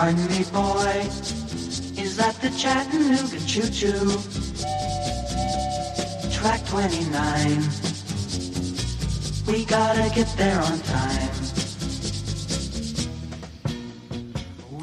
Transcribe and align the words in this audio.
Pardon 0.00 0.26
me, 0.28 0.44
boy, 0.50 1.10
is 2.02 2.16
that 2.16 2.34
the 2.40 2.48
Chattanooga 2.56 3.38
Choo 3.46 3.68
Choo? 3.70 4.08
Track 6.32 6.60
29. 6.64 7.62
We 9.46 9.64
gotta 9.66 10.08
get 10.14 10.26
there 10.38 10.58
on 10.58 10.78
time. 10.78 11.30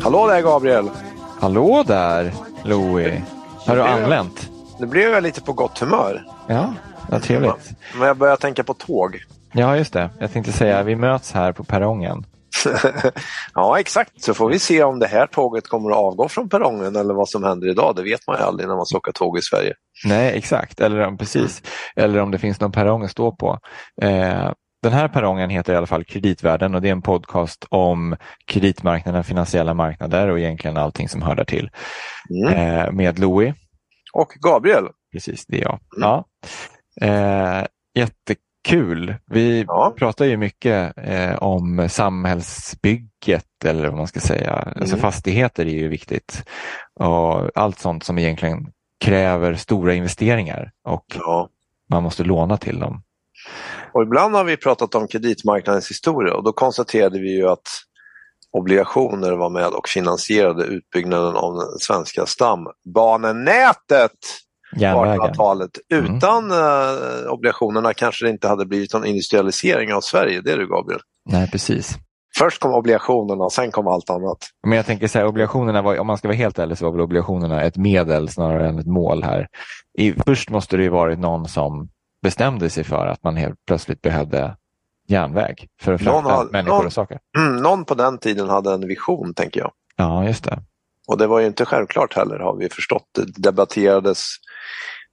Hallå 0.04 0.28
där 0.28 0.42
Gabriel! 0.42 0.90
Hallå 1.40 1.84
där, 1.88 2.34
Louie. 2.64 3.24
Har 3.66 3.76
du 3.76 3.82
anlänt? 3.82 4.50
Nu 4.80 4.86
blev 4.86 5.12
jag 5.12 5.24
lite 5.24 5.42
på 5.42 5.54
gott 5.54 5.80
humör. 5.80 6.26
Ja, 6.48 6.74
vad 7.10 7.24
trevligt. 7.24 7.70
Men 7.98 8.08
jag 8.08 8.18
börjar 8.18 8.36
tänka 8.36 8.64
på 8.64 8.74
tåg. 8.74 9.24
Ja, 9.52 9.78
just 9.78 9.94
det. 9.94 10.10
Jag 10.20 10.32
tänkte 10.34 10.52
säga, 10.52 10.84
vi 10.84 10.96
möts 10.96 11.32
här 11.32 11.52
på 11.52 11.64
perrongen. 11.64 12.26
ja, 13.58 13.80
exakt. 13.80 14.24
Så 14.24 14.34
får 14.34 14.50
vi 14.50 14.60
se 14.60 14.84
om 14.84 15.00
det 15.00 15.08
här 15.08 15.28
tåget 15.28 15.68
kommer 15.68 15.90
att 15.90 15.98
avgå 15.98 16.30
från 16.30 16.50
perrongen 16.50 16.96
eller 16.96 17.14
vad 17.14 17.30
som 17.30 17.44
händer 17.44 17.70
idag. 17.70 17.96
Det 17.96 18.04
vet 18.04 18.28
man 18.28 18.38
ju 18.38 18.44
aldrig 18.44 18.70
när 18.70 18.76
man 18.76 18.86
ska 18.86 18.98
åka 18.98 19.12
tåg 19.12 19.38
i 19.38 19.42
Sverige. 19.42 19.74
Nej, 20.06 20.38
exakt. 20.38 20.80
Eller 20.80 21.08
om, 21.08 21.18
precis. 21.18 21.64
Eller 21.96 22.20
om 22.20 22.32
det 22.32 22.38
finns 22.38 22.60
någon 22.60 22.72
perrong 22.72 23.04
att 23.04 23.12
stå 23.12 23.32
på. 23.32 23.60
Eh, 24.02 24.52
den 24.84 24.94
här 24.94 25.08
perrongen 25.08 25.50
heter 25.50 25.74
i 25.74 25.76
alla 25.76 25.88
fall 25.88 26.04
Kreditvärlden 26.04 26.76
och 26.76 26.82
det 26.82 26.88
är 26.88 26.92
en 26.92 27.02
podcast 27.02 27.66
om 27.70 28.16
kreditmarknaden, 28.46 29.24
finansiella 29.24 29.74
marknader 29.74 30.28
och 30.28 30.40
egentligen 30.40 30.78
allting 30.78 31.10
som 31.10 31.22
hör 31.22 31.36
där 31.36 31.46
till. 31.46 31.70
Mm. 32.30 32.54
Eh, 32.54 32.92
med 32.92 33.20
Louie. 33.20 33.54
Och 34.14 34.30
Gabriel, 34.42 34.88
Precis, 35.12 35.46
det 35.46 35.58
är 35.58 35.62
jag. 35.62 35.80
Ja. 35.98 36.26
Eh, 37.02 37.66
jättekul. 38.68 39.16
Vi 39.26 39.66
Ja. 39.68 39.94
pratar 39.98 40.26
ju 40.26 40.38
mycket 40.38 40.94
eh, 40.98 41.36
om 41.36 41.90
samhällsbygget 41.90 43.46
eller 43.66 43.88
vad 43.90 43.98
man 43.98 44.08
ska 44.08 44.20
säga. 44.20 44.54
Alltså 44.54 44.96
Mm. 44.96 45.00
fastigheter 45.00 45.66
är 45.66 45.70
ju 45.70 45.88
viktigt. 45.88 46.44
Och 47.00 47.50
allt 47.56 47.80
sånt 47.80 48.04
som 48.04 48.18
egentligen 48.18 48.72
kräver 49.06 49.56
stora 49.56 49.94
investeringar 49.94 50.72
och 50.88 51.06
ja. 51.16 51.50
man 51.90 52.04
måste 52.04 52.24
låna 52.24 52.58
till 52.58 52.80
dem. 52.80 53.04
Och 53.94 54.04
ibland 54.04 54.36
har 54.36 54.44
vi 54.44 54.58
pratat 54.58 54.96
om 54.96 55.08
kreditmarknadens 55.08 55.90
historia 55.90 56.34
och 56.34 56.44
då 56.44 56.54
konstaterade 56.54 57.20
vi 57.20 57.36
ju 57.36 57.48
att 57.50 57.68
obligationer 58.52 59.32
var 59.32 59.50
med 59.50 59.68
och 59.68 59.88
finansierade 59.88 60.64
utbyggnaden 60.64 61.36
av 61.36 61.54
det 61.56 61.80
svenska 61.80 62.26
stambanenätet. 62.26 64.12
1800-talet. 64.76 65.72
Mm. 65.94 66.18
Utan 66.18 66.52
eh, 66.52 67.32
obligationerna 67.32 67.94
kanske 67.94 68.26
det 68.26 68.32
inte 68.32 68.48
hade 68.48 68.66
blivit 68.66 68.94
någon 68.94 69.06
industrialisering 69.06 69.94
av 69.94 70.02
Sverige, 70.02 70.42
det 70.42 70.52
är 70.52 70.58
du 70.58 70.68
Gabriel. 70.68 71.02
Nej, 71.30 71.52
precis. 71.52 71.98
Först 72.38 72.60
kom 72.62 72.74
obligationerna, 72.74 73.50
sen 73.50 73.72
kom 73.72 73.88
allt 73.88 74.10
annat. 74.10 74.38
Men 74.68 74.78
jag 74.78 74.86
tänker 74.86 75.08
så 75.08 75.20
här, 75.20 75.26
obligationerna 75.26 75.82
var, 75.82 76.00
om 76.00 76.08
man 76.08 76.18
ska 76.18 76.28
vara 76.28 76.38
helt 76.38 76.60
ärlig 76.60 76.78
så 76.78 76.86
var 76.86 76.92
väl 76.92 77.02
obligationerna 77.02 77.62
ett 77.64 77.78
medel 77.78 78.30
snarare 78.30 78.68
än 78.70 78.80
ett 78.80 78.88
mål 78.88 79.24
här. 79.24 79.48
I, 79.98 80.14
först 80.26 80.50
måste 80.50 80.78
det 80.78 80.84
ju 80.84 80.90
varit 80.90 81.20
någon 81.20 81.48
som 81.48 81.90
bestämde 82.24 82.70
sig 82.70 82.84
för 82.84 83.08
att 83.08 83.24
man 83.24 83.36
helt 83.38 83.56
plötsligt 83.68 84.02
behövde 84.02 84.56
järnväg 85.08 85.56
för 85.82 85.94
att 85.94 86.02
frakta 86.02 86.22
har- 86.34 86.46
människor 86.52 86.78
någon- 86.78 86.86
och 86.86 86.94
saker. 86.94 87.20
Mm, 87.38 87.56
någon 87.56 87.86
på 87.86 87.96
den 87.96 88.18
tiden 88.18 88.50
hade 88.50 88.74
en 88.74 88.88
vision, 88.88 89.34
tänker 89.34 89.60
jag. 89.60 89.72
Ja, 89.96 90.26
just 90.26 90.44
det. 90.44 90.60
Och 91.08 91.18
det 91.18 91.28
var 91.28 91.40
ju 91.40 91.48
inte 91.48 91.66
självklart 91.66 92.16
heller, 92.16 92.40
har 92.40 92.56
vi 92.58 92.70
förstått. 92.70 93.04
Det 93.16 93.26
debatterades. 93.44 94.24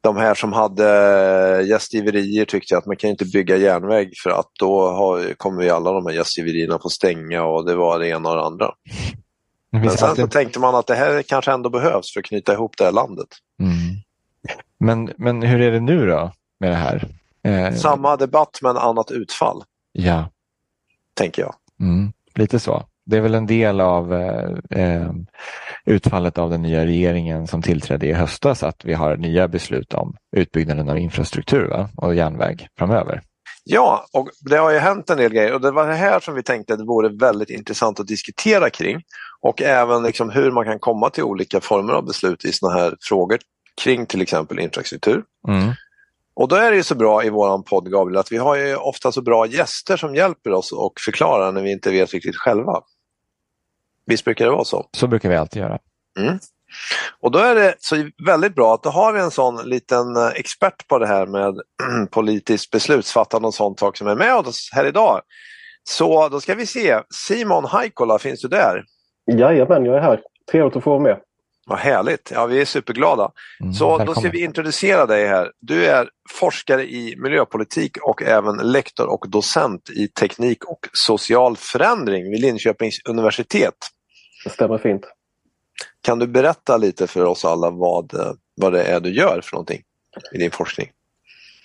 De 0.00 0.16
här 0.16 0.34
som 0.34 0.52
hade 0.52 0.84
gästgiverier 1.68 2.44
tyckte 2.44 2.78
att 2.78 2.86
man 2.86 2.96
kan 2.96 3.10
inte 3.10 3.24
bygga 3.24 3.56
järnväg 3.56 4.10
för 4.22 4.30
att 4.30 4.48
då 4.60 4.88
har, 4.88 5.34
kommer 5.34 5.62
vi 5.62 5.70
alla 5.70 5.92
de 5.92 6.06
här 6.06 6.14
gästgiverierna 6.14 6.78
få 6.82 6.88
stänga 6.88 7.44
och 7.44 7.66
det 7.66 7.74
var 7.74 7.98
det 7.98 8.08
ena 8.08 8.30
och 8.30 8.36
det 8.36 8.42
andra. 8.42 8.70
Det 9.72 9.78
Men 9.78 9.90
sen 9.90 10.16
så 10.16 10.26
tänkte 10.26 10.58
man 10.58 10.74
att 10.74 10.86
det 10.86 10.94
här 10.94 11.22
kanske 11.22 11.52
ändå 11.52 11.70
behövs 11.70 12.12
för 12.12 12.20
att 12.20 12.26
knyta 12.26 12.52
ihop 12.52 12.74
det 12.78 12.84
här 12.84 12.92
landet. 12.92 13.28
mm. 13.60 13.74
men, 14.78 15.12
men 15.16 15.42
hur 15.42 15.60
är 15.60 15.70
det 15.72 15.80
nu 15.80 16.06
då 16.06 16.32
med 16.60 16.70
det 16.70 16.76
här? 16.76 17.08
Eh, 17.44 17.74
Samma 17.74 18.16
debatt 18.16 18.58
men 18.62 18.76
annat 18.76 19.10
utfall, 19.10 19.62
Ja, 19.92 20.30
tänker 21.14 21.42
jag. 21.42 21.54
mm. 21.80 22.12
lite 22.34 22.60
så. 22.60 22.84
Det 23.06 23.16
är 23.16 23.20
väl 23.20 23.34
en 23.34 23.46
del 23.46 23.80
av 23.80 24.14
eh, 24.14 24.50
eh, 24.70 25.10
utfallet 25.86 26.38
av 26.38 26.50
den 26.50 26.62
nya 26.62 26.86
regeringen 26.86 27.46
som 27.46 27.62
tillträdde 27.62 28.06
i 28.06 28.12
höstas 28.12 28.62
att 28.62 28.84
vi 28.84 28.94
har 28.94 29.16
nya 29.16 29.48
beslut 29.48 29.94
om 29.94 30.16
utbyggnaden 30.36 30.88
av 30.88 30.98
infrastruktur 30.98 31.68
va? 31.68 31.88
och 31.96 32.14
järnväg 32.14 32.68
framöver. 32.78 33.22
Ja, 33.64 34.06
och 34.12 34.28
det 34.50 34.56
har 34.56 34.70
ju 34.70 34.78
hänt 34.78 35.10
en 35.10 35.18
del 35.18 35.32
grejer 35.32 35.54
och 35.54 35.60
det 35.60 35.70
var 35.70 35.88
det 35.88 35.94
här 35.94 36.20
som 36.20 36.34
vi 36.34 36.42
tänkte 36.42 36.72
att 36.72 36.78
det 36.78 36.84
vore 36.84 37.08
väldigt 37.08 37.50
intressant 37.50 38.00
att 38.00 38.06
diskutera 38.06 38.70
kring. 38.70 39.00
Och 39.40 39.62
även 39.62 40.02
liksom 40.02 40.30
hur 40.30 40.50
man 40.50 40.64
kan 40.64 40.78
komma 40.78 41.10
till 41.10 41.22
olika 41.22 41.60
former 41.60 41.92
av 41.92 42.04
beslut 42.04 42.44
i 42.44 42.52
sådana 42.52 42.80
här 42.80 42.96
frågor 43.00 43.38
kring 43.82 44.06
till 44.06 44.22
exempel 44.22 44.60
infrastruktur. 44.60 45.22
Mm. 45.48 45.72
Och 46.36 46.48
då 46.48 46.56
är 46.56 46.70
det 46.70 46.76
ju 46.76 46.82
så 46.82 46.94
bra 46.94 47.24
i 47.24 47.30
våran 47.30 47.62
podd 47.62 47.90
Gabriel 47.90 48.18
att 48.18 48.32
vi 48.32 48.36
har 48.36 48.56
ju 48.56 48.76
ofta 48.76 49.12
så 49.12 49.22
bra 49.22 49.46
gäster 49.46 49.96
som 49.96 50.14
hjälper 50.14 50.52
oss 50.52 50.72
och 50.72 50.92
förklarar 51.04 51.52
när 51.52 51.62
vi 51.62 51.72
inte 51.72 51.90
vet 51.90 52.12
riktigt 52.12 52.36
själva. 52.36 52.80
Visst 54.06 54.24
brukar 54.24 54.44
det 54.44 54.50
vara 54.50 54.64
så? 54.64 54.86
Så 54.96 55.06
brukar 55.06 55.28
vi 55.28 55.36
alltid 55.36 55.62
göra. 55.62 55.78
Mm. 56.20 56.38
Och 57.20 57.30
då 57.30 57.38
är 57.38 57.54
det 57.54 57.74
så 57.78 57.96
väldigt 58.26 58.54
bra 58.54 58.74
att 58.74 58.82
då 58.82 58.90
har 58.90 59.12
vi 59.12 59.20
en 59.20 59.30
sån 59.30 59.68
liten 59.68 60.16
eh, 60.16 60.26
expert 60.26 60.88
på 60.88 60.98
det 60.98 61.06
här 61.06 61.26
med 61.26 61.54
politiskt 62.10 62.70
beslutsfattande 62.70 63.48
och 63.48 63.54
sånt 63.54 63.78
sak 63.78 63.96
som 63.96 64.06
är 64.06 64.14
med 64.14 64.34
oss 64.34 64.70
här 64.72 64.84
idag. 64.86 65.20
Så 65.88 66.28
då 66.28 66.40
ska 66.40 66.54
vi 66.54 66.66
se, 66.66 67.00
Simon 67.14 67.64
Haikola, 67.64 68.18
finns 68.18 68.40
du 68.40 68.48
där? 68.48 68.84
Jajamän, 69.32 69.84
jag 69.84 69.96
är 69.96 70.00
här. 70.00 70.20
Trevligt 70.50 70.76
att 70.76 70.84
få 70.84 70.90
vara 70.90 71.02
med. 71.02 71.20
Vad 71.66 71.78
härligt, 71.78 72.30
ja 72.34 72.46
vi 72.46 72.60
är 72.60 72.64
superglada. 72.64 73.30
Mm, 73.60 73.72
Så 73.72 73.84
då 73.84 73.98
välkommen. 73.98 74.20
ska 74.20 74.30
vi 74.30 74.44
introducera 74.44 75.06
dig 75.06 75.26
här. 75.26 75.50
Du 75.60 75.86
är 75.86 76.08
forskare 76.30 76.82
i 76.84 77.14
miljöpolitik 77.18 77.96
och 78.02 78.22
även 78.22 78.56
lektor 78.56 79.06
och 79.06 79.30
docent 79.30 79.90
i 79.90 80.08
teknik 80.08 80.64
och 80.64 80.78
social 80.92 81.56
förändring 81.56 82.30
vid 82.30 82.40
Linköpings 82.40 82.94
universitet. 83.08 83.74
Det 84.44 84.50
stämmer 84.50 84.78
fint. 84.78 85.06
Kan 86.00 86.18
du 86.18 86.26
berätta 86.26 86.76
lite 86.76 87.06
för 87.06 87.24
oss 87.24 87.44
alla 87.44 87.70
vad, 87.70 88.14
eh, 88.14 88.32
vad 88.54 88.72
det 88.72 88.82
är 88.82 89.00
du 89.00 89.10
gör 89.10 89.40
för 89.42 89.56
någonting 89.56 89.82
i 90.32 90.38
din 90.38 90.50
forskning? 90.50 90.90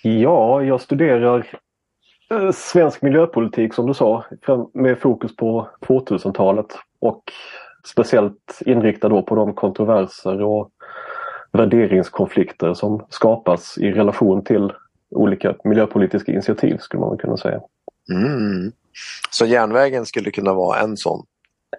Ja, 0.02 0.62
jag 0.62 0.80
studerar 0.80 1.46
eh, 2.30 2.50
svensk 2.50 3.02
miljöpolitik 3.02 3.74
som 3.74 3.86
du 3.86 3.94
sa 3.94 4.24
med 4.74 4.98
fokus 4.98 5.36
på 5.36 5.68
2000-talet 5.80 6.66
och 7.00 7.22
speciellt 7.86 8.58
inriktad 8.66 9.08
då 9.08 9.22
på 9.22 9.34
de 9.34 9.54
kontroverser 9.54 10.42
och 10.42 10.70
värderingskonflikter 11.52 12.74
som 12.74 13.06
skapas 13.08 13.78
i 13.78 13.92
relation 13.92 14.44
till 14.44 14.72
olika 15.10 15.54
miljöpolitiska 15.64 16.32
initiativ 16.32 16.76
skulle 16.78 17.00
man 17.00 17.18
kunna 17.18 17.36
säga. 17.36 17.60
Mm. 18.12 18.72
Så 19.30 19.46
järnvägen 19.46 20.06
skulle 20.06 20.30
kunna 20.30 20.54
vara 20.54 20.78
en 20.80 20.96
sån? 20.96 21.26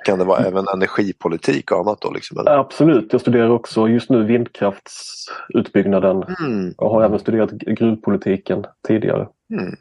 Kan 0.06 0.20
det 0.20 0.26
vara 0.26 0.40
även 0.46 0.66
energipolitik 0.74 1.72
och 1.72 1.80
annat 1.80 2.02
då? 2.02 2.12
Liksom, 2.12 2.40
eller? 2.40 2.52
Absolut, 2.58 3.08
jag 3.12 3.22
studerar 3.22 3.50
också 3.50 3.88
just 3.88 4.10
nu 4.10 4.24
vindkraftsutbyggnaden 4.26 6.24
Mm. 6.46 6.74
och 6.78 6.90
har 6.92 7.04
även 7.04 7.20
studerat 7.20 7.52
gruvpolitiken 7.52 8.66
tidigare. 8.88 9.28
Mm. 9.60 9.76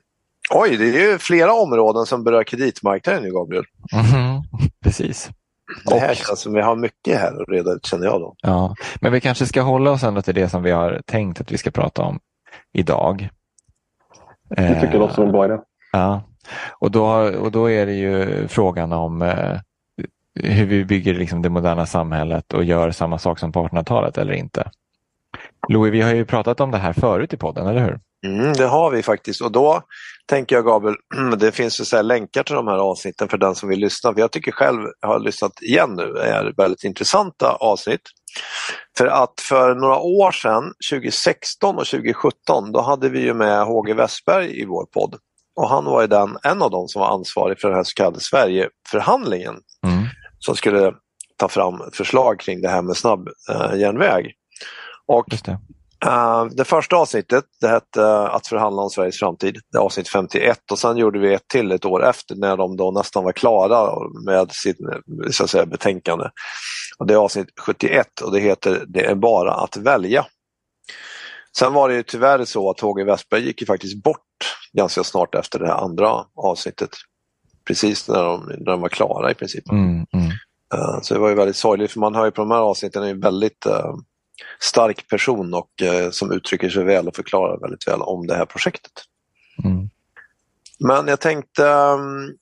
Oj, 0.55 0.77
det 0.77 0.85
är 0.85 1.11
ju 1.13 1.19
flera 1.19 1.53
områden 1.53 2.07
som 2.07 2.25
berör 2.25 2.43
kreditmarknaden 2.45 3.23
nu, 3.23 3.31
Gabriel. 3.31 3.65
Mhm, 3.93 4.43
Precis. 4.85 5.31
Det 5.87 5.99
här 5.99 6.11
Och- 6.11 6.17
känns 6.17 6.41
som 6.41 6.53
vi 6.53 6.61
har 6.61 6.77
mycket 6.77 7.19
här 7.19 7.43
att 7.43 7.49
reda 7.49 7.73
ut, 7.73 7.87
känner 7.87 8.05
jag 8.07 8.21
då. 8.21 8.35
Ja, 8.43 8.75
men 9.01 9.13
vi 9.13 9.21
kanske 9.21 9.47
ska 9.47 9.63
hålla 9.63 9.91
oss 9.91 10.03
ändå 10.03 10.23
till 10.23 10.35
det 10.35 10.49
som 10.49 10.63
vi 10.63 10.71
har 10.71 11.03
tänkt 11.07 11.41
att 11.41 11.53
vi 11.53 11.59
ska 11.59 11.71
prata 11.71 12.03
om 12.03 12.19
idag. 12.73 13.29
Det 14.49 14.75
tycker 14.75 14.93
jag 14.93 14.99
låter 15.01 15.15
som 15.15 15.25
en 15.25 15.33
bra 15.33 15.45
idé. 15.45 15.59
Ja, 15.93 16.23
och 16.79 16.91
då, 16.91 17.05
och 17.41 17.53
då 17.53 17.71
är 17.71 17.87
det 17.87 17.93
ju 17.93 18.49
frågan 18.49 18.93
om 18.93 19.23
eh, 19.23 19.59
hur 20.43 20.67
vi 20.67 20.85
bygger 20.85 21.15
liksom 21.15 21.43
det 21.43 21.51
moderna 21.51 21.87
samhället 21.87 22.53
och 22.53 22.65
gör 22.65 22.91
samma 22.91 23.19
sak 23.19 23.39
som 23.39 23.53
på 23.53 23.69
1800-talet 23.69 24.19
eller 24.19 24.33
inte. 24.33 24.71
Louis, 25.69 25.93
vi 25.93 26.01
har 26.01 26.15
ju 26.15 26.25
pratat 26.25 26.61
om 26.61 26.71
det 26.71 26.79
här 26.79 26.93
förut 26.93 27.33
i 27.33 27.37
podden, 27.37 27.67
eller 27.67 27.81
hur? 27.81 28.01
Mm, 28.27 28.53
det 28.53 28.67
har 28.67 28.91
vi 28.91 29.03
faktiskt 29.03 29.41
och 29.41 29.53
då 29.53 29.83
tänker 30.27 30.57
jag 30.57 30.65
Gabriel, 30.65 30.97
det 31.39 31.53
finns 31.53 31.81
ju 31.81 31.85
så 31.85 32.03
länkar 32.03 32.43
till 32.43 32.55
de 32.55 32.69
här 32.69 32.79
avsnitten 32.79 33.29
för 33.29 33.39
den 33.39 33.55
som 33.55 33.69
vill 33.69 33.81
lyssna. 33.81 34.13
För 34.13 34.21
jag 34.21 34.33
tycker 34.33 34.53
själv, 34.53 34.81
jag 35.01 35.09
har 35.09 35.19
lyssnat 35.19 35.63
igen 35.63 35.95
nu, 35.97 36.13
det 36.13 36.25
är 36.25 36.53
väldigt 36.57 36.85
intressanta 36.85 37.53
avsnitt. 37.61 38.03
För 38.99 39.07
att 39.07 39.41
för 39.41 39.75
några 39.75 39.99
år 39.99 40.33
sedan, 40.33 40.73
2016 40.91 41.79
och 41.79 41.87
2017, 41.87 42.73
då 42.73 42.81
hade 42.81 43.09
vi 43.09 43.21
ju 43.21 43.35
med 43.35 43.65
HG 43.65 43.95
Westberg 43.95 44.61
i 44.61 44.65
vår 44.65 44.85
podd. 44.85 45.17
Och 45.57 45.69
han 45.69 45.85
var 45.85 46.01
ju 46.01 46.07
den, 46.07 46.39
en 46.43 46.63
av 46.63 46.71
dem 46.71 46.89
som 46.89 47.01
var 47.01 47.09
ansvarig 47.09 47.61
för 47.61 47.69
den 47.69 47.77
här 47.77 47.85
så 47.85 47.95
kallade 47.95 48.21
Sverigeförhandlingen 48.21 49.55
Mm. 49.87 50.05
Som 50.45 50.57
skulle 50.57 50.95
ta 51.37 51.49
fram 51.49 51.91
förslag 51.93 52.41
kring 52.41 52.61
det 52.61 52.69
här 52.69 52.83
med 52.83 52.97
snabb 52.97 53.29
eh, 53.51 53.79
järnväg. 53.79 54.33
Och 55.07 55.27
det. 55.45 55.59
Uh, 56.07 56.45
det 56.45 56.65
första 56.65 56.97
avsnittet 56.97 57.45
det 57.61 57.69
hette 57.69 58.01
uh, 58.01 58.35
Att 58.35 58.47
förhandla 58.47 58.83
om 58.83 58.91
Sveriges 58.91 59.19
framtid, 59.19 59.59
det 59.73 59.79
är 59.79 59.83
avsnitt 59.83 60.09
51 60.09 60.71
och 60.71 60.79
sen 60.79 60.97
gjorde 60.97 61.19
vi 61.19 61.35
ett 61.35 61.49
till 61.49 61.73
ett 61.73 61.85
år 61.85 62.05
efter 62.05 62.35
när 62.35 62.57
de 62.57 62.77
då 62.77 62.91
nästan 62.91 63.25
var 63.25 63.33
klara 63.33 63.93
med 64.27 64.53
sitt 64.53 64.77
så 65.31 65.45
att 65.45 65.51
säga, 65.51 65.67
betänkande. 65.67 66.25
Och 66.99 67.07
det 67.07 67.15
är 67.15 67.19
avsnitt 67.19 67.49
71 67.61 68.21
och 68.21 68.33
det 68.33 68.41
heter 68.41 68.85
Det 68.87 69.05
är 69.05 69.15
bara 69.15 69.53
att 69.55 69.77
välja. 69.77 70.27
Sen 71.59 71.73
var 71.73 71.89
det 71.89 71.95
ju 71.95 72.03
tyvärr 72.03 72.45
så 72.45 72.71
att 72.71 72.81
HG 72.81 73.05
Westberg 73.05 73.45
gick 73.45 73.61
ju 73.61 73.67
faktiskt 73.67 74.03
bort 74.03 74.57
ganska 74.73 75.05
snart 75.05 75.35
efter 75.35 75.59
det 75.59 75.67
här 75.67 75.85
andra 75.85 76.25
avsnittet. 76.37 76.91
Precis 77.71 78.09
när 78.09 78.25
de, 78.25 78.45
när 78.47 78.73
de 78.73 78.81
var 78.81 78.89
klara 78.89 79.31
i 79.31 79.35
princip. 79.35 79.71
Mm, 79.71 80.07
mm. 80.13 80.27
Uh, 80.75 81.01
så 81.03 81.15
det 81.15 81.21
var 81.21 81.29
ju 81.29 81.35
väldigt 81.35 81.57
sorgligt 81.57 81.93
för 81.93 82.01
man 82.01 82.15
hör 82.15 82.25
ju 82.25 82.31
på 82.31 82.43
de 82.43 82.51
här 82.51 82.59
avsnitten 82.59 83.03
en 83.03 83.21
väldigt 83.21 83.67
uh, 83.67 83.97
stark 84.61 85.09
person 85.09 85.55
och 85.55 85.71
uh, 85.83 86.11
som 86.11 86.33
uttrycker 86.33 86.69
sig 86.69 86.85
väl 86.85 87.09
och 87.09 87.17
förklarar 87.17 87.61
väldigt 87.61 87.89
väl 87.89 88.01
om 88.01 88.27
det 88.27 88.37
här 88.37 88.45
projektet. 88.45 88.93
Mm. 89.65 89.91
Men 90.79 91.09
jag 91.09 91.21
tänkte 91.21 91.65
um, 91.65 92.37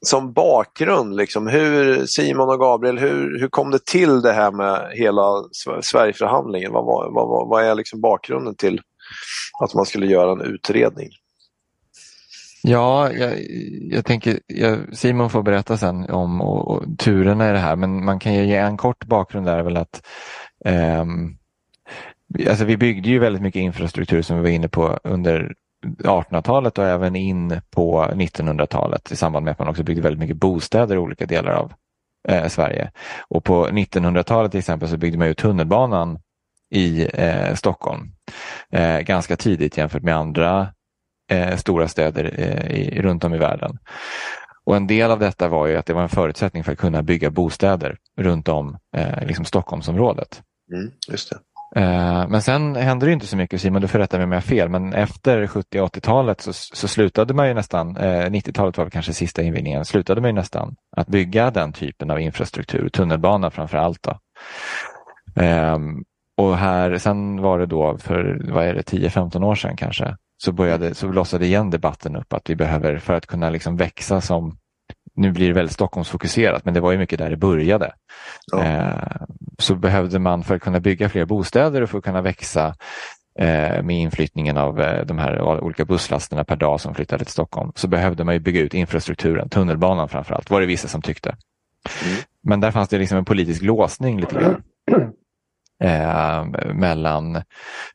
som 0.00 0.32
bakgrund, 0.32 1.16
liksom, 1.16 1.46
hur, 1.46 2.06
Simon 2.06 2.48
och 2.48 2.60
Gabriel, 2.60 2.98
hur, 2.98 3.40
hur 3.40 3.48
kom 3.48 3.70
det 3.70 3.84
till 3.84 4.22
det 4.22 4.32
här 4.32 4.52
med 4.52 4.90
hela 4.92 5.22
Sverigeförhandlingen? 5.82 6.72
Vad, 6.72 6.84
vad, 6.84 7.12
vad, 7.12 7.48
vad 7.48 7.64
är 7.64 7.74
liksom 7.74 8.00
bakgrunden 8.00 8.54
till 8.54 8.80
att 9.60 9.74
man 9.74 9.86
skulle 9.86 10.06
göra 10.06 10.32
en 10.32 10.54
utredning? 10.54 11.10
Ja, 12.66 13.12
jag, 13.12 13.38
jag 13.90 14.04
tänker, 14.04 14.40
jag, 14.46 14.96
Simon 14.96 15.30
får 15.30 15.42
berätta 15.42 15.76
sen 15.76 16.10
om 16.10 16.40
och, 16.40 16.70
och, 16.70 16.98
turerna 16.98 17.50
i 17.50 17.52
det 17.52 17.58
här, 17.58 17.76
men 17.76 18.04
man 18.04 18.18
kan 18.18 18.34
ju 18.34 18.44
ge 18.44 18.56
en 18.56 18.76
kort 18.76 19.04
bakgrund 19.04 19.46
där 19.46 19.62
väl 19.62 19.76
att 19.76 20.06
eh, 20.64 21.04
alltså 22.48 22.64
vi 22.64 22.76
byggde 22.76 23.08
ju 23.08 23.18
väldigt 23.18 23.42
mycket 23.42 23.60
infrastruktur 23.60 24.22
som 24.22 24.36
vi 24.36 24.42
var 24.42 24.50
inne 24.50 24.68
på 24.68 24.98
under 25.04 25.54
1800-talet 25.98 26.78
och 26.78 26.84
även 26.84 27.16
in 27.16 27.60
på 27.70 28.04
1900-talet 28.04 29.12
i 29.12 29.16
samband 29.16 29.44
med 29.44 29.52
att 29.52 29.58
man 29.58 29.68
också 29.68 29.82
byggde 29.82 30.02
väldigt 30.02 30.20
mycket 30.20 30.36
bostäder 30.36 30.94
i 30.96 30.98
olika 30.98 31.26
delar 31.26 31.52
av 31.52 31.72
eh, 32.28 32.48
Sverige. 32.48 32.90
Och 33.28 33.44
på 33.44 33.68
1900-talet 33.68 34.50
till 34.50 34.58
exempel 34.58 34.88
så 34.88 34.96
byggde 34.96 35.18
man 35.18 35.28
ut 35.28 35.38
tunnelbanan 35.38 36.18
i 36.70 37.08
eh, 37.14 37.54
Stockholm 37.54 38.12
eh, 38.72 39.00
ganska 39.00 39.36
tidigt 39.36 39.78
jämfört 39.78 40.02
med 40.02 40.16
andra 40.16 40.73
eh, 41.30 41.56
stora 41.56 41.88
städer 41.88 42.34
eh, 42.38 42.76
i, 42.76 43.02
runt 43.02 43.24
om 43.24 43.34
i 43.34 43.38
världen. 43.38 43.78
Och 44.66 44.76
En 44.76 44.86
del 44.86 45.10
av 45.10 45.18
detta 45.18 45.48
var 45.48 45.66
ju 45.66 45.76
att 45.76 45.86
det 45.86 45.92
var 45.92 46.02
en 46.02 46.08
förutsättning 46.08 46.64
för 46.64 46.72
att 46.72 46.78
kunna 46.78 47.02
bygga 47.02 47.30
bostäder 47.30 47.96
runt 48.16 48.48
om 48.48 48.78
eh, 48.96 49.26
liksom 49.26 49.44
Stockholmsområdet. 49.44 50.42
Mm, 50.72 50.90
just 51.08 51.30
det. 51.30 51.38
Eh, 51.76 52.28
men 52.28 52.42
sen 52.42 52.76
hände 52.76 53.06
det 53.06 53.12
inte 53.12 53.26
så 53.26 53.36
mycket 53.36 53.60
Simon, 53.60 53.82
du 53.82 53.88
får 53.88 53.98
rätta 53.98 54.16
mig 54.16 54.24
om 54.24 54.32
jag 54.32 54.36
har 54.36 54.42
fel, 54.42 54.68
men 54.68 54.92
efter 54.92 55.46
70 55.46 55.78
80-talet 55.78 56.40
så, 56.40 56.52
så, 56.52 56.88
slutade 56.88 57.34
man 57.34 57.48
ju 57.48 57.54
nästan, 57.54 57.98
90-talet 57.98 58.78
eh, 58.78 58.84
var 58.84 58.90
kanske 58.90 59.12
sista 59.12 59.42
invigningen, 59.42 59.84
slutade 59.84 60.20
man 60.20 60.30
ju 60.30 60.34
nästan 60.34 60.76
att 60.96 61.08
bygga 61.08 61.50
den 61.50 61.72
typen 61.72 62.10
av 62.10 62.20
infrastruktur, 62.20 62.88
tunnelbana 62.88 63.50
framför 63.50 63.78
allt. 63.78 64.02
Då. 64.02 64.18
Ehm, 65.42 66.04
och 66.36 66.56
här, 66.56 66.98
sen 66.98 67.42
var 67.42 67.58
det 67.58 67.66
då 67.66 67.98
för 67.98 68.40
vad 68.52 68.64
är 68.64 68.74
det, 68.74 68.82
10-15 68.82 69.44
år 69.44 69.54
sedan 69.54 69.76
kanske, 69.76 70.16
så, 70.44 70.52
började, 70.52 70.94
så 70.94 71.08
blossade 71.08 71.46
igen 71.46 71.70
debatten 71.70 72.16
upp 72.16 72.32
att 72.32 72.50
vi 72.50 72.56
behöver, 72.56 72.98
för 72.98 73.14
att 73.14 73.26
kunna 73.26 73.50
liksom 73.50 73.76
växa 73.76 74.20
som 74.20 74.58
nu 75.16 75.32
blir 75.32 75.48
det 75.48 75.54
väldigt 75.54 75.74
Stockholmsfokuserat, 75.74 76.64
men 76.64 76.74
det 76.74 76.80
var 76.80 76.92
ju 76.92 76.98
mycket 76.98 77.18
där 77.18 77.30
det 77.30 77.36
började. 77.36 77.92
Ja. 78.52 78.64
Eh, 78.64 79.22
så 79.58 79.74
behövde 79.74 80.18
man 80.18 80.44
för 80.44 80.54
att 80.54 80.62
kunna 80.62 80.80
bygga 80.80 81.08
fler 81.08 81.24
bostäder 81.24 81.82
och 81.82 81.90
för 81.90 81.98
att 81.98 82.04
kunna 82.04 82.22
växa 82.22 82.74
eh, 83.38 83.82
med 83.82 83.90
inflyttningen 83.90 84.56
av 84.56 84.80
eh, 84.80 85.06
de 85.06 85.18
här 85.18 85.40
olika 85.40 85.84
busslasterna 85.84 86.44
per 86.44 86.56
dag 86.56 86.80
som 86.80 86.94
flyttade 86.94 87.24
till 87.24 87.32
Stockholm, 87.32 87.72
så 87.74 87.88
behövde 87.88 88.24
man 88.24 88.34
ju 88.34 88.40
bygga 88.40 88.60
ut 88.60 88.74
infrastrukturen, 88.74 89.48
tunnelbanan 89.48 90.08
framförallt, 90.08 90.50
var 90.50 90.60
det 90.60 90.66
vissa 90.66 90.88
som 90.88 91.02
tyckte. 91.02 91.28
Mm. 92.04 92.16
Men 92.42 92.60
där 92.60 92.70
fanns 92.70 92.88
det 92.88 92.98
liksom 92.98 93.18
en 93.18 93.24
politisk 93.24 93.62
låsning 93.62 94.20
lite 94.20 94.34
grann. 94.34 94.62
eh, 95.84 96.44
mellan 96.74 97.36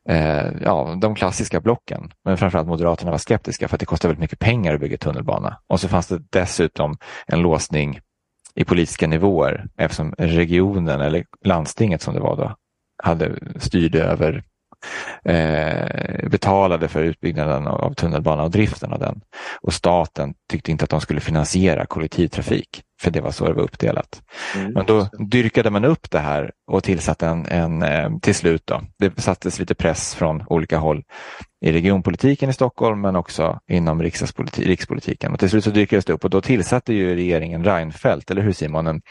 eh, 0.08 0.46
ja, 0.64 0.98
de 1.00 1.14
klassiska 1.14 1.60
blocken. 1.60 2.12
Men 2.24 2.38
framförallt 2.38 2.68
Moderaterna 2.68 3.10
var 3.10 3.18
skeptiska 3.18 3.68
för 3.68 3.76
att 3.76 3.80
det 3.80 3.86
kostar 3.86 4.08
väldigt 4.08 4.20
mycket 4.20 4.38
pengar 4.38 4.74
att 4.74 4.80
bygga 4.80 4.98
tunnelbana. 4.98 5.58
Och 5.66 5.80
så 5.80 5.88
fanns 5.88 6.06
det 6.06 6.22
dessutom 6.30 6.96
en 7.26 7.40
låsning 7.40 8.00
i 8.54 8.64
politiska 8.64 9.06
nivåer 9.06 9.66
eftersom 9.76 10.14
regionen 10.18 11.00
eller 11.00 11.24
landstinget 11.44 12.02
som 12.02 12.14
det 12.14 12.20
var 12.20 12.36
då 12.36 12.54
hade 13.02 13.38
styrde 13.58 14.02
över 14.02 14.42
eh, 15.24 16.28
betalade 16.28 16.88
för 16.88 17.02
utbyggnaden 17.02 17.66
av 17.66 17.94
tunnelbanan 17.94 18.44
och 18.44 18.50
driften 18.50 18.92
av 18.92 18.98
den. 18.98 19.20
Och 19.60 19.72
staten 19.74 20.34
tyckte 20.50 20.70
inte 20.70 20.84
att 20.84 20.90
de 20.90 21.00
skulle 21.00 21.20
finansiera 21.20 21.86
kollektivtrafik, 21.86 22.82
för 23.00 23.10
det 23.10 23.20
var 23.20 23.30
så 23.30 23.46
det 23.46 23.52
var 23.52 23.62
uppdelat. 23.62 24.22
Mm. 24.56 24.72
Men 24.72 24.86
då 24.86 25.08
dyrkade 25.30 25.70
man 25.70 25.84
upp 25.84 26.10
det 26.10 26.18
här 26.18 26.52
och 26.66 26.84
tillsatte 26.84 27.26
en, 27.26 27.46
en 27.46 27.82
eh, 27.82 28.18
till 28.22 28.34
slut 28.34 28.62
då, 28.66 28.82
det 28.98 29.20
sattes 29.20 29.58
lite 29.58 29.74
press 29.74 30.14
från 30.14 30.42
olika 30.46 30.78
håll 30.78 31.02
i 31.64 31.72
regionpolitiken 31.72 32.50
i 32.50 32.52
Stockholm 32.52 33.00
men 33.00 33.16
också 33.16 33.60
inom 33.70 34.02
rikspolitiken. 34.02 35.32
Och 35.32 35.38
till 35.38 35.50
slut 35.50 35.64
så 35.64 35.70
dyrkades 35.70 36.04
det 36.04 36.12
upp 36.12 36.24
och 36.24 36.30
då 36.30 36.40
tillsatte 36.40 36.94
ju 36.94 37.14
regeringen 37.14 37.64
Reinfeldt, 37.64 38.30
eller 38.30 38.42
hur 38.42 38.52
Simon, 38.52 38.86
en, 38.86 39.02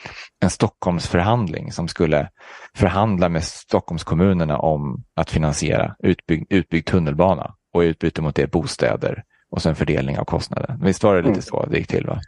en 0.41 0.49
Stockholmsförhandling 0.49 1.71
som 1.71 1.87
skulle 1.87 2.29
förhandla 2.75 3.29
med 3.29 3.43
Stockholmskommunerna 3.43 4.57
om 4.57 5.03
att 5.15 5.31
finansiera 5.31 5.95
utbyggd, 5.99 6.45
utbyggd 6.49 6.87
tunnelbana 6.87 7.55
och 7.73 7.79
utbyte 7.79 8.21
mot 8.21 8.35
det 8.35 8.51
bostäder 8.51 9.23
och 9.51 9.61
sen 9.61 9.75
fördelning 9.75 10.17
av 10.17 10.25
kostnader. 10.25 10.77
Visst 10.81 11.03
var 11.03 11.15
det 11.15 11.21
lite 11.21 11.31
mm. 11.31 11.41
så 11.41 11.65
det 11.65 11.77
gick 11.77 11.87
till? 11.87 12.07
va? 12.07 12.19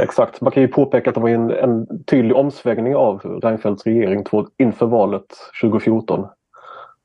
Exakt. 0.00 0.40
Man 0.40 0.52
kan 0.52 0.62
ju 0.62 0.68
påpeka 0.68 1.10
att 1.10 1.14
det 1.14 1.20
var 1.20 1.28
en, 1.28 1.50
en 1.50 2.04
tydlig 2.04 2.36
omsvängning 2.36 2.96
av 2.96 3.40
Reinfeldts 3.42 3.84
regering 3.84 4.24
inför 4.58 4.86
valet 4.86 5.26
2014. 5.62 6.26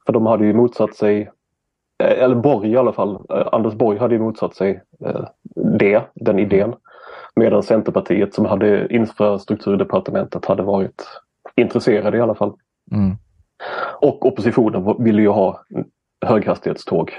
För 0.05 0.13
de 0.13 0.25
hade 0.25 0.45
ju 0.45 0.53
motsatt 0.53 0.95
sig, 0.95 1.31
eh, 2.03 2.23
eller 2.23 2.35
Borg 2.35 2.71
i 2.71 2.77
alla 2.77 2.93
fall, 2.93 3.15
eh, 3.29 3.47
Anders 3.51 3.73
Borg 3.73 3.99
hade 3.99 4.15
ju 4.15 4.21
motsatt 4.21 4.55
sig 4.55 4.81
eh, 5.05 5.25
det, 5.79 6.01
den 6.13 6.39
idén. 6.39 6.73
Medan 7.35 7.63
Centerpartiet 7.63 8.33
som 8.33 8.45
hade 8.45 8.93
infrastrukturdepartementet 8.93 10.45
hade 10.45 10.63
varit 10.63 11.07
intresserade 11.55 12.17
i 12.17 12.21
alla 12.21 12.35
fall. 12.35 12.53
Mm. 12.91 13.15
Och 13.99 14.25
oppositionen 14.25 15.03
ville 15.03 15.21
ju 15.21 15.27
ha 15.27 15.63
höghastighetståg. 16.25 17.13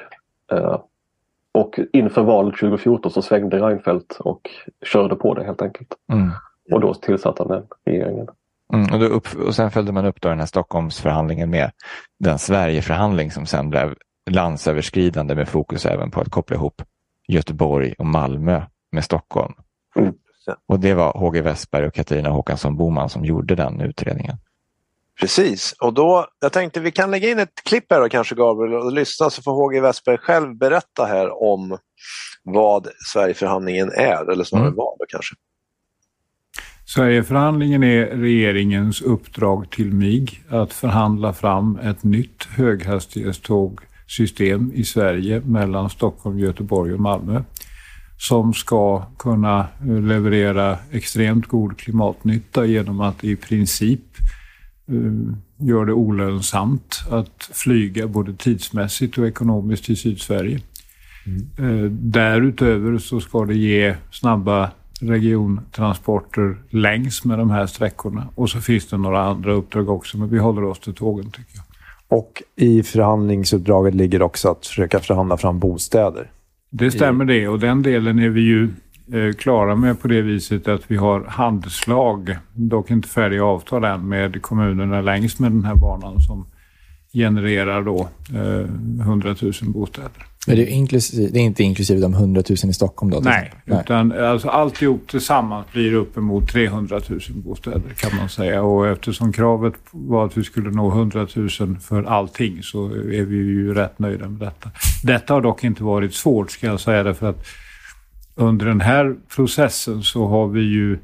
Och 1.55 1.79
inför 1.93 2.23
valet 2.23 2.59
2014 2.61 3.11
så 3.11 3.23
svängde 3.23 3.59
Reinfeldt 3.59 4.21
och 4.21 4.51
körde 4.85 5.17
på 5.17 5.35
det 5.35 5.45
helt 5.45 5.63
enkelt. 5.63 5.89
Mm. 6.13 6.31
Och 6.73 6.81
då 6.81 6.95
tillsatte 6.95 7.43
han 7.43 7.49
den 7.49 7.67
regeringen. 7.85 8.29
Mm, 8.73 8.93
och, 8.93 9.01
då 9.01 9.07
upp, 9.07 9.29
och 9.47 9.55
sen 9.55 9.71
följde 9.71 9.93
man 9.93 10.07
upp 10.07 10.21
då 10.21 10.29
den 10.29 10.39
här 10.39 10.47
Stockholmsförhandlingen 10.47 11.51
med 11.51 11.71
den 12.19 12.39
Sverigeförhandling 12.39 13.31
som 13.31 13.47
sen 13.47 13.71
blev 13.71 13.95
landsöverskridande 14.31 15.35
med 15.35 15.49
fokus 15.49 15.87
även 15.87 16.11
på 16.11 16.21
att 16.21 16.31
koppla 16.31 16.57
ihop 16.57 16.83
Göteborg 17.29 17.95
och 17.99 18.07
Malmö 18.07 18.63
med 18.93 19.05
Stockholm. 19.05 19.55
Mm. 19.97 20.15
Och 20.67 20.81
det 20.81 20.95
var 20.95 21.13
HG 21.19 21.41
Westberg 21.43 21.87
och 21.87 21.95
Katarina 21.95 22.29
Håkansson 22.29 22.77
Boman 22.77 23.09
som 23.09 23.25
gjorde 23.25 23.55
den 23.55 23.81
utredningen. 23.81 24.37
Precis, 25.21 25.75
och 25.81 25.95
då, 25.95 26.27
jag 26.41 26.53
tänkte 26.53 26.81
vi 26.81 26.91
kan 26.91 27.11
lägga 27.11 27.31
in 27.31 27.39
ett 27.39 27.65
klipp 27.65 27.85
här 27.91 28.01
då 28.01 28.09
kanske 28.09 28.35
Gabriel 28.35 28.75
och 28.75 28.93
lyssna 28.93 29.31
så 29.31 29.43
får 29.43 29.53
HG 29.53 29.81
Westberg 29.81 30.19
själv 30.19 30.57
berätta 30.57 31.05
här 31.05 31.43
om 31.43 31.79
vad 32.43 32.89
Sverigeförhandlingen 33.13 33.93
är, 33.93 34.33
eller 34.33 34.45
snarare 34.45 34.67
mm. 34.67 34.77
vad 34.77 34.99
då 34.99 35.05
kanske. 35.09 35.35
Sverigeförhandlingen 36.87 37.83
är 37.83 38.07
regeringens 38.07 39.03
uppdrag 39.03 39.71
till 39.71 39.93
MIG 39.93 40.45
att 40.49 40.73
förhandla 40.73 41.33
fram 41.33 41.79
ett 41.79 42.05
nytt 42.05 42.45
höghastighetstågsystem 42.45 44.73
i 44.75 44.85
Sverige 44.85 45.41
mellan 45.41 45.91
Stockholm, 45.91 46.39
Göteborg 46.39 46.95
och 46.95 47.01
Malmö 47.01 47.43
som 48.29 48.55
ska 48.55 49.07
kunna 49.19 49.67
leverera 49.85 50.79
extremt 50.91 51.47
god 51.47 51.79
klimatnytta 51.79 52.65
genom 52.65 53.01
att 53.01 53.25
i 53.25 53.37
princip 53.37 54.01
gör 55.59 55.85
det 55.85 55.93
olönsamt 55.93 57.05
att 57.11 57.51
flyga 57.53 58.07
både 58.07 58.35
tidsmässigt 58.35 59.19
och 59.19 59.27
ekonomiskt 59.27 59.85
till 59.85 59.97
Sydsverige. 59.97 60.61
Mm. 61.27 61.85
Eh, 61.85 61.91
därutöver 61.91 62.99
så 62.99 63.21
ska 63.21 63.45
det 63.45 63.55
ge 63.55 63.95
snabba 64.11 64.71
regiontransporter 65.01 66.57
längs 66.71 67.25
med 67.25 67.39
de 67.39 67.51
här 67.51 67.67
sträckorna. 67.67 68.29
Och 68.35 68.51
så 68.51 68.61
finns 68.61 68.87
det 68.87 68.97
några 68.97 69.23
andra 69.23 69.53
uppdrag 69.53 69.91
också, 69.91 70.19
men 70.19 70.29
vi 70.29 70.39
håller 70.39 70.65
oss 70.65 70.81
till 70.81 70.95
tågen 70.95 71.31
tycker 71.31 71.55
jag. 71.55 71.65
Och 72.19 72.43
i 72.57 72.83
förhandlingsuppdraget 72.83 73.95
ligger 73.95 74.23
också 74.23 74.51
att 74.51 74.67
försöka 74.67 75.01
förhandla 75.01 75.37
fram 75.37 75.59
bostäder. 75.59 76.31
Det 76.71 76.91
stämmer 76.91 77.25
det 77.25 77.49
och 77.49 77.59
den 77.59 77.83
delen 77.83 78.19
är 78.19 78.29
vi 78.29 78.41
ju 78.41 78.69
Eh, 78.69 78.92
klara 79.39 79.77
med 79.77 80.01
på 80.01 80.09
det 80.09 80.23
viset 80.23 80.69
att 80.69 80.83
vi 80.87 80.97
har 80.97 81.25
handslag, 81.25 82.37
dock 82.55 82.91
inte 82.91 83.09
färdiga 83.09 83.45
avtal 83.45 83.85
än, 83.85 84.09
med 84.09 84.43
kommunerna 84.43 85.01
längs 85.01 85.39
med 85.39 85.53
den 85.53 85.65
här 85.65 85.75
banan 85.75 86.21
som 86.21 86.47
genererar 87.13 87.83
då 87.83 88.09
eh, 88.35 89.01
100 89.01 89.37
000 89.43 89.53
bostäder. 89.63 90.27
Men 90.47 90.57
det 90.57 90.63
är, 90.63 90.67
inklusive, 90.67 91.29
det 91.33 91.39
är 91.39 91.43
inte 91.43 91.63
inklusive 91.63 92.01
de 92.01 92.15
100 92.15 92.43
000 92.49 92.71
i 92.71 92.73
Stockholm 92.73 93.11
då? 93.11 93.21
Nej, 93.21 93.53
exempel? 93.57 93.81
utan 93.85 94.13
alltså 94.13 94.49
alltihop 94.49 95.09
tillsammans 95.09 95.67
blir 95.73 95.95
uppemot 95.95 96.49
300 96.49 97.01
000 97.09 97.21
bostäder 97.35 97.83
kan 97.97 98.17
man 98.17 98.29
säga. 98.29 98.63
Och 98.63 98.89
eftersom 98.89 99.33
kravet 99.33 99.75
var 99.91 100.27
att 100.27 100.37
vi 100.37 100.45
skulle 100.45 100.71
nå 100.71 100.91
100 100.91 101.27
000 101.37 101.49
för 101.81 102.03
allting 102.03 102.63
så 102.63 102.87
är 102.87 103.25
vi 103.25 103.37
ju 103.37 103.75
rätt 103.75 103.99
nöjda 103.99 104.29
med 104.29 104.41
detta. 104.41 104.71
Detta 105.05 105.35
har 105.35 105.41
dock 105.41 105.65
inte 105.65 105.85
varit 105.85 106.15
svårt 106.15 106.51
ska 106.51 106.67
jag 106.67 106.81
säga 106.81 107.03
därför 107.03 107.31
att 107.31 107.47
under 108.35 108.67
den 108.67 108.81
här 108.81 109.17
processen 109.37 110.03
så 110.03 110.27
har 110.27 110.49
vi 110.49 110.61
ju 110.61 110.99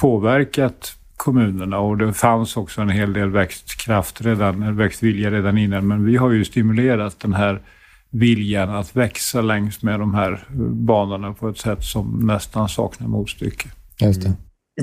påverkat 0.00 0.92
kommunerna 1.16 1.78
och 1.78 1.96
det 1.96 2.12
fanns 2.12 2.56
också 2.56 2.80
en 2.80 2.88
hel 2.88 3.12
del 3.12 3.30
växtkraft 3.30 4.20
redan, 4.20 4.76
växtvilja 4.76 5.30
redan 5.30 5.58
innan 5.58 5.88
men 5.88 6.04
vi 6.04 6.16
har 6.16 6.30
ju 6.30 6.44
stimulerat 6.44 7.20
den 7.20 7.32
här 7.32 7.62
viljan 8.10 8.70
att 8.70 8.96
växa 8.96 9.40
längs 9.40 9.82
med 9.82 10.00
de 10.00 10.14
här 10.14 10.44
banorna 10.86 11.32
på 11.32 11.48
ett 11.48 11.58
sätt 11.58 11.84
som 11.84 12.26
nästan 12.26 12.68
saknar 12.68 13.08
motstycke. 13.08 13.68
Just 14.00 14.22
det. 14.22 14.32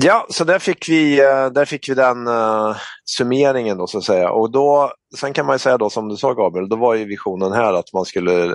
Ja, 0.00 0.26
så 0.30 0.44
där 0.44 0.58
fick 0.58 0.88
vi, 0.88 1.20
eh, 1.20 1.46
där 1.46 1.64
fick 1.64 1.88
vi 1.88 1.94
den 1.94 2.28
uh, 2.28 2.76
summeringen 3.04 3.78
då 3.78 3.86
så 3.86 3.98
att 3.98 4.04
säga. 4.04 4.30
Och 4.30 4.50
då, 4.50 4.92
sen 5.16 5.32
kan 5.32 5.46
man 5.46 5.54
ju 5.54 5.58
säga 5.58 5.78
då 5.78 5.90
som 5.90 6.08
du 6.08 6.16
sa 6.16 6.34
Gabriel, 6.34 6.68
då 6.68 6.76
var 6.76 6.94
ju 6.94 7.04
visionen 7.04 7.52
här 7.52 7.72
att 7.72 7.92
man 7.92 8.04
skulle 8.04 8.32
uh, 8.46 8.54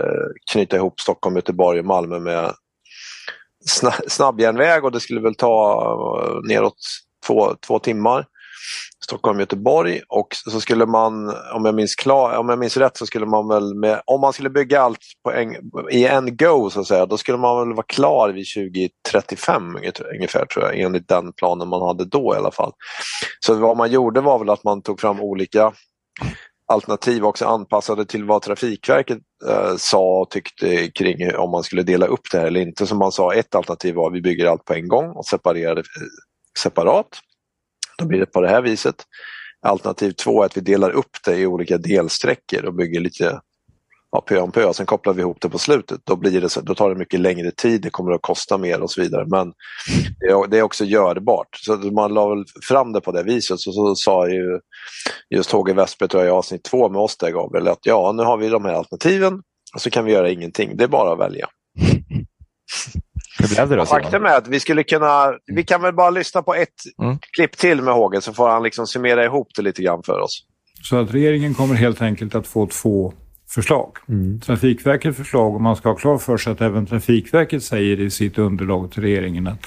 knyta 0.52 0.76
ihop 0.76 1.00
Stockholm, 1.00 1.36
Göteborg 1.36 1.80
och 1.80 1.86
Malmö 1.86 2.20
med 2.20 2.52
snabbjärnväg 4.08 4.86
och 4.86 4.92
det 4.92 5.00
skulle 5.00 5.22
väl 5.22 5.36
ta 5.36 5.82
eh, 6.24 6.50
neråt 6.50 6.78
två, 7.28 7.56
två 7.68 7.80
timmar. 7.80 8.26
Stockholm-Göteborg 9.04 10.02
och 10.10 10.28
så 10.52 10.62
skulle 10.62 10.86
man, 10.86 11.30
om 11.54 11.66
jag, 11.66 11.76
minns 11.76 11.96
klar, 11.96 12.38
om 12.38 12.50
jag 12.50 12.60
minns 12.60 12.78
rätt, 12.78 12.98
så 12.98 13.06
skulle 13.06 13.26
man 13.26 13.48
väl 13.48 13.76
med, 13.76 14.02
om 14.06 14.22
man 14.22 14.34
skulle 14.34 14.50
bygga 14.50 14.82
allt 14.82 15.00
på 15.24 15.32
en, 15.32 15.56
i 15.92 16.06
en 16.06 16.38
go 16.38 16.70
så 16.70 16.80
att 16.80 16.88
säga, 16.88 17.06
då 17.06 17.18
skulle 17.18 17.38
man 17.38 17.60
väl 17.60 17.76
vara 17.76 17.86
klar 17.86 18.30
vid 18.30 18.46
2035 18.54 19.78
ungefär 20.14 20.46
tror 20.46 20.66
jag, 20.66 20.80
enligt 20.80 21.08
den 21.08 21.34
planen 21.34 21.68
man 21.68 21.82
hade 21.82 22.06
då 22.06 22.34
i 22.36 22.38
alla 22.38 22.52
fall. 22.52 22.72
Så 23.40 23.54
vad 23.54 23.78
man 23.78 23.92
gjorde 23.92 24.22
var 24.22 24.40
väl 24.40 24.50
att 24.50 24.64
man 24.64 24.82
tog 24.82 25.00
fram 25.00 25.22
olika 25.22 25.74
alternativ 26.68 27.26
också 27.26 27.46
anpassade 27.46 28.06
till 28.06 28.24
vad 28.24 28.42
Trafikverket 28.42 29.20
eh, 29.50 29.76
sa 29.78 30.22
och 30.22 30.30
tyckte 30.30 30.92
kring 30.92 31.36
om 31.36 31.52
man 31.52 31.64
skulle 31.64 31.84
dela 31.84 32.06
upp 32.06 32.32
det 32.32 32.38
här 32.38 32.46
eller 32.46 32.60
inte. 32.60 32.88
Som 32.88 32.98
man 32.98 33.12
sa, 33.12 33.34
ett 33.34 33.56
alternativ 33.56 33.96
var 33.96 34.08
att 34.08 34.16
vi 34.16 34.22
bygger 34.22 34.46
allt 34.46 34.66
på 34.66 34.74
en 34.74 34.88
gång 34.88 35.10
och 35.10 35.26
separerar 35.26 35.76
det 35.76 35.82
eh, 35.82 36.08
separat. 36.60 37.08
Då 37.98 38.06
blir 38.06 38.20
det 38.20 38.26
på 38.26 38.42
det 38.42 38.50
här 38.50 38.62
viset. 38.62 38.96
Alternativ 39.62 40.12
två 40.12 40.42
är 40.42 40.46
att 40.46 40.58
vi 40.58 40.62
delar 40.62 40.90
upp 40.90 41.18
det 41.26 41.38
i 41.38 41.46
olika 41.46 41.78
delsträckor 41.78 42.66
och 42.66 42.74
bygger 42.74 43.00
lite 43.00 43.42
ja, 44.14 44.22
pö 44.22 44.40
om 44.40 44.52
pö. 44.52 44.74
Sen 44.74 44.86
kopplar 44.86 45.14
vi 45.14 45.22
ihop 45.22 45.38
det 45.42 45.50
på 45.50 45.58
slutet. 45.58 46.02
Då, 46.04 46.16
blir 46.16 46.42
det, 46.42 46.62
då 46.64 46.76
tar 46.76 46.90
det 46.90 46.96
mycket 46.96 47.20
längre 47.20 47.52
tid, 47.52 47.82
det 47.82 47.90
kommer 47.90 48.12
att 48.12 48.22
kosta 48.22 48.58
mer 48.58 48.82
och 48.82 48.92
så 48.92 49.02
vidare. 49.02 49.26
Men 49.28 49.54
det 50.20 50.26
är, 50.26 50.48
det 50.48 50.58
är 50.58 50.62
också 50.62 50.86
görbart. 50.86 51.48
Så 51.62 51.76
man 51.76 52.14
la 52.14 52.30
väl 52.30 52.46
fram 52.68 52.94
det 52.94 53.02
på 53.02 53.12
det 53.12 53.24
viset. 53.24 53.60
Så, 53.60 53.72
så 53.72 53.96
sa 53.96 54.28
ju 54.30 54.60
just 55.30 55.52
HG 55.52 55.74
Westberg 55.76 56.10
tror 56.10 56.24
jag, 56.24 56.30
i 56.30 56.38
avsnitt 56.38 56.64
två 56.64 56.90
med 56.90 57.02
oss 57.02 57.18
där 57.18 57.32
Gabriel 57.32 57.68
att 57.68 57.80
ja, 57.82 58.12
nu 58.12 58.24
har 58.24 58.38
vi 58.38 58.50
de 58.50 58.66
här 58.66 58.74
alternativen 58.74 59.42
och 59.74 59.82
så 59.82 59.90
kan 59.90 60.06
vi 60.06 60.12
göra 60.12 60.30
ingenting. 60.30 60.78
Det 60.78 60.84
är 60.84 60.88
bara 60.88 61.14
att 61.14 61.20
välja. 61.20 61.48
Det 63.40 63.76
då? 63.76 63.86
Faktum 63.86 64.26
är 64.26 64.38
att 64.38 64.48
vi 64.48 64.60
skulle 64.60 64.84
kunna, 64.84 65.34
vi 65.46 65.64
kan 65.64 65.82
väl 65.82 65.94
bara 65.94 66.10
lyssna 66.10 66.42
på 66.42 66.56
ett 66.56 66.70
Mm. 67.02 67.18
klipp 67.36 67.58
till 67.58 67.82
med 67.82 67.94
Håge 67.94 68.22
så 68.22 68.34
får 68.34 68.50
han 68.50 68.64
liksom 68.64 68.88
summera 68.88 69.26
ihop 69.26 69.48
det 69.56 69.62
lite 69.62 69.82
grann 69.82 70.04
för 70.06 70.20
oss. 70.20 70.44
Så 70.84 71.00
att 71.00 71.14
regeringen 71.14 71.54
kommer 71.54 71.76
helt 71.76 72.02
enkelt 72.02 72.36
att 72.36 72.48
få 72.48 72.68
två 72.68 73.14
förslag. 73.54 73.98
Trafikverkets 74.46 75.18
förslag, 75.18 75.56
och 75.56 75.62
man 75.62 75.76
ska 75.76 75.90
ha 75.90 75.96
klart 75.96 76.22
för 76.22 76.38
sig 76.38 76.54
att 76.54 76.62
även 76.62 76.86
Trafikverket 76.86 77.64
säger 77.64 78.00
i 78.00 78.10
sitt 78.10 78.38
underlag 78.38 78.92
till 78.92 79.04
regeringen 79.04 79.48
att, 79.48 79.66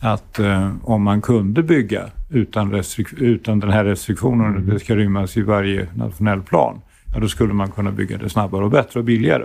att 0.00 0.38
eh, 0.38 0.72
om 0.82 1.02
man 1.02 1.22
kunde 1.22 1.62
bygga 1.62 2.10
utan, 2.30 2.82
utan 3.16 3.60
den 3.60 3.70
här 3.70 3.84
restriktionen, 3.84 4.56
att 4.56 4.66
det 4.66 4.80
ska 4.80 4.96
rymmas 4.96 5.36
i 5.36 5.42
varje 5.42 5.88
nationell 5.94 6.42
plan, 6.42 6.80
ja, 7.14 7.20
då 7.20 7.28
skulle 7.28 7.52
man 7.52 7.70
kunna 7.70 7.92
bygga 7.92 8.18
det 8.18 8.30
snabbare 8.30 8.64
och 8.64 8.70
bättre 8.70 9.00
och 9.00 9.04
billigare. 9.04 9.44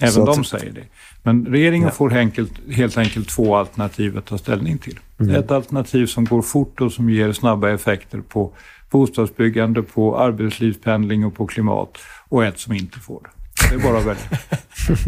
Även 0.00 0.12
Så 0.12 0.20
att- 0.22 0.34
de 0.36 0.44
säger 0.44 0.72
det. 0.72 0.84
Men 1.22 1.46
regeringen 1.46 1.90
får 1.90 2.12
enkelt, 2.16 2.52
helt 2.72 2.98
enkelt 2.98 3.28
två 3.28 3.56
alternativ 3.56 4.18
att 4.18 4.26
ta 4.26 4.38
ställning 4.38 4.78
till. 4.78 4.98
Ett 5.36 5.50
alternativ 5.50 6.06
som 6.06 6.24
går 6.24 6.42
fort 6.42 6.80
och 6.80 6.92
som 6.92 7.10
ger 7.10 7.32
snabba 7.32 7.70
effekter 7.70 8.20
på 8.20 8.52
bostadsbyggande, 8.90 9.82
på 9.82 10.18
arbetslivspendling 10.18 11.26
och 11.26 11.34
på 11.34 11.46
klimat. 11.46 11.98
Och 12.28 12.44
ett 12.44 12.58
som 12.58 12.72
inte 12.72 12.98
får 12.98 13.20
det. 13.22 13.30
Det 13.68 13.74
är 13.82 13.88
bara 13.88 13.98
att 13.98 14.04
välja. 14.06 14.38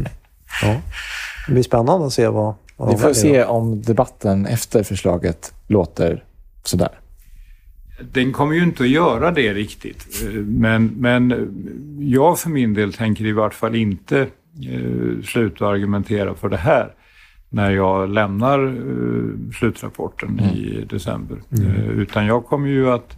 Ja. 0.63 0.81
Det 1.47 1.53
blir 1.53 1.63
spännande 1.63 2.07
att 2.07 2.13
se 2.13 2.29
vad, 2.29 2.55
vad 2.77 2.91
Vi 2.91 2.97
får 2.99 3.13
se 3.13 3.45
om 3.45 3.83
debatten 3.83 4.47
efter 4.47 4.83
förslaget 4.83 5.55
låter 5.67 6.25
sådär. 6.65 6.89
Den 8.13 8.33
kommer 8.33 8.55
ju 8.55 8.63
inte 8.63 8.83
att 8.83 8.89
göra 8.89 9.31
det 9.31 9.55
riktigt. 9.55 10.23
Men, 10.35 10.87
men 10.87 11.49
jag 12.01 12.39
för 12.39 12.51
min 12.51 12.75
del 12.75 12.93
tänker 12.93 13.25
i 13.27 13.33
vart 13.33 13.55
fall 13.55 13.75
inte 13.75 14.27
sluta 15.25 15.67
argumentera 15.67 16.35
för 16.35 16.49
det 16.49 16.57
här 16.57 16.95
när 17.49 17.71
jag 17.71 18.11
lämnar 18.11 18.67
eh, 18.67 19.53
slutrapporten 19.59 20.41
i 20.41 20.85
december. 20.91 21.37
Eh, 21.51 21.89
utan 21.89 22.27
jag 22.27 22.47
kommer 22.47 22.69
ju 22.69 22.91
att 22.91 23.17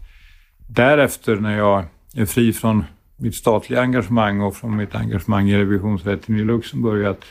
därefter 0.68 1.36
när 1.36 1.58
jag 1.58 1.84
är 2.14 2.26
fri 2.26 2.52
från 2.52 2.84
mitt 3.16 3.34
statliga 3.34 3.80
engagemang 3.80 4.40
och 4.40 4.56
från 4.56 4.76
mitt 4.76 4.94
engagemang 4.94 5.48
i 5.48 5.58
revisionsrätten 5.58 6.36
i 6.36 6.44
Luxemburg 6.44 7.06
att 7.06 7.24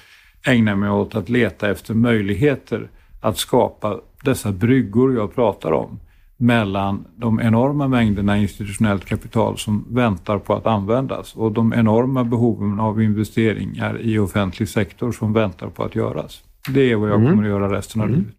ägna 0.46 0.75
mig 0.75 0.89
åt 0.89 1.15
att 1.15 1.29
leta 1.29 1.70
efter 1.70 1.93
möjligheter 1.93 2.89
att 3.22 3.38
skapa 3.38 4.00
dessa 4.24 4.51
bryggor 4.51 5.15
jag 5.15 5.36
pratar 5.36 5.72
om 5.72 6.00
mellan 6.41 7.07
de 7.15 7.39
enorma 7.39 7.88
mängderna 7.88 8.38
institutionellt 8.38 9.05
kapital 9.05 9.57
som 9.57 9.86
väntar 9.89 10.39
på 10.39 10.53
att 10.53 10.65
användas 10.65 11.36
och 11.36 11.51
de 11.51 11.74
enorma 11.74 12.24
behoven 12.24 12.79
av 12.79 13.01
investeringar 13.01 14.01
i 14.01 14.19
offentlig 14.19 14.69
sektor 14.69 15.12
som 15.12 15.33
väntar 15.33 15.67
på 15.67 15.83
att 15.83 15.95
göras. 15.95 16.43
Det 16.74 16.91
är 16.91 16.95
vad 16.95 17.10
jag 17.10 17.29
kommer 17.29 17.43
att 17.43 17.50
göra 17.50 17.77
resten 17.77 18.01
av 18.01 18.10
livet. 18.10 18.33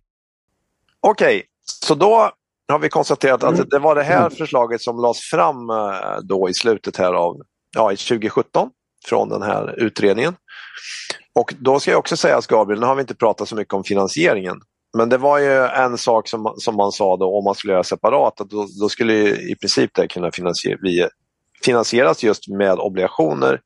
Okej, 1.01 1.43
så 1.65 1.95
då 1.95 2.31
har 2.69 2.79
vi 2.79 2.89
konstaterat 2.89 3.45
att 3.45 3.71
det 3.71 3.79
var 3.79 3.95
det 3.95 4.03
här 4.03 4.31
förslaget 4.31 4.81
som 4.81 4.97
lades 4.97 5.21
fram 5.21 5.71
eh, 5.71 5.77
då 6.23 6.49
i 6.49 6.55
slutet 6.55 6.97
här 6.97 7.13
av 7.13 7.37
ja, 7.75 7.93
i 7.93 7.97
2017 7.97 8.71
från 9.09 9.29
den 9.29 9.43
här 9.43 9.75
utredningen. 9.79 10.37
Och 11.35 11.55
då 11.59 11.81
ska 11.81 11.91
jag 11.91 11.99
också 11.99 12.17
säga 12.17 12.37
att 12.37 12.47
Gabriel, 12.47 12.81
nu 12.81 12.87
har 12.87 12.95
vi 12.95 13.01
inte 13.01 13.15
pratat 13.15 13.49
så 13.49 13.57
mycket 13.57 13.75
om 13.75 13.85
finansieringen. 13.85 14.61
Men 14.97 15.09
det 15.09 15.19
var 15.19 15.39
ju 15.39 15.67
en 15.67 15.99
sak 15.99 16.29
som, 16.29 16.55
som 16.57 16.77
man 16.77 16.93
sa 16.93 17.17
då 17.17 17.39
om 17.39 17.45
man 17.45 17.55
skulle 17.55 17.73
göra 17.73 17.85
separat, 17.85 18.41
att 18.41 18.51
då, 18.51 18.67
då 18.81 18.89
skulle 18.89 19.15
ju 19.15 19.51
i 19.51 19.57
princip 19.61 19.91
det 19.95 20.09
kunna 20.09 20.31
finansier, 20.33 20.79
finansieras 21.65 22.23
just 22.23 22.49
med 22.49 22.79
obligationer 22.79 23.61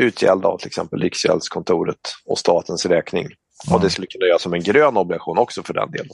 utgällda 0.00 0.48
av 0.48 0.58
till 0.58 0.66
exempel 0.66 1.00
Riksgäldskontoret 1.00 2.14
och 2.26 2.38
statens 2.38 2.86
räkning. 2.86 3.28
Och 3.72 3.80
det 3.80 3.90
skulle 3.90 4.06
kunna 4.06 4.26
göras 4.26 4.42
som 4.42 4.54
en 4.54 4.62
grön 4.62 4.96
obligation 4.96 5.38
också 5.38 5.62
för 5.62 5.74
den 5.74 5.90
delen. 5.90 6.10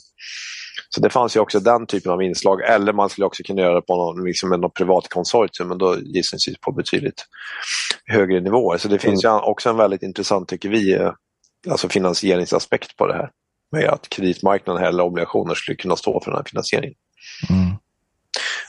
Så 0.88 1.00
det 1.00 1.10
fanns 1.10 1.36
ju 1.36 1.40
också 1.40 1.60
den 1.60 1.86
typen 1.86 2.12
av 2.12 2.22
inslag. 2.22 2.62
Eller 2.62 2.92
man 2.92 3.08
skulle 3.08 3.26
också 3.26 3.42
kunna 3.42 3.62
göra 3.62 3.74
det 3.74 3.82
på 3.82 3.96
någon, 3.96 4.24
liksom 4.24 4.48
med 4.48 4.60
något 4.60 4.74
privat 4.74 5.08
konsortium, 5.08 5.68
men 5.68 5.78
då 5.78 5.96
gissningsvis 5.98 6.58
på 6.60 6.72
betydligt 6.72 7.24
högre 8.06 8.40
nivåer. 8.40 8.78
Så 8.78 8.88
det 8.88 8.98
finns 8.98 9.24
ju 9.24 9.28
också 9.28 9.70
en 9.70 9.76
väldigt 9.76 10.02
intressant, 10.02 10.48
tycker 10.48 10.68
vi, 10.68 10.92
eh, 10.92 11.12
alltså 11.70 11.88
finansieringsaspekt 11.88 12.96
på 12.96 13.06
det 13.06 13.14
här. 13.14 13.30
Med 13.72 13.88
att 13.88 14.08
kreditmarknaden 14.08 14.84
eller 14.84 15.04
obligationer 15.04 15.54
skulle 15.54 15.76
kunna 15.76 15.96
stå 15.96 16.20
för 16.20 16.30
den 16.30 16.38
här 16.38 16.44
finansieringen. 16.44 16.98
Mm. 17.50 17.76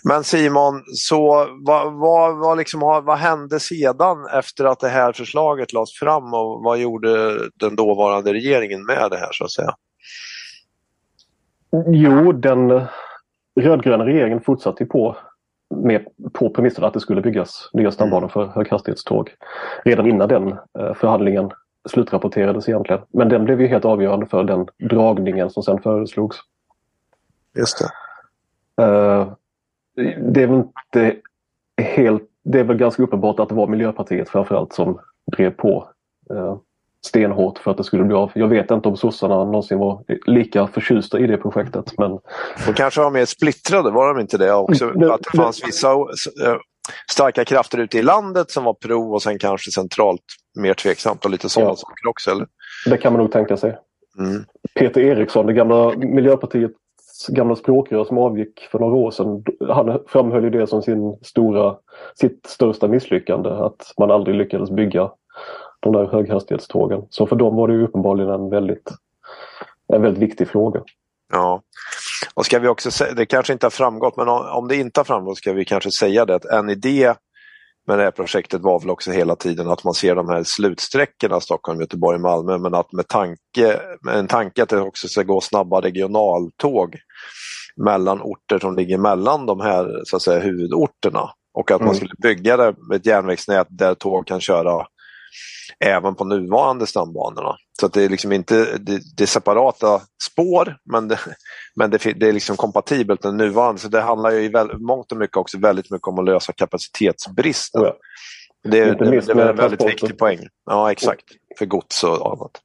Men 0.04 0.24
Simon, 0.24 0.84
så 0.86 1.48
vad, 1.66 1.94
vad, 1.94 2.38
vad, 2.38 2.58
liksom, 2.58 2.80
vad 2.80 3.18
hände 3.18 3.60
sedan 3.60 4.26
efter 4.34 4.66
att 4.66 4.80
det 4.80 4.90
här 4.90 5.14
förslaget 5.14 5.74
lades 5.74 5.94
fram 5.94 6.34
och 6.34 6.64
vad 6.64 6.80
gjorde 6.80 7.40
den 7.56 7.76
dåvarande 7.76 8.34
regeringen 8.34 8.86
med 8.86 9.12
det 9.12 9.18
här 9.18 9.30
så 9.32 9.44
att 9.44 9.52
säga? 9.52 9.76
Jo, 11.88 12.32
den 12.32 12.82
rödgröna 13.60 14.06
regeringen 14.06 14.42
fortsatte 14.42 14.86
på 14.86 15.18
med, 15.76 16.06
på 16.34 16.50
premissen 16.50 16.84
att 16.84 16.94
det 16.94 17.00
skulle 17.00 17.22
byggas 17.22 17.70
nya 17.74 17.92
stambanor 17.92 18.28
för 18.28 18.46
höghastighetståg 18.46 19.30
redan 19.86 20.08
innan 20.08 20.30
den 20.30 20.48
eh, 20.52 20.94
förhandlingen 20.94 21.52
slutrapporterades 21.90 22.70
egentligen. 22.70 23.02
Men 23.14 23.30
den 23.30 23.46
blev 23.46 23.62
ju 23.62 23.68
helt 23.68 23.86
avgörande 23.86 24.26
för 24.26 24.44
den 24.44 24.68
dragningen 24.90 25.50
som 25.50 25.64
sen 25.64 25.82
föreslogs. 25.82 26.38
Just 27.58 27.78
det. 27.80 27.90
Eh, 28.84 29.28
det 30.22 30.44
är 30.44 30.48
väl 30.48 30.58
inte 30.58 31.16
helt... 31.82 32.24
Det 32.44 32.60
är 32.60 32.64
väl 32.64 32.78
ganska 32.78 33.04
uppenbart 33.04 33.40
att 33.40 33.50
det 33.50 33.56
var 33.56 33.68
Miljöpartiet 33.68 34.30
framförallt 34.30 34.74
som 34.74 35.00
drev 35.38 35.52
på 35.52 35.90
eh, 36.34 36.58
stenhårt 37.06 37.58
för 37.58 37.72
att 37.72 37.78
det 37.78 37.84
skulle 37.84 38.04
bli 38.04 38.16
av. 38.16 38.32
Jag 38.36 38.48
vet 38.48 38.72
inte 38.72 38.90
om 38.90 38.98
sossarna 38.98 39.36
någonsin 39.36 39.80
var 39.80 40.04
lika 40.26 40.68
förtjusta 40.68 41.20
i 41.20 41.28
det 41.28 41.38
projektet 41.38 41.98
men 41.98 42.20
De 42.66 42.74
kanske 42.74 43.02
var 43.02 43.12
mer 43.12 43.26
splittrade, 43.26 43.92
var 43.92 44.14
de 44.14 44.22
inte 44.22 44.38
det 44.38 44.54
också? 44.54 44.92
Nej, 44.96 45.10
Att 45.10 45.22
det 45.32 45.38
fanns 45.38 45.68
vissa, 45.68 45.92
eh, 45.92 46.56
starka 47.12 47.46
krafter 47.46 47.78
ute 47.78 47.98
i 47.98 48.02
landet 48.02 48.52
som 48.52 48.64
var 48.64 48.74
pro 48.74 49.14
och 49.14 49.22
sen 49.22 49.40
kanske 49.40 49.72
centralt 49.72 50.24
mer 50.60 50.74
tveksamt 50.74 51.26
och 51.26 51.32
lite 51.32 51.50
sådana 51.50 51.72
Ja. 51.72 51.76
saker 51.76 52.08
också. 52.10 52.32
Eller? 52.32 52.48
Det 52.86 52.98
kan 52.98 53.14
man 53.14 53.22
nog 53.22 53.32
tänka 53.32 53.58
sig. 53.58 53.78
Mm. 54.20 54.46
Peter 54.80 55.02
Eriksson, 55.02 55.46
det 55.46 55.54
gamla 55.54 55.94
Miljöpartiets 55.98 56.76
gamla 57.28 57.56
språkrör 57.56 58.04
som 58.04 58.18
avgick 58.18 58.68
för 58.72 58.80
några 58.80 58.96
år 58.96 59.12
sedan. 59.12 59.44
Han 59.70 60.00
framhöll 60.08 60.44
ju 60.44 60.50
det 60.50 60.68
som 60.68 60.82
sin 60.82 61.18
stora, 61.22 61.76
sitt 62.16 62.46
största 62.46 62.88
misslyckande. 62.88 63.50
Att 63.50 63.94
man 63.98 64.12
aldrig 64.12 64.36
lyckades 64.36 64.72
bygga 64.72 65.12
de 65.80 65.94
där 65.94 66.06
höghastighetstågen. 66.06 67.02
Så 67.10 67.28
för 67.28 67.36
dem 67.36 67.56
var 67.56 67.68
det 67.68 67.74
ju 67.74 67.84
uppenbarligen 67.84 68.32
en 68.32 68.50
väldigt, 68.50 68.92
en 69.94 70.02
väldigt 70.02 70.24
viktig 70.24 70.48
fråga. 70.48 70.82
Ja. 71.34 71.62
Och 72.34 72.46
ska 72.46 72.60
vi 72.60 72.68
också 72.68 72.92
säga, 72.92 73.14
det 73.14 73.26
kanske 73.26 73.54
inte 73.54 73.66
har 73.66 73.72
framgått, 73.72 74.18
men 74.18 74.28
om 74.30 74.46
om 74.52 74.68
det 74.68 74.76
inte 74.76 75.00
har 75.00 75.06
framgått 75.06 75.38
ska 75.38 75.54
vi 75.54 75.66
kanske 75.66 75.92
säga 75.92 76.26
det 76.26 76.36
att 76.36 76.46
en 76.46 76.70
idé 76.70 77.14
med 77.90 78.00
det 78.00 78.04
här 78.04 78.12
projektet 78.12 78.62
var 78.62 78.80
väl 78.80 78.90
också 78.90 79.12
hela 79.12 79.36
tiden 79.36 79.70
att 79.70 79.84
man 79.84 79.94
ser 79.94 80.16
de 80.16 80.30
här 80.30 80.44
slutsträckorna 80.44 81.40
Stockholm, 81.40 81.80
Göteborg, 81.82 82.20
Malmö 82.20 82.58
men 82.58 82.74
att 82.74 82.92
med, 82.94 83.08
tanke, 83.08 83.80
med 84.02 84.16
en 84.16 84.28
tanke 84.28 84.64
att 84.64 84.70
det 84.70 84.82
också 84.82 85.08
ska 85.08 85.24
gå 85.24 85.42
snabba 85.42 85.82
regionaltåg 85.82 86.96
mellan 87.78 88.22
orter 88.22 88.60
som 88.60 88.76
ligger 88.76 88.98
mellan 88.98 89.46
de 89.46 89.60
här 89.60 90.02
så 90.04 90.16
att 90.16 90.22
säga, 90.22 90.40
huvudorterna 90.40 91.30
och 91.54 91.72
att 91.72 91.80
man 91.80 91.88
Mm. 91.88 91.96
skulle 91.96 92.14
bygga 92.22 92.58
det 92.58 92.76
med 92.90 92.96
ett 92.96 93.06
järnvägsnät 93.06 93.68
där 93.70 93.96
tåg 93.96 94.28
kan 94.28 94.42
köra 94.42 94.86
även 95.80 96.16
på 96.16 96.24
nuvarande 96.26 96.88
stambanorna. 96.88 97.56
Så 97.80 97.86
att 97.86 97.94
det 97.94 98.04
är 98.04 98.10
liksom 98.10 98.32
inte 98.32 98.78
det, 98.78 99.00
det 99.18 99.24
är 99.24 99.28
separata 99.28 100.02
spår 100.24 100.78
men 100.92 101.08
det, 101.08 101.20
men 101.76 101.90
det, 101.92 101.98
det 101.98 102.28
är 102.28 102.34
liksom 102.34 102.56
kompatibelt 102.56 103.24
med 103.24 103.34
nuvarande. 103.34 103.82
Så 103.82 103.88
det 103.88 104.02
handlar 104.02 104.32
ju 104.32 104.44
i 104.44 104.48
väl, 104.48 104.78
mångt 104.80 105.12
och 105.12 105.18
mycket 105.18 105.38
också 105.38 105.58
väldigt 105.60 105.92
mycket 105.92 106.08
om 106.08 106.20
att 106.20 106.26
lösa 106.26 106.54
kapacitetsbristen. 106.54 107.82
Ja. 107.82 107.96
Det, 108.64 108.80
är- 108.80 108.96
det, 108.96 109.10
det 109.10 109.32
är 109.42 109.50
en 109.50 109.56
väldigt 109.56 109.86
viktig 109.86 110.18
poäng. 110.18 110.40
Ja, 110.66 110.92
exakt. 110.92 111.24
För 111.58 111.66
gods 111.66 112.04
och 112.04 112.32
annat. 112.32 112.62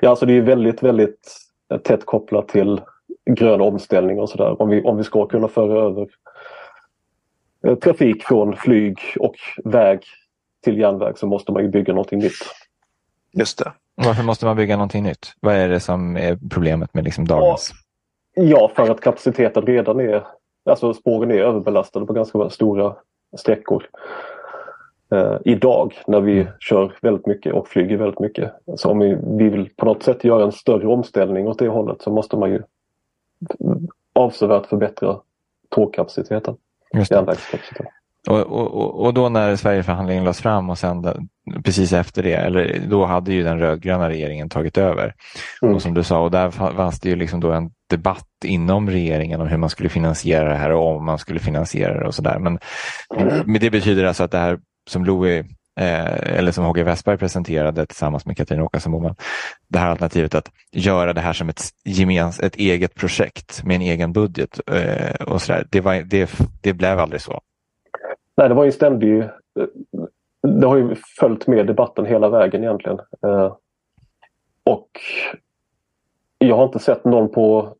Ja, 0.00 0.10
alltså 0.10 0.26
det 0.26 0.32
är 0.32 0.40
väldigt, 0.40 0.82
väldigt 0.82 1.36
tätt 1.84 2.06
kopplat 2.06 2.48
till 2.48 2.80
grön 3.30 3.60
omställning 3.60 4.20
och 4.20 4.30
sådär. 4.30 4.62
Om 4.62 4.68
vi, 4.68 4.82
om 4.82 4.96
vi 4.96 5.04
ska 5.04 5.26
kunna 5.26 5.48
föra 5.48 5.82
över 5.86 6.08
eh, 7.66 7.74
trafik 7.74 8.24
från 8.24 8.56
flyg 8.56 8.98
och 9.18 9.36
väg 9.64 10.04
till 10.66 10.78
järnväg 10.78 11.18
så 11.18 11.26
måste 11.26 11.52
man 11.52 11.62
ju 11.62 11.68
bygga 11.68 11.92
någonting 11.92 12.18
nytt. 12.18 12.32
Just 13.32 13.58
det. 13.58 13.72
Varför 13.94 14.22
måste 14.22 14.44
man 14.46 14.56
bygga 14.56 14.76
någonting 14.76 15.02
nytt? 15.04 15.32
Vad 15.40 15.54
är 15.54 15.68
det 15.68 15.80
som 15.80 16.16
är 16.16 16.38
problemet 16.50 16.94
med 16.94 17.04
liksom 17.04 17.26
dagens? 17.26 17.72
Ja, 18.34 18.70
för 18.76 18.90
att 18.90 19.00
kapaciteten 19.00 19.66
redan 19.66 20.00
är, 20.00 20.26
alltså 20.64 20.94
spåren 20.94 21.30
är 21.30 21.34
överbelastade 21.38 22.06
på 22.06 22.12
ganska 22.12 22.50
stora 22.50 22.96
sträckor. 23.38 23.86
Eh, 25.12 25.36
idag 25.44 25.94
när 26.06 26.20
vi 26.20 26.40
Mm. 26.40 26.52
kör 26.60 26.96
väldigt 27.02 27.26
mycket 27.26 27.52
och 27.54 27.68
flyger 27.68 27.96
väldigt 27.96 28.20
mycket. 28.20 28.52
Så 28.76 28.90
om 28.90 28.98
vi, 28.98 29.16
vi 29.38 29.48
vill 29.48 29.70
på 29.76 29.86
något 29.86 30.02
sätt 30.02 30.24
göra 30.24 30.44
en 30.44 30.52
större 30.52 30.86
omställning 30.86 31.48
åt 31.48 31.58
det 31.58 31.68
hållet 31.68 32.02
så 32.02 32.10
måste 32.10 32.36
man 32.36 32.50
ju 32.50 32.62
avsevärt 34.12 34.66
förbättra 34.66 35.20
tågkapaciteten, 35.68 36.56
Just 36.94 37.10
det. 37.10 37.14
järnvägskapaciteten. 37.16 37.86
Och, 38.26 38.40
och, 38.40 39.04
och- 39.04 39.14
då 39.14 39.28
när 39.28 39.56
Sverigeförhandlingen 39.56 40.24
lades 40.24 40.40
fram 40.40 40.70
och 40.70 40.78
sen 40.78 41.06
precis 41.64 41.92
efter 41.92 42.22
det, 42.22 42.32
eller 42.34 42.80
då 42.88 43.04
hade 43.04 43.32
ju 43.32 43.42
den 43.42 43.58
rödgröna 43.58 44.08
regeringen 44.08 44.48
tagit 44.48 44.78
över. 44.78 45.14
Mm. 45.62 45.74
Och 45.74 45.82
som 45.82 45.94
du 45.94 46.02
sa, 46.02 46.20
och 46.20 46.30
där 46.30 46.50
fa- 46.50 46.76
fanns 46.76 47.00
det 47.00 47.08
ju 47.08 47.16
liksom 47.16 47.40
då 47.40 47.52
en 47.52 47.70
debatt 47.90 48.26
inom 48.44 48.90
regeringen 48.90 49.40
om 49.40 49.48
hur 49.48 49.56
man 49.56 49.70
skulle 49.70 49.88
finansiera 49.88 50.48
det 50.48 50.56
här 50.56 50.70
och 50.72 50.96
om 50.96 51.04
man 51.04 51.18
skulle 51.18 51.40
finansiera 51.40 52.00
det 52.00 52.06
och 52.06 52.14
sådär. 52.14 52.38
Men, 52.38 52.58
men 53.46 53.60
det 53.60 53.70
betyder 53.70 54.04
alltså 54.04 54.24
att 54.24 54.30
det 54.30 54.38
här 54.38 54.58
som 54.90 55.04
Louis 55.04 55.46
eh, 55.80 56.36
eller 56.38 56.52
som 56.52 56.64
HG 56.64 56.82
Westberg 56.84 57.18
presenterade 57.18 57.86
tillsammans 57.86 58.26
med 58.26 58.36
Katrin 58.36 58.60
Åkesson 58.60 58.92
Boman, 58.92 59.14
det 59.68 59.78
här 59.78 59.90
alternativet 59.90 60.34
att 60.34 60.50
göra 60.72 61.12
det 61.12 61.20
här 61.20 61.32
som 61.32 61.48
ett, 61.48 61.62
gemens, 61.84 62.40
ett 62.40 62.56
eget 62.56 62.94
projekt 62.94 63.64
med 63.64 63.74
en 63.76 63.82
egen 63.82 64.12
budget 64.12 64.60
eh, 64.72 65.14
och 65.26 65.42
sådär, 65.42 65.66
det, 65.70 65.80
var, 65.80 65.94
det, 65.94 66.30
det 66.62 66.72
blev 66.72 66.98
aldrig 67.00 67.20
så. 67.20 67.40
Nej, 68.36 68.48
det 68.48 68.54
var 68.54 68.64
ju 68.64 68.72
ständig... 68.72 69.18
eh, 69.20 69.28
Det 70.42 70.66
har 70.66 70.76
ju 70.76 70.94
följt 71.20 71.46
med 71.46 71.66
debatten 71.66 72.04
hela 72.06 72.28
vägen 72.28 72.62
egentligen. 72.64 72.98
Eh, 73.26 73.54
Och 74.64 74.88
jag 76.38 76.56
har 76.56 76.64
inte 76.64 76.78
sett 76.78 77.04
någon 77.04 77.28
på 77.32 77.74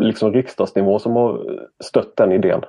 liksom 0.00 0.32
riksdagsnivå 0.32 0.98
som 0.98 1.16
har 1.16 1.60
stött 1.84 2.16
den 2.16 2.32
idén 2.32 2.60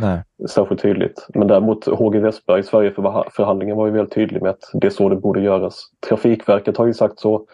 Nej. 0.00 0.22
särskilt 0.48 0.82
tydligt. 0.82 1.26
Men 1.34 1.48
däremot 1.48 1.86
HG 1.86 2.18
Westberg, 2.20 2.62
Sverigeförhandlingen 2.62 3.76
var 3.76 3.86
ju 3.86 3.92
väldigt 3.92 4.14
tydlig 4.14 4.42
med 4.42 4.50
att 4.50 4.70
det 4.72 4.86
är 4.86 4.90
så 4.90 5.08
det 5.08 5.16
borde 5.16 5.40
göras. 5.40 5.80
Trafikverket 6.08 6.76
har 6.76 6.86
ju 6.86 6.94
sagt 6.94 7.18
så. 7.18 7.46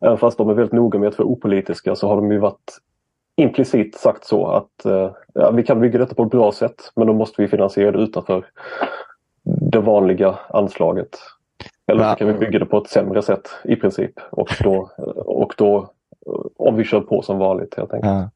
Även 0.00 0.18
fast 0.18 0.38
de 0.38 0.48
är 0.50 0.54
väldigt 0.54 0.72
noga 0.72 0.98
med 0.98 1.08
att 1.08 1.18
vara 1.18 1.28
opolitiska 1.28 1.96
så 1.96 2.08
har 2.08 2.16
de 2.16 2.32
ju 2.32 2.38
varit 2.38 2.78
implicit 3.38 3.94
sagt 3.98 4.24
så 4.24 4.46
att 4.46 4.84
eh, 4.84 5.10
ja, 5.34 5.50
vi 5.50 5.62
kan 5.62 5.80
bygga 5.80 5.98
detta 5.98 6.14
på 6.14 6.22
ett 6.22 6.30
bra 6.30 6.52
sätt 6.52 6.92
men 6.96 7.06
då 7.06 7.12
måste 7.12 7.42
vi 7.42 7.48
finansiera 7.48 7.92
det 7.92 7.98
utanför 7.98 8.44
det 9.70 9.80
vanliga 9.80 10.38
anslaget. 10.48 11.08
Eller 11.92 12.10
så 12.10 12.16
kan 12.16 12.26
vi 12.26 12.34
bygga 12.34 12.58
det 12.58 12.66
på 12.66 12.78
ett 12.78 12.88
sämre 12.88 13.22
sätt 13.22 13.48
i 13.64 13.76
princip. 13.76 14.12
Och 14.30 14.48
då, 14.60 14.90
och 15.16 15.54
då 15.56 15.76
eh, 16.26 16.32
om 16.56 16.76
vi 16.76 16.84
kör 16.84 17.00
på 17.00 17.22
som 17.22 17.38
vanligt 17.38 17.74
helt 17.76 17.92
enkelt. 17.92 18.12
Ja. 18.12 18.30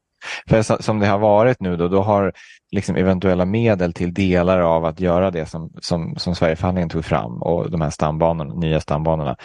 För 0.49 0.61
så- 0.61 0.83
som 0.83 0.99
det 0.99 1.07
har 1.07 1.19
varit 1.19 1.59
nu 1.61 1.77
då, 1.77 1.87
då 1.87 2.01
har 2.01 2.33
liksom 2.71 2.95
eventuella 2.95 3.45
medel 3.45 3.93
till 3.93 4.13
delar 4.13 4.59
av 4.59 4.85
att 4.85 4.99
göra 4.99 5.31
det 5.31 5.45
som, 5.45 5.71
som, 5.81 6.15
som 6.17 6.35
Sverigeförhandlingen 6.35 6.89
tog 6.89 7.05
fram 7.05 7.41
och 7.41 7.71
de 7.71 7.81
här 7.81 7.89
stambanorna, 7.89 8.53
nya 8.53 8.79
stambanorna 8.79 9.35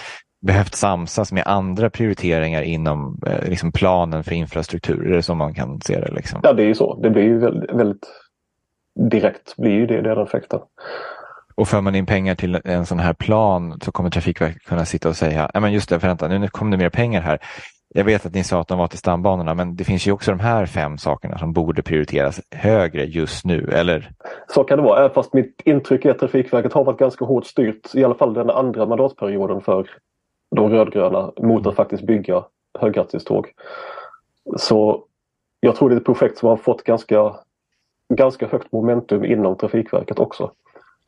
behövt 0.40 0.74
samsas 0.74 1.32
med 1.32 1.42
andra 1.46 1.90
prioriteringar 1.90 2.62
inom 2.62 3.20
eh, 3.26 3.48
liksom 3.48 3.72
planen 3.72 4.24
för 4.24 4.34
det 5.14 5.22
så 5.22 5.34
man 5.34 5.54
kan 5.54 5.80
se 5.80 6.00
det? 6.00 6.12
Liksom? 6.12 6.40
Ja 6.42 6.52
det 6.52 6.62
är 6.62 6.66
ju 6.66 6.74
så. 6.74 7.00
Det 7.00 7.10
blir 7.10 7.22
ju 7.22 7.38
väldigt, 7.38 7.70
väldigt 7.70 8.06
direkt 9.10 9.56
blir 9.56 9.72
ju 9.72 9.86
det 9.86 10.00
den 10.02 10.18
effekten. 10.18 10.60
Och 11.54 11.68
för 11.68 11.80
man 11.80 11.94
in 11.94 12.06
pengar 12.06 12.34
till 12.34 12.60
en 12.64 12.86
sån 12.86 12.98
här 12.98 13.12
plan 13.12 13.80
så 13.80 13.92
kommer 13.92 14.10
Trafikverket 14.10 14.62
kunna 14.62 14.84
sitta 14.84 15.08
och 15.08 15.16
säga, 15.16 15.50
ja 15.54 15.60
men 15.60 15.72
just 15.72 15.88
det, 15.88 15.98
vänta, 15.98 16.28
nu 16.28 16.48
kom 16.48 16.70
det 16.70 16.76
mer 16.76 16.90
pengar 16.90 17.20
här. 17.20 17.38
Jag 17.94 18.04
vet 18.04 18.26
att 18.26 18.34
ni 18.34 18.44
sa 18.44 18.60
att 18.60 18.68
de 18.68 18.78
var 18.78 18.86
till 18.86 18.98
stambanorna, 18.98 19.54
men 19.54 19.76
det 19.76 19.84
finns 19.84 20.06
ju 20.06 20.12
också 20.12 20.30
de 20.30 20.40
här 20.40 20.66
fem 20.66 20.98
sakerna 20.98 21.38
som 21.38 21.52
borde 21.52 21.82
prioriteras 21.82 22.40
högre 22.50 23.04
just 23.04 23.44
nu, 23.44 23.68
eller? 23.72 24.10
Så 24.48 24.64
kan 24.64 24.78
det 24.78 24.84
vara, 24.84 25.10
fast 25.10 25.34
mitt 25.34 25.62
intryck 25.64 26.04
är 26.04 26.10
att 26.10 26.18
Trafikverket 26.18 26.72
har 26.72 26.84
varit 26.84 26.98
ganska 26.98 27.24
hårt 27.24 27.46
styrt, 27.46 27.94
i 27.94 28.04
alla 28.04 28.14
fall 28.14 28.34
den 28.34 28.50
andra 28.50 28.86
mandatperioden 28.86 29.60
för 29.60 29.86
de 30.56 30.70
rödgröna, 30.70 31.32
mot 31.36 31.66
att 31.66 31.76
faktiskt 31.76 32.02
bygga 32.02 32.44
höghastighetståg. 32.78 33.52
Så 34.56 35.04
jag 35.60 35.76
tror 35.76 35.88
det 35.88 35.94
är 35.94 36.00
ett 36.00 36.06
projekt 36.06 36.38
som 36.38 36.48
har 36.48 36.56
fått 36.56 36.82
ganska, 36.82 37.36
ganska 38.14 38.46
högt 38.46 38.72
momentum 38.72 39.24
inom 39.24 39.56
Trafikverket 39.56 40.18
också. 40.18 40.50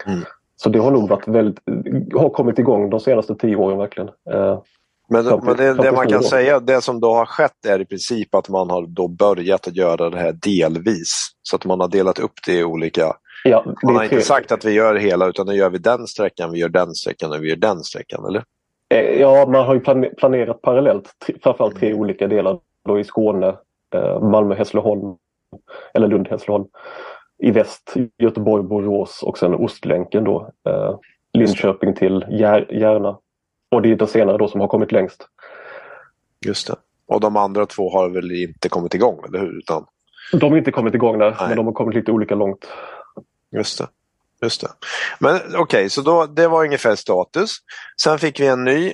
Mm. 0.07 0.20
Så 0.57 0.68
det 0.68 0.79
har 0.79 0.90
nog 0.90 1.09
varit 1.09 1.29
väldigt, 1.29 1.59
har 2.14 2.31
kommit 2.31 2.59
igång 2.59 2.90
de 2.90 3.00
senaste 3.00 3.35
tio 3.35 3.57
åren 3.57 3.79
verkligen. 3.79 4.09
Eh, 4.09 4.62
Men, 5.09 5.24
Fram 5.24 5.44
men 5.44 5.57
det, 5.57 5.74
det 5.74 5.92
man 5.92 6.09
kan 6.09 6.22
säga, 6.22 6.61
det 6.61 6.81
som 6.81 7.00
då 7.00 7.14
har 7.14 7.26
skett 7.26 7.66
är 7.66 7.81
i 7.81 7.85
princip 7.85 8.35
att 8.35 8.48
man 8.48 8.70
har 8.70 8.87
då 8.87 9.09
börjat 9.09 9.68
att 9.68 9.76
göra 9.76 10.11
det 10.11 10.18
här 10.18 10.33
delvis. 10.33 11.31
Så 11.42 11.57
att 11.57 11.64
man 11.64 11.81
har 11.81 11.88
delat 11.88 12.18
upp 12.18 12.33
det 12.46 12.53
i 12.53 12.64
olika... 12.64 13.16
ja, 13.44 13.64
det 13.66 13.87
Man 13.87 13.96
har 13.96 14.05
inte 14.05 14.20
sagt 14.20 14.53
att 14.53 14.64
vi 14.64 14.72
gör 14.72 14.94
hela 14.94 15.26
utan 15.26 15.46
nu 15.46 15.55
gör 15.55 15.70
vi 15.70 15.79
den 15.79 16.07
sträckan, 16.07 16.53
vi 16.53 16.59
gör 16.59 16.68
den 16.68 16.94
sträckan 16.94 17.33
och 17.33 17.44
vi 17.44 17.48
gör 17.48 17.57
den 17.57 17.79
sträckan, 17.79 18.24
eller? 18.24 18.44
Eh, 18.94 19.20
Ja, 19.20 19.46
man 19.46 19.66
har 19.66 19.74
ju 19.74 19.81
plane- 19.81 20.14
planerat 20.16 20.62
parallellt 20.62 21.14
framförallt 21.42 21.76
tre 21.76 21.94
olika 21.94 22.26
delar 22.26 22.59
då 22.85 22.98
i 23.00 23.05
Skåne, 23.05 23.57
eh, 23.94 24.20
Malmö-Hässleholm 24.20 25.16
eller 25.94 26.09
Lund-Hässleholm. 26.09 26.64
I 27.42 27.50
väst 27.50 27.94
Göteborg-Borås 28.18 29.22
och 29.22 29.38
sen 29.38 29.55
Ostlänken 29.55 30.24
då. 30.24 30.50
Eh, 30.68 30.98
Linköping 31.33 31.94
till 31.94 32.24
Jär- 32.31 32.74
Järna. 32.74 33.18
Och 33.70 33.83
det 33.83 33.90
är 33.92 33.96
den 33.96 34.09
senare 34.09 34.38
då 34.38 34.48
som 34.48 34.61
har 34.61 34.68
kommit 34.68 34.92
längst. 34.92 35.29
Just 36.46 36.66
det. 36.66 36.74
Och 37.07 37.20
de 37.20 37.37
andra 37.37 37.66
två 37.66 37.90
har 37.90 38.09
väl 38.09 38.33
inte 38.33 38.68
kommit 38.68 38.94
igång, 38.94 39.18
eller 39.29 39.38
hur? 39.38 39.59
Utan, 39.59 39.87
De 40.33 40.50
har 40.50 40.59
inte 40.59 40.70
kommit 40.70 40.94
igång 40.94 41.18
där, 41.18 41.31
Nej. 41.38 41.48
men 41.48 41.57
de 41.57 41.66
har 41.66 41.72
kommit 41.72 41.94
lite 41.94 42.12
olika 42.12 42.35
långt. 42.35 42.68
just 43.57 43.79
det. 43.79 43.87
Just 44.42 44.61
det. 44.61 44.68
Men 45.18 45.40
okej, 45.57 45.90
så 45.90 46.00
då, 46.00 46.26
det 46.26 46.48
var 46.48 46.64
ungefär 46.64 46.96
status. 46.96 47.50
Sen 48.03 48.18
fick 48.18 48.40
vi 48.40 48.46
en 48.46 48.64
ny 48.64 48.92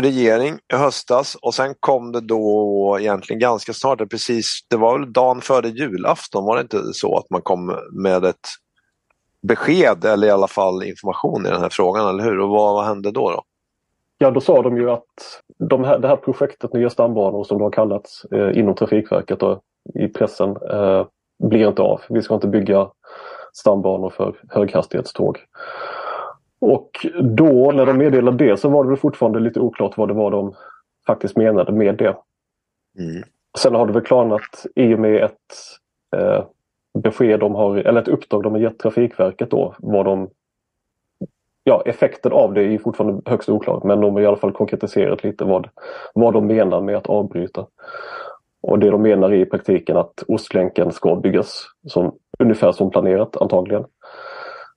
regering 0.00 0.58
i 0.72 0.76
höstas 0.76 1.36
och 1.42 1.54
sen 1.54 1.74
kom 1.80 2.12
det 2.12 2.20
då 2.20 2.96
egentligen 3.00 3.40
ganska 3.40 3.72
snart, 3.72 3.98
det 3.98 4.06
precis, 4.06 4.60
det 4.70 4.76
var 4.76 4.98
väl 4.98 5.12
dagen 5.12 5.40
före 5.40 5.68
julafton, 5.68 6.44
var 6.44 6.56
det 6.56 6.62
inte 6.62 6.92
så 6.92 7.18
att 7.18 7.30
man 7.30 7.42
kom 7.42 7.76
med 8.02 8.24
ett 8.24 8.48
besked 9.42 10.04
eller 10.04 10.26
i 10.26 10.30
alla 10.30 10.48
fall 10.48 10.82
information 10.82 11.46
i 11.46 11.50
den 11.50 11.60
här 11.60 11.68
frågan, 11.68 12.08
eller 12.08 12.24
hur? 12.24 12.40
Och 12.40 12.48
vad, 12.48 12.74
vad 12.74 12.84
hände 12.84 13.10
då? 13.10 13.30
då? 13.30 13.42
Ja, 14.18 14.30
då 14.30 14.40
sa 14.40 14.62
de 14.62 14.76
ju 14.76 14.90
att 14.90 15.42
de 15.68 15.84
här, 15.84 15.98
det 15.98 16.08
här 16.08 16.16
projektet 16.16 16.72
Nya 16.72 16.90
stambanor 16.90 17.44
som 17.44 17.58
det 17.58 17.64
har 17.64 17.70
kallats 17.70 18.24
eh, 18.24 18.58
inom 18.58 18.74
Trafikverket 18.74 19.42
och 19.42 19.62
i 19.94 20.08
pressen 20.08 20.50
eh, 20.50 21.06
blir 21.48 21.68
inte 21.68 21.82
av. 21.82 22.00
Vi 22.08 22.22
ska 22.22 22.34
inte 22.34 22.46
bygga 22.46 22.90
stambanor 23.52 24.10
för 24.10 24.40
höghastighetståg. 24.48 25.38
Och 26.60 26.90
då 27.22 27.72
när 27.72 27.86
de 27.86 27.98
meddelade 27.98 28.44
det 28.44 28.56
så 28.56 28.68
var 28.68 28.84
det 28.84 28.90
väl 28.90 28.98
fortfarande 28.98 29.40
lite 29.40 29.60
oklart 29.60 29.96
vad 29.96 30.08
det 30.08 30.14
var 30.14 30.30
de 30.30 30.54
faktiskt 31.06 31.36
menade 31.36 31.72
med 31.72 31.96
det. 31.96 32.16
Mm. 32.98 33.22
Sen 33.58 33.74
har 33.74 33.86
det 33.86 33.92
väl 33.92 34.02
klarnat 34.02 34.66
i 34.74 34.94
och 34.94 34.98
med 34.98 35.24
ett 35.24 35.32
eh, 36.16 36.44
besked 36.98 37.40
de 37.40 37.54
har, 37.54 37.76
eller 37.76 38.02
ett 38.02 38.08
uppdrag 38.08 38.42
de 38.42 38.52
har 38.52 38.60
gett 38.60 38.78
Trafikverket 38.78 39.50
då, 39.50 39.74
vad 39.78 40.04
de 40.04 40.30
Ja, 41.64 41.82
effekten 41.86 42.32
av 42.32 42.54
det 42.54 42.62
är 42.62 42.78
fortfarande 42.78 43.30
högst 43.30 43.48
oklart 43.48 43.84
men 43.84 44.00
de 44.00 44.14
har 44.14 44.20
i 44.20 44.26
alla 44.26 44.36
fall 44.36 44.52
konkretiserat 44.52 45.24
lite 45.24 45.44
vad, 45.44 45.68
vad 46.14 46.34
de 46.34 46.46
menar 46.46 46.80
med 46.80 46.96
att 46.96 47.06
avbryta. 47.06 47.66
Och 48.62 48.78
det 48.78 48.90
de 48.90 49.02
menar 49.02 49.30
är 49.30 49.36
i 49.36 49.46
praktiken 49.46 49.96
att 49.96 50.22
Ostlänken 50.28 50.92
ska 50.92 51.16
byggas 51.16 51.64
som, 51.86 52.14
ungefär 52.40 52.72
som 52.72 52.90
planerat 52.90 53.36
antagligen. 53.36 53.84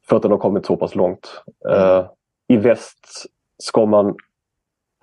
För 0.09 0.15
att 0.15 0.21
den 0.21 0.31
har 0.31 0.37
kommit 0.37 0.65
så 0.65 0.77
pass 0.77 0.95
långt. 0.95 1.43
Eh, 1.69 2.05
I 2.47 2.57
väst 2.57 3.25
ska 3.57 3.85
man 3.85 4.15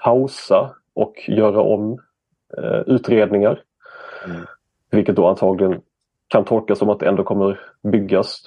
pausa 0.05 0.71
och 0.95 1.15
göra 1.29 1.61
om 1.61 1.99
eh, 2.59 2.81
utredningar. 2.87 3.63
Mm. 4.25 4.47
Vilket 4.91 5.17
då 5.17 5.27
antagligen 5.27 5.81
kan 6.29 6.45
tolkas 6.45 6.79
som 6.79 6.91
att 6.91 7.01
det 7.01 7.09
ändå 7.09 7.23
kommer 7.25 7.61
byggas 7.83 8.43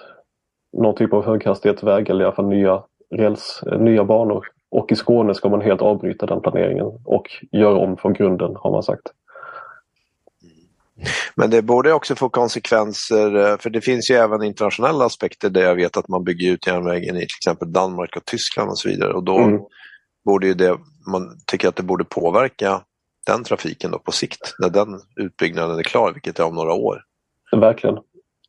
någon 0.78 0.96
typ 0.96 1.14
av 1.14 1.26
höghastighetsväg 1.26 2.10
eller 2.10 2.22
i 2.22 2.26
alla 2.26 2.36
fall 2.36 2.48
nya 2.48 2.84
räls, 3.10 3.64
eh, 3.68 3.80
nya 3.80 4.04
banor. 4.04 4.46
Och 4.70 4.92
i 4.92 4.96
Skåne 4.96 5.34
ska 5.34 5.50
man 5.50 5.62
helt 5.62 5.82
avbryta 5.82 6.26
den 6.26 6.42
planeringen 6.42 6.92
och 7.06 7.28
göra 7.52 7.78
om 7.78 7.98
från 7.98 8.14
grunden 8.14 8.56
har 8.56 8.72
man 8.72 8.84
sagt. 8.84 9.12
Men 11.36 11.50
det 11.50 11.62
borde 11.62 11.94
också 11.94 12.16
få 12.16 12.30
konsekvenser, 12.30 13.36
eh, 13.36 13.58
för 13.58 13.70
det 13.70 13.82
finns 13.82 14.12
ju 14.12 14.16
även 14.16 14.44
internationella 14.44 15.06
aspekter 15.06 15.50
där 15.50 15.62
jag 15.62 15.76
vet 15.76 15.98
att 15.98 16.08
man 16.08 16.24
bygger 16.24 16.52
ut 16.52 16.68
järnvägen 16.68 17.16
i 17.16 17.20
till 17.20 17.38
exempel 17.40 17.74
Danmark 17.74 18.16
och 18.18 18.26
Tyskland 18.26 18.70
och 18.70 18.78
så 18.78 18.90
vidare. 18.90 19.14
Och 19.14 19.24
då 19.24 19.38
Mm. 19.38 19.62
borde 20.26 20.48
ju 20.48 20.54
det, 20.54 20.78
man 21.12 21.38
tycker 21.48 21.68
att 21.68 21.76
det 21.76 21.84
borde 21.84 22.04
påverka 22.04 22.82
den 23.26 23.44
trafiken 23.44 23.92
då 23.92 24.00
på 24.00 24.12
sikt, 24.12 24.56
när 24.60 24.70
den 24.70 25.00
utbyggnaden 25.16 25.80
är 25.80 25.84
klar, 25.84 26.12
vilket 26.14 26.40
är 26.40 26.44
om 26.46 26.56
några 26.56 26.74
år. 26.74 27.02
Verkligen. 27.52 27.98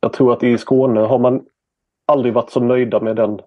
Jag 0.01 0.13
tror 0.13 0.33
att 0.33 0.43
i 0.43 0.57
Skåne 0.57 0.99
har 0.99 1.19
man 1.19 1.41
aldrig 2.07 2.33
varit 2.33 2.51
så 2.51 2.59
nöjda 2.59 2.99
med 2.99 3.15
den 3.15 3.39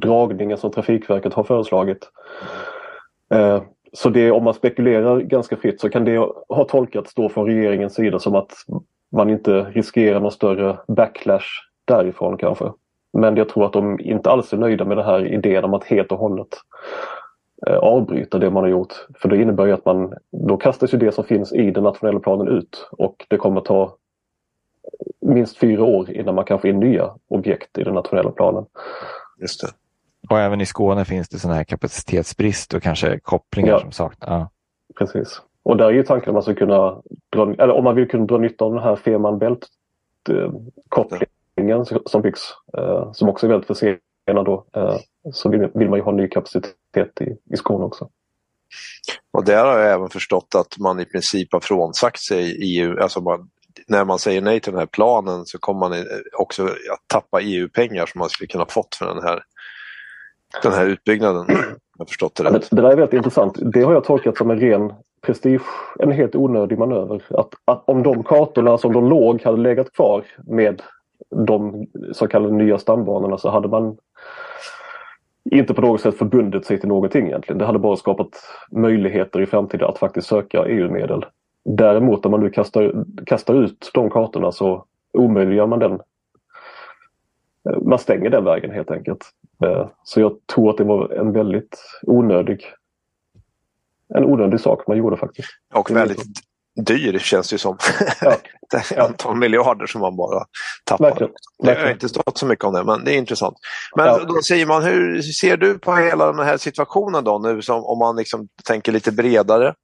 dragningen 0.00 0.58
som 0.58 0.70
Trafikverket 0.72 1.34
har 1.34 1.44
föreslagit. 1.44 2.10
Eh, 3.34 3.62
så 3.92 4.08
det, 4.08 4.30
om 4.30 4.44
man 4.44 4.54
spekulerar 4.54 5.20
ganska 5.20 5.56
fritt 5.56 5.80
så 5.80 5.88
kan 5.88 6.04
det 6.04 6.18
ha 6.48 6.64
tolkats 6.64 7.14
då 7.14 7.28
från 7.28 7.46
regeringens 7.46 7.94
sida 7.94 8.18
som 8.18 8.34
att 8.34 8.52
man 9.12 9.30
inte 9.30 9.60
riskerar 9.60 10.20
någon 10.20 10.30
större 10.30 10.78
backlash 10.88 11.46
därifrån 11.84 12.36
kanske. 12.36 12.72
Men 13.12 13.36
jag 13.36 13.48
tror 13.48 13.66
att 13.66 13.72
de 13.72 14.00
inte 14.00 14.30
alls 14.30 14.52
är 14.52 14.56
nöjda 14.56 14.84
med 14.84 14.96
den 14.96 15.06
här 15.06 15.26
idén 15.26 15.64
om 15.64 15.74
att 15.74 15.84
helt 15.84 16.12
och 16.12 16.18
hållet 16.18 16.48
eh, 17.66 17.76
avbryta 17.76 18.38
det 18.38 18.50
man 18.50 18.62
har 18.62 18.70
gjort. 18.70 19.06
För 19.14 19.28
det 19.28 19.42
innebär 19.42 19.66
ju 19.66 19.72
att 19.72 19.84
man, 19.84 20.12
då 20.32 20.56
kastas 20.56 20.94
ju 20.94 20.98
det 20.98 21.12
som 21.12 21.24
finns 21.24 21.52
i 21.52 21.70
den 21.70 21.84
nationella 21.84 22.20
planen 22.20 22.48
ut 22.48 22.88
och 22.90 23.26
det 23.28 23.36
kommer 23.36 23.60
ta 23.60 23.96
minst 25.20 25.58
fyra 25.58 25.84
år 25.84 26.10
innan 26.10 26.34
man 26.34 26.44
kan 26.44 26.58
få 26.58 26.68
in 26.68 26.80
nya 26.80 27.14
objekt 27.28 27.78
i 27.78 27.84
den 27.84 27.94
nationella 27.94 28.30
planen. 28.30 28.66
Just 29.40 29.60
det. 29.60 29.79
Och 30.30 30.40
även 30.40 30.60
i 30.60 30.66
Skåne 30.66 31.04
finns 31.04 31.28
det 31.28 31.38
sån 31.38 31.50
här 31.50 31.64
kapacitetsbrist 31.64 32.74
och 32.74 32.82
kanske 32.82 33.18
kopplingar 33.20 33.72
Ja. 33.72 33.80
som 33.80 33.92
saknas. 33.92 34.28
Ja. 34.30 34.50
Precis. 34.98 35.42
Och 35.62 35.76
där 35.76 35.84
är 35.84 35.90
ju 35.92 36.02
tanken 36.02 36.28
att 36.28 36.34
man 36.34 36.42
ska 36.42 36.54
kunna 36.54 37.02
dra, 37.32 37.52
eller 37.52 37.70
om 37.70 37.84
man 37.84 37.94
vill 37.94 38.08
kunna 38.08 38.24
dra 38.26 38.38
nytta 38.38 38.64
av 38.64 38.74
den 38.74 38.82
här 38.82 38.96
Fehmarn 38.96 39.38
Bält 39.38 39.66
eh, 40.30 40.52
kopplingen 40.88 41.84
som 42.06 42.22
byggs, 42.22 42.40
eh, 42.78 43.12
som 43.12 43.28
också 43.28 43.46
är 43.46 43.50
väldigt 43.50 43.66
försenad 43.66 44.44
då, 44.44 44.66
eh, 44.76 44.96
så 45.32 45.48
vill, 45.48 45.68
vill 45.74 45.88
man 45.88 45.98
ju 45.98 46.02
ha 46.04 46.12
ny 46.12 46.28
kapacitet 46.28 47.20
i, 47.20 47.54
i 47.54 47.56
Skåne 47.56 47.84
också. 47.84 48.08
Och 49.30 49.44
där 49.44 49.64
har 49.64 49.78
jag 49.78 49.92
även 49.92 50.08
förstått 50.08 50.54
att 50.54 50.78
man 50.78 51.00
i 51.00 51.04
princip 51.04 51.52
har 51.52 51.60
frånsagt 51.60 52.20
sig 52.20 52.58
EU, 52.60 53.00
alltså 53.02 53.20
man, 53.20 53.50
när 53.88 54.04
man 54.04 54.18
säger 54.18 54.40
nej 54.40 54.60
till 54.60 54.72
den 54.72 54.80
här 54.80 54.86
planen 54.86 55.46
så 55.46 55.58
kommer 55.58 55.88
man 55.88 56.04
också 56.38 56.64
att 56.66 57.04
tappa 57.06 57.40
EU-pengar 57.40 58.06
som 58.06 58.18
man 58.18 58.28
skulle 58.28 58.48
kunna 58.48 58.66
fått 58.66 58.94
för 58.94 59.06
den 59.14 59.22
här, 59.22 59.42
den 60.62 60.72
här 60.72 60.86
utbyggnaden. 60.86 61.46
Jag 61.98 62.08
förstått 62.08 62.34
det 62.34 62.44
rätt. 62.44 62.68
Det 62.70 62.82
där 62.82 62.90
är 62.90 62.96
väldigt 62.96 63.12
intressant. 63.12 63.58
Det 63.72 63.82
har 63.82 63.92
jag 63.92 64.04
tolkat 64.04 64.36
som 64.36 64.50
en 64.50 64.60
ren 64.60 64.92
prestige, 65.22 65.62
en 65.98 66.12
helt 66.12 66.34
onödig 66.34 66.78
manöver. 66.78 67.22
Att, 67.30 67.54
att 67.64 67.82
om 67.88 68.02
de 68.02 68.22
kartorna 68.22 68.78
som 68.78 68.92
de 68.92 69.08
låg 69.08 69.42
hade 69.42 69.60
legat 69.60 69.92
kvar 69.92 70.24
med 70.46 70.82
de 71.46 71.86
så 72.12 72.26
kallade 72.26 72.54
nya 72.54 72.78
stambanorna 72.78 73.38
så 73.38 73.50
hade 73.50 73.68
man 73.68 73.96
inte 75.50 75.74
på 75.74 75.80
något 75.80 76.00
sätt 76.00 76.18
förbundit 76.18 76.66
sig 76.66 76.80
till 76.80 76.88
någonting 76.88 77.26
egentligen. 77.26 77.58
Det 77.58 77.64
hade 77.64 77.78
bara 77.78 77.96
skapat 77.96 78.28
möjligheter 78.70 79.40
i 79.40 79.46
framtiden 79.46 79.88
att 79.88 79.98
faktiskt 79.98 80.28
söka 80.28 80.64
EU-medel. 80.66 81.24
Däremot 81.64 82.26
om 82.26 82.30
man 82.30 82.40
nu 82.40 82.50
kastar, 82.50 83.04
kastar 83.26 83.54
ut 83.54 83.90
de 83.94 84.10
kartorna 84.10 84.52
så 84.52 84.84
omöjliggör 85.12 85.66
man 85.66 85.78
den. 85.78 86.00
Man 87.82 87.98
stänger 87.98 88.30
den 88.30 88.44
vägen 88.44 88.70
helt 88.70 88.90
enkelt. 88.90 89.24
Eh, 89.64 89.88
Så 90.04 90.20
jag 90.20 90.32
tror 90.54 90.70
att 90.70 90.76
det 90.76 90.84
var 90.84 91.12
en 91.12 91.32
väldigt 91.32 91.78
onödig 92.02 92.64
en 94.14 94.24
onödig 94.24 94.60
sak 94.60 94.86
man 94.86 94.96
gjorde 94.96 95.16
faktiskt. 95.16 95.48
Och 95.74 95.90
väldigt 95.90 96.22
dyr 96.86 97.18
känns 97.18 97.48
det 97.48 97.54
ju 97.54 97.58
som. 97.58 97.76
Ja. 98.20 98.36
ett 98.78 98.98
antal 98.98 99.36
miljarder 99.36 99.86
som 99.86 100.00
man 100.00 100.16
bara 100.16 100.44
tappar. 100.84 101.04
Verkligen. 101.04 101.32
Det 101.58 101.66
har 101.68 101.74
Verkligen. 101.74 101.92
inte 101.92 102.08
stått 102.08 102.38
så 102.38 102.46
mycket 102.46 102.64
om 102.64 102.72
det, 102.74 102.84
men 102.84 103.04
det 103.04 103.14
är 103.14 103.18
intressant. 103.18 103.56
Men 103.96 104.06
Ja. 104.06 104.18
då 104.18 104.42
säger 104.42 104.66
man, 104.66 104.82
hur 104.82 105.22
ser 105.22 105.56
du 105.56 105.78
på 105.78 105.94
hela 105.96 106.32
den 106.32 106.46
här 106.46 106.56
situationen 106.56 107.24
då 107.24 107.38
nu, 107.38 107.62
som, 107.62 107.84
om 107.84 107.98
man 107.98 108.16
liksom 108.16 108.48
tänker 108.64 108.92
lite 108.92 109.12
bredare 109.12 109.74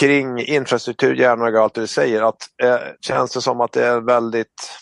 kring 0.00 0.38
infrastruktur, 0.38 1.14
järnväg 1.14 1.54
och 1.56 1.62
allt 1.62 1.74
du 1.74 1.86
säger. 1.86 2.22
Att, 2.22 2.42
eh, 2.62 2.76
känns 3.00 3.32
det 3.32 3.40
som 3.40 3.60
att 3.60 3.72
det 3.72 3.86
är 3.86 4.00
väldigt 4.00 4.78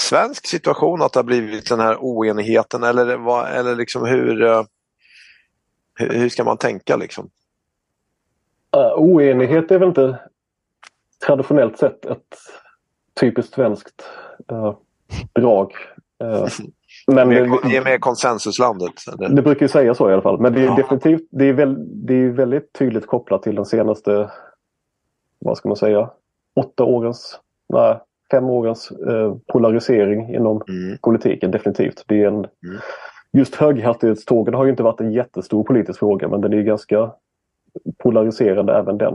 svensk 0.00 0.46
situation 0.46 1.02
att 1.02 1.12
det 1.12 1.18
har 1.18 1.24
blivit 1.24 1.68
den 1.68 1.80
här 1.80 1.96
oenigheten 2.00 2.82
eller, 2.82 3.16
vad, 3.16 3.48
eller 3.50 3.76
liksom 3.76 4.06
hur, 4.06 4.42
eh, 4.42 4.62
hur, 5.94 6.28
ska 6.28 6.44
man 6.44 6.56
tänka 6.56 6.96
liksom? 6.96 7.30
Uh, 8.76 8.92
oenighet 8.96 9.70
är 9.70 9.78
väl 9.78 9.88
inte 9.88 10.18
traditionellt 11.26 11.78
sett 11.78 12.04
ett 12.04 12.38
typiskt 13.20 13.54
svenskt 13.54 14.04
eh, 14.50 14.74
drag. 15.32 15.72
Eh, 16.24 16.46
men 17.06 17.28
Det 17.28 17.34
det, 17.34 17.40
är, 17.40 17.68
det 17.68 17.76
är 17.76 17.84
mer 17.84 17.98
konsensuslandet. 17.98 18.92
Eller? 19.12 19.28
det 19.28 19.42
brukar 19.42 19.62
ju 19.62 19.68
säga 19.68 19.94
så 19.94 20.10
i 20.10 20.12
alla 20.12 20.22
fall. 20.22 20.40
Men 20.40 20.52
det 20.52 20.60
är 20.60 20.64
Ja. 20.64 20.76
definitivt 20.76 21.28
det 21.30 21.44
är, 21.44 21.52
väl, 21.52 21.76
det 22.06 22.14
är 22.14 22.28
väldigt 22.28 22.72
tydligt 22.72 23.06
kopplat 23.06 23.42
till 23.42 23.54
den 23.54 23.64
senaste, 23.64 24.30
vad 25.38 25.58
ska 25.58 25.68
man 25.68 25.76
säga, 25.76 26.10
åtta 26.56 26.84
årens, 26.84 27.40
nej, 27.68 28.00
fem 28.30 28.44
årens 28.44 28.90
eh, 28.90 29.34
polarisering 29.46 30.34
inom 30.34 30.62
Mm. 30.68 30.98
politiken. 31.02 31.50
Definitivt. 31.50 32.04
Det 32.06 32.22
är 32.22 32.26
en, 32.26 32.34
Mm. 32.34 32.48
Just 33.32 33.54
höghastighetstågen 33.54 34.54
har 34.54 34.64
ju 34.64 34.70
inte 34.70 34.82
varit 34.82 35.00
en 35.00 35.12
jättestor 35.12 35.64
politisk 35.64 35.98
fråga 35.98 36.28
men 36.28 36.40
den 36.40 36.52
är 36.52 36.56
ju 36.56 36.62
ganska 36.62 37.12
polariserande 37.98 38.74
även 38.74 38.98
den. 38.98 39.14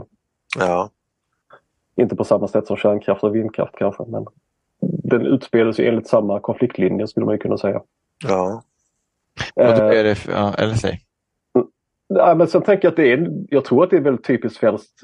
Ja. 0.58 0.90
Inte 1.96 2.16
på 2.16 2.24
samma 2.24 2.48
sätt 2.48 2.66
som 2.66 2.76
kärnkraft 2.76 3.24
och 3.24 3.34
vindkraft 3.34 3.74
kanske 3.76 4.04
men 4.08 4.26
den 4.80 5.26
utspelar 5.26 5.72
sig 5.72 5.88
enligt 5.88 6.08
samma 6.08 6.40
konfliktlinje 6.40 7.06
skulle 7.06 7.26
man 7.26 7.34
ju 7.34 7.38
kunna 7.38 7.58
säga. 7.58 7.82
Ja. 8.28 8.62
Eh, 9.56 9.78
är 9.78 10.04
det, 10.04 10.16
ja, 10.28 10.54
eller 10.58 10.74
säg. 10.74 11.00
nej, 12.08 12.36
men 12.36 12.46
sen 12.46 12.62
tänker 12.62 12.86
jag 12.86 12.90
att 12.92 12.96
det 12.96 13.12
är, 13.12 13.28
jag 13.48 13.64
tror 13.64 13.84
att 13.84 13.90
det 13.90 13.96
är 13.96 14.00
väldigt 14.00 14.26
typiskt 14.26 14.58
svenskt 14.60 15.00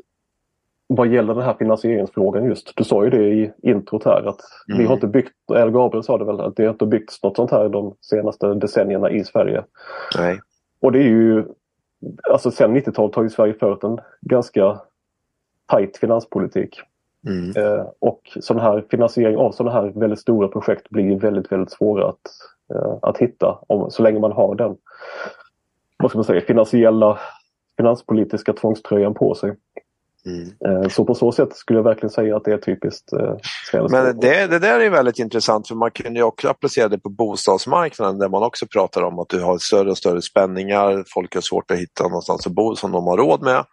vad 0.90 1.09
gäller 1.09 1.35
den 1.35 1.44
här 1.44 1.55
finansieringsfrågan 1.55 2.44
just. 2.44 2.77
Du 2.77 2.85
sa 2.85 3.05
ju 3.05 3.11
det 3.11 3.24
i 3.24 3.53
introt 3.62 4.05
här 4.05 4.29
att 4.29 4.40
Mm. 4.68 4.79
vi 4.79 4.87
har 4.87 4.94
inte 4.94 5.07
byggt, 5.07 5.33
eller 5.55 5.70
Gabriel 5.70 6.05
sa 6.05 6.18
det 6.18 6.24
väl, 6.24 6.40
att 6.40 6.57
det 6.57 6.64
har 6.64 6.70
inte 6.70 6.87
byggts 6.87 7.22
något 7.22 7.37
sånt 7.37 7.51
här 7.51 7.68
de 7.68 7.94
senaste 8.01 8.55
decennierna 8.55 9.11
i 9.11 9.24
Sverige. 9.24 9.64
Nej. 10.18 10.40
Och 10.81 10.92
det 10.92 10.98
är 10.98 11.09
ju, 11.09 11.44
alltså 12.31 12.51
sen 12.51 12.77
90-talet 12.77 13.14
har 13.14 13.22
ju 13.22 13.31
Sverige 13.31 13.55
fört 13.55 13.85
en 13.85 13.98
ganska 14.20 14.81
tajt 15.66 15.96
finanspolitik. 15.96 16.81
Mm. 17.27 17.51
Eh, 17.57 17.87
och 17.98 18.20
sån 18.40 18.61
här 18.61 18.85
finansiering 18.90 19.37
av 19.37 19.53
sådana 19.53 19.72
här 19.81 19.92
väldigt 19.94 20.20
stora 20.20 20.48
projekt 20.48 20.90
blir 20.90 21.16
väldigt, 21.18 21.53
väldigt 21.53 21.70
svåra 21.72 22.09
att, 22.09 22.20
eh, 22.74 22.94
att 23.03 23.18
hitta 23.18 23.59
om, 23.66 23.90
så 23.90 24.03
länge 24.03 24.20
man 24.20 24.33
har 24.33 24.55
den 24.55 24.77
vad 25.96 26.11
ska 26.11 26.18
man 26.18 26.24
säga, 26.24 26.40
finansiella 26.40 27.18
finanspolitiska 27.77 28.53
tvångströjan 28.53 29.14
på 29.14 29.35
sig. 29.35 29.57
Mm. 30.26 30.83
Eh, 30.85 30.88
så 30.88 31.04
på 31.04 31.14
så 31.14 31.33
sätt 31.33 31.57
skulle 31.57 31.78
jag 31.78 31.85
verkligen 31.85 32.11
säga 32.11 32.37
att 32.37 32.44
det 32.44 32.52
är 32.52 32.59
typiskt 32.59 33.12
eh, 33.12 33.37
svenskt. 33.70 33.92
Men 33.92 34.20
det, 34.20 34.46
det 34.46 34.59
där 34.59 34.81
är 34.81 34.90
väldigt 34.90 35.18
intressant 35.18 35.68
för 35.68 35.74
man 35.74 35.90
kunde 35.90 36.20
ju 36.20 36.24
också 36.24 36.48
applicera 36.48 36.88
det 36.88 36.98
på 36.98 37.09
bostadsmarknaden 37.09 38.18
där 38.18 38.28
man 38.28 38.42
också 38.42 38.66
pratar 38.66 39.02
om 39.02 39.18
att 39.18 39.28
du 39.28 39.40
har 39.40 39.59
större 39.59 39.90
och 39.90 39.98
större 39.98 40.22
spänningar. 40.22 41.04
Folk 41.14 41.35
har 41.35 41.40
svårt 41.40 41.70
att 41.70 41.78
hitta 41.78 42.04
någonstans 42.04 42.46
att 42.46 42.52
bo 42.52 42.76
som 42.76 42.92
de 42.92 43.07
har 43.07 43.16
råd 43.16 43.42
med. 43.42 43.64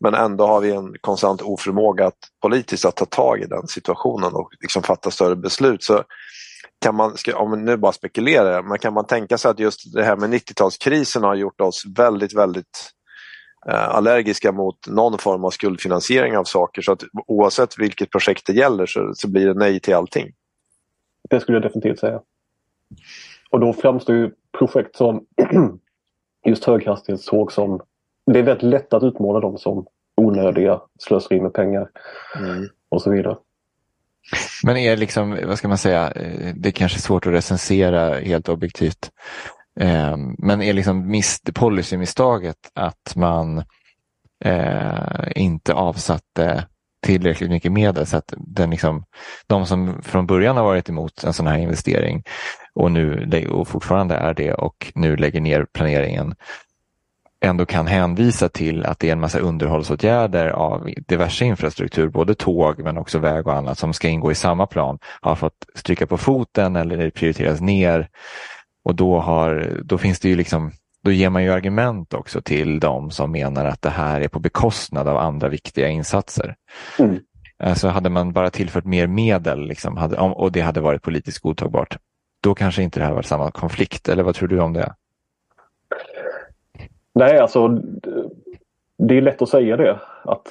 Men 0.00 0.14
ändå 0.14 0.46
har 0.46 0.60
vi 0.60 0.70
en 0.70 0.94
konstant 1.00 1.42
oförmåga 1.42 2.06
att 2.06 2.18
politiskt 2.42 2.84
att 2.84 2.96
ta 2.96 3.04
tag 3.04 3.40
i 3.40 3.46
den 3.46 3.66
situationen 3.66 4.32
och 4.32 4.48
liksom 4.60 4.82
fatta 4.82 5.10
större 5.10 5.36
beslut. 5.36 5.82
Så 5.82 6.02
kan 6.82 6.94
man, 6.94 7.16
ska, 7.16 7.36
om 7.36 7.50
man 7.50 7.64
nu 7.64 7.76
bara 7.76 7.92
spekulerar, 7.92 8.62
men 8.62 8.78
kan 8.78 8.94
man 8.94 9.06
tänka 9.06 9.38
sig 9.38 9.50
att 9.50 9.58
just 9.58 9.94
det 9.94 10.04
här 10.04 10.16
med 10.16 10.30
90-talskrisen 10.30 11.22
har 11.22 11.34
gjort 11.34 11.60
oss 11.60 11.82
väldigt, 11.96 12.34
väldigt 12.34 12.90
allergiska 13.66 14.52
mot 14.52 14.88
någon 14.88 15.18
form 15.18 15.44
av 15.44 15.50
skuldfinansiering 15.50 16.36
av 16.36 16.44
saker 16.44 16.82
så 16.82 16.92
att 16.92 17.02
oavsett 17.26 17.78
vilket 17.78 18.10
projekt 18.10 18.46
det 18.46 18.52
gäller 18.52 18.86
så, 18.86 19.12
så 19.14 19.28
blir 19.28 19.46
det 19.46 19.54
nej 19.54 19.80
till 19.80 19.94
allting. 19.94 20.32
Det 21.30 21.40
skulle 21.40 21.56
jag 21.56 21.62
definitivt 21.62 21.98
säga. 21.98 22.20
Och 23.50 23.60
då 23.60 23.72
framstår 23.72 24.16
ju 24.16 24.30
projekt 24.58 24.96
som 24.96 25.26
just 26.46 26.64
höghastighetståg 26.64 27.52
som... 27.52 27.80
Det 28.26 28.38
är 28.38 28.42
väldigt 28.42 28.70
lätt 28.70 28.92
att 28.92 29.02
utmåla 29.02 29.40
dem 29.40 29.58
som 29.58 29.86
onödiga 30.16 30.80
slöseri 30.98 31.40
med 31.40 31.54
pengar 31.54 31.88
Mm. 32.36 32.68
och 32.88 33.02
så 33.02 33.10
vidare. 33.10 33.36
Men 34.64 34.76
är 34.76 34.96
liksom, 34.96 35.38
vad 35.46 35.58
ska 35.58 35.68
man 35.68 35.78
säga, 35.78 36.10
eh, 36.10 36.54
det 36.54 36.68
är 36.68 36.72
kanske 36.72 36.98
svårt 36.98 37.26
att 37.26 37.32
recensera 37.32 38.14
helt 38.14 38.48
objektivt. 38.48 39.10
Eh, 39.80 40.16
Men 40.38 40.62
är 40.62 40.72
liksom 40.72 41.10
miss, 41.10 41.40
policymisstaget 41.54 42.56
att 42.74 43.16
man 43.16 43.64
eh, 44.44 45.26
inte 45.36 45.74
avsatte 45.74 46.66
tillräckligt 47.06 47.50
mycket 47.50 47.72
medel 47.72 48.06
så 48.06 48.16
att 48.16 48.34
den 48.36 48.70
liksom, 48.70 49.04
de 49.46 49.66
som 49.66 50.02
från 50.02 50.26
början 50.26 50.56
har 50.56 50.64
varit 50.64 50.88
emot 50.88 51.24
en 51.24 51.32
sån 51.32 51.46
här 51.46 51.58
investering 51.58 52.22
och 52.74 52.92
nu 52.92 53.46
och 53.50 53.68
fortfarande 53.68 54.14
är 54.14 54.34
det 54.34 54.54
och 54.54 54.92
nu 54.94 55.16
lägger 55.16 55.40
ner 55.40 55.66
planeringen 55.72 56.34
ändå 57.42 57.66
kan 57.66 57.86
hänvisa 57.86 58.48
till 58.48 58.86
att 58.86 58.98
det 58.98 59.08
är 59.08 59.12
en 59.12 59.20
massa 59.20 59.38
underhållsåtgärder 59.38 60.48
av 60.48 60.90
diverse 61.08 61.44
infrastruktur, 61.44 62.08
både 62.08 62.34
tåg 62.34 62.78
men 62.78 62.98
också 62.98 63.18
väg 63.18 63.46
och 63.46 63.54
annat 63.54 63.78
som 63.78 63.92
ska 63.92 64.08
ingå 64.08 64.32
i 64.32 64.34
samma 64.34 64.66
plan, 64.66 64.98
har 65.20 65.34
fått 65.34 65.66
stryka 65.74 66.06
på 66.06 66.18
foten 66.18 66.76
eller 66.76 67.10
prioriteras 67.10 67.60
ner. 67.60 68.08
Och 68.84 68.94
då, 68.94 69.18
har, 69.18 69.80
då 69.84 69.98
finns 69.98 70.20
det 70.20 70.28
ju 70.28 70.36
liksom 70.36 70.72
då 71.04 71.10
ger 71.10 71.30
man 71.30 71.42
ju 71.42 71.52
argument 71.52 72.14
också 72.14 72.42
till 72.42 72.80
de 72.80 73.10
som 73.10 73.32
menar 73.32 73.64
att 73.64 73.82
det 73.82 73.90
här 73.90 74.20
är 74.20 74.28
på 74.28 74.38
bekostnad 74.38 75.08
av 75.08 75.16
andra 75.16 75.48
viktiga 75.48 75.88
insatser. 75.88 76.56
Mm. 76.98 77.18
Alltså 77.58 77.88
hade 77.88 78.10
man 78.10 78.32
bara 78.32 78.50
tillfört 78.50 78.84
mer 78.84 79.06
medel 79.06 79.66
liksom, 79.66 79.96
hade, 79.96 80.16
och 80.16 80.52
det 80.52 80.60
hade 80.60 80.80
varit 80.80 81.02
politiskt 81.02 81.38
godtagbart, 81.38 81.98
då 82.42 82.54
kanske 82.54 82.82
inte 82.82 83.00
det 83.00 83.06
här 83.06 83.14
var 83.14 83.22
samma 83.22 83.50
konflikt. 83.50 84.08
Eller 84.08 84.22
vad 84.22 84.34
tror 84.34 84.48
du 84.48 84.60
om 84.60 84.72
det? 84.72 84.94
Nej, 87.14 87.38
alltså 87.38 87.68
det 88.98 89.16
är 89.16 89.22
lätt 89.22 89.42
att 89.42 89.48
säga 89.48 89.76
det. 89.76 90.00
Att 90.24 90.48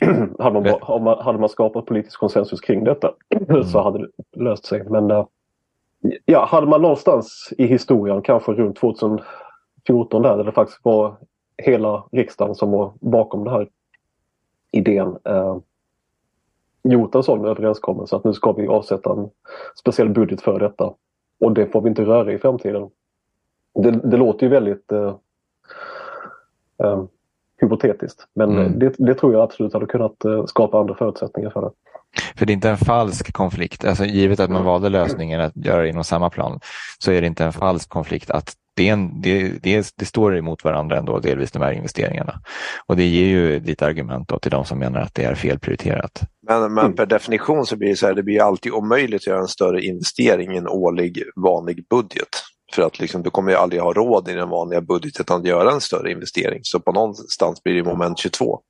hade, 0.38 0.60
man, 1.00 1.24
hade 1.24 1.38
man 1.38 1.48
skapat 1.48 1.86
politisk 1.86 2.18
konsensus 2.18 2.60
kring 2.60 2.84
detta 2.84 3.10
så 3.72 3.82
hade 3.82 3.98
det 3.98 4.08
löst 4.36 4.64
sig. 4.64 4.84
Men 4.90 5.10
eh, 5.10 5.26
ja, 6.24 6.44
hade 6.44 6.66
man 6.66 6.82
någonstans 6.82 7.52
i 7.58 7.66
historien, 7.66 8.22
kanske 8.22 8.52
runt 8.52 8.76
2014 8.76 10.22
där, 10.22 10.36
där 10.36 10.44
det 10.44 10.52
faktiskt 10.52 10.80
var 10.82 11.16
hela 11.62 12.04
riksdagen 12.12 12.54
som 12.54 12.70
var 12.70 12.92
bakom 13.00 13.44
den 13.44 13.52
här 13.54 13.68
idén, 14.70 15.16
eh, 15.24 15.56
gjort 16.82 17.14
en 17.14 17.22
sån 17.22 17.44
överenskommelse 17.44 18.16
att 18.16 18.24
nu 18.24 18.32
ska 18.32 18.52
vi 18.52 18.66
avsätta 18.68 19.12
en 19.12 19.30
speciell 19.80 20.08
budget 20.08 20.40
för 20.40 20.58
detta. 20.60 20.94
Och 21.40 21.52
det 21.52 21.66
får 21.66 21.80
vi 21.80 21.88
inte 21.88 22.04
röra 22.04 22.32
i 22.32 22.38
framtiden. 22.38 22.90
Det, 23.74 23.90
det 23.90 24.16
låter 24.16 24.46
ju 24.46 24.50
väldigt 24.50 24.92
eh, 24.92 25.14
eh, 26.78 27.04
hypotetiskt. 27.60 28.28
Men 28.32 28.50
Mm. 28.50 28.78
det, 28.78 28.94
det 28.98 29.14
tror 29.14 29.32
jag 29.32 29.42
absolut 29.42 29.72
hade 29.72 29.86
kunnat 29.86 30.24
eh, 30.24 30.44
skapa 30.44 30.78
andra 30.80 30.94
förutsättningar 30.94 31.50
för 31.50 31.60
det. 31.60 31.70
För 32.36 32.46
det 32.46 32.52
är 32.52 32.54
inte 32.54 32.70
en 32.70 32.78
falsk 32.78 33.32
konflikt, 33.32 33.84
alltså 33.84 34.04
givet 34.04 34.40
att 34.40 34.50
man 34.50 34.64
valde 34.64 34.88
lösningen 34.88 35.40
att 35.40 35.56
göra 35.56 35.82
det 35.82 35.88
inom 35.88 36.04
samma 36.04 36.30
plan, 36.30 36.60
så 36.98 37.12
är 37.12 37.20
det 37.20 37.26
inte 37.26 37.44
en 37.44 37.52
falsk 37.52 37.88
konflikt 37.88 38.30
att 38.30 38.54
det, 38.76 38.88
en, 38.88 39.20
det, 39.20 39.48
det, 39.62 39.92
det 39.96 40.04
står 40.06 40.36
emot 40.36 40.64
varandra 40.64 40.98
ändå, 40.98 41.18
delvis 41.18 41.52
de 41.52 41.62
här 41.62 41.72
investeringarna. 41.72 42.40
Och 42.86 42.96
det 42.96 43.04
ger 43.04 43.26
ju 43.26 43.60
lite 43.60 43.86
argument 43.86 44.28
då 44.28 44.38
till 44.38 44.50
de 44.50 44.64
som 44.64 44.78
menar 44.78 45.00
att 45.00 45.14
det 45.14 45.24
är 45.24 45.34
felprioriterat. 45.34 46.20
Men, 46.48 46.74
men 46.74 46.84
Mm. 46.84 46.96
per 46.96 47.06
definition 47.06 47.66
så 47.66 47.76
blir 47.76 47.88
det 47.88 47.96
så 47.96 48.06
här, 48.06 48.14
det 48.14 48.22
blir 48.22 48.42
alltid 48.42 48.72
omöjligt 48.72 49.22
att 49.22 49.26
göra 49.26 49.40
en 49.40 49.48
större 49.48 49.84
investering 49.84 50.54
i 50.54 50.58
en 50.58 50.68
årlig 50.68 51.22
vanlig 51.36 51.86
budget. 51.90 52.28
För 52.74 52.82
att 52.82 53.00
liksom, 53.00 53.22
du 53.22 53.30
kommer 53.30 53.50
ju 53.50 53.56
aldrig 53.56 53.82
ha 53.82 53.92
råd 53.92 54.28
i 54.28 54.32
den 54.32 54.48
vanliga 54.48 54.80
budgeten 54.80 55.36
att 55.36 55.46
göra 55.46 55.72
en 55.72 55.80
större 55.80 56.10
investering. 56.12 56.60
Så 56.62 56.80
på 56.80 56.92
någonstans 56.92 57.62
blir 57.62 57.74
det 57.74 57.82
moment 57.82 58.18
22. 58.18 58.60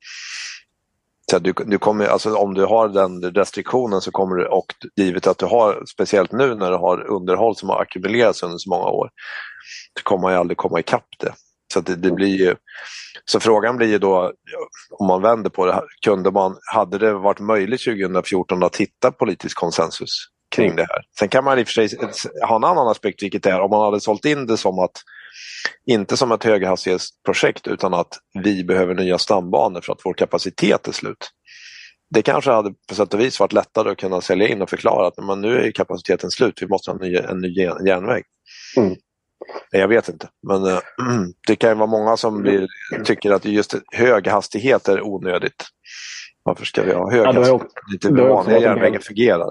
Så 1.30 1.38
du, 1.38 1.52
du 1.66 1.78
kommer, 1.78 2.06
alltså 2.06 2.36
om 2.36 2.54
du 2.54 2.64
har 2.64 2.88
den 2.88 3.22
restriktionen 3.22 4.00
så 4.00 4.10
kommer 4.10 4.36
du, 4.36 4.46
och 4.46 4.66
givet 4.96 5.26
att 5.26 5.38
du 5.38 5.46
har, 5.46 5.82
speciellt 5.86 6.32
nu 6.32 6.54
när 6.54 6.70
du 6.70 6.76
har 6.76 7.06
underhåll 7.06 7.56
som 7.56 7.68
har 7.68 7.82
ackumulerats 7.82 8.42
under 8.42 8.58
så 8.58 8.70
många 8.70 8.86
år, 8.86 9.10
så 9.98 10.04
kommer 10.04 10.22
man 10.22 10.32
ju 10.32 10.38
aldrig 10.38 10.56
komma 10.56 10.80
ikapp 10.80 11.06
det. 11.18 11.32
Så 11.72 11.80
det, 11.80 11.94
det 11.94 12.10
blir 12.10 12.36
ju, 12.36 12.54
så 13.24 13.40
frågan 13.40 13.76
blir 13.76 13.88
ju 13.88 13.98
då, 13.98 14.32
om 14.90 15.06
man 15.06 15.22
vänder 15.22 15.50
på 15.50 15.66
det, 15.66 15.82
kunde 16.04 16.30
man, 16.30 16.56
hade 16.72 16.98
det 16.98 17.12
varit 17.12 17.40
möjligt 17.40 17.84
2014 17.84 18.62
att 18.62 18.76
hitta 18.76 19.12
politisk 19.12 19.56
konsensus 19.58 20.10
kring 20.54 20.66
Mm. 20.66 20.76
det 20.76 20.86
här? 20.90 21.02
Sen 21.18 21.28
kan 21.28 21.44
man 21.44 21.58
i 21.58 21.62
och 21.62 21.66
för 21.68 21.72
sig 21.72 21.98
ha 22.48 22.56
en 22.56 22.64
annan 22.64 22.88
aspekt, 22.88 23.22
vilket 23.22 23.46
är 23.46 23.60
om 23.60 23.70
man 23.70 23.84
hade 23.84 24.00
sålt 24.00 24.24
in 24.24 24.46
det 24.46 24.56
som 24.56 24.78
att, 24.78 24.92
inte 25.86 26.16
som 26.16 26.32
ett 26.32 26.44
höghastighetsprojekt, 26.44 27.66
utan 27.66 27.94
att 27.94 28.18
vi 28.44 28.64
behöver 28.64 28.94
nya 28.94 29.18
stambanor 29.18 29.80
för 29.80 29.92
att 29.92 30.00
vår 30.04 30.14
kapacitet 30.14 30.88
är 30.88 30.92
slut. 30.92 31.30
Det 32.10 32.22
kanske 32.22 32.50
hade 32.50 32.74
på 32.88 32.94
sätt 32.94 33.14
och 33.14 33.20
vis 33.20 33.40
varit 33.40 33.52
lättare 33.52 33.90
att 33.90 33.98
kunna 33.98 34.20
sälja 34.20 34.48
in 34.48 34.62
och 34.62 34.70
förklara 34.70 35.06
att 35.06 35.24
men 35.26 35.40
nu 35.40 35.58
är 35.58 35.70
kapaciteten 35.70 36.30
slut, 36.30 36.62
vi 36.62 36.66
måste 36.66 36.90
ha 36.90 36.98
en 36.98 37.10
ny, 37.10 37.16
en 37.16 37.38
ny 37.38 37.48
järn- 37.48 37.86
järnväg. 37.86 38.22
Mm. 38.76 38.96
Jag 39.70 39.88
vet 39.88 40.08
inte, 40.08 40.28
men 40.48 40.64
eh, 40.66 40.78
det 41.46 41.56
kan 41.56 41.70
ju 41.70 41.76
vara 41.76 41.86
många 41.86 42.16
som 42.16 42.42
blir, 42.42 42.66
tycker 43.04 43.30
att 43.30 43.44
just 43.44 43.74
hög 43.92 44.26
hastighet 44.26 44.88
är 44.88 45.06
onödigt. 45.06 45.64
Varför 46.42 46.64
ska 46.64 46.82
vi 46.82 46.92
ha 46.92 47.10
hög 47.10 47.26
Ja, 47.26 47.32
hastighet? 47.32 47.62
Inte 47.92 48.22
vanliga 48.22 48.58
järnvägen 48.58 49.00
fungerar. 49.00 49.50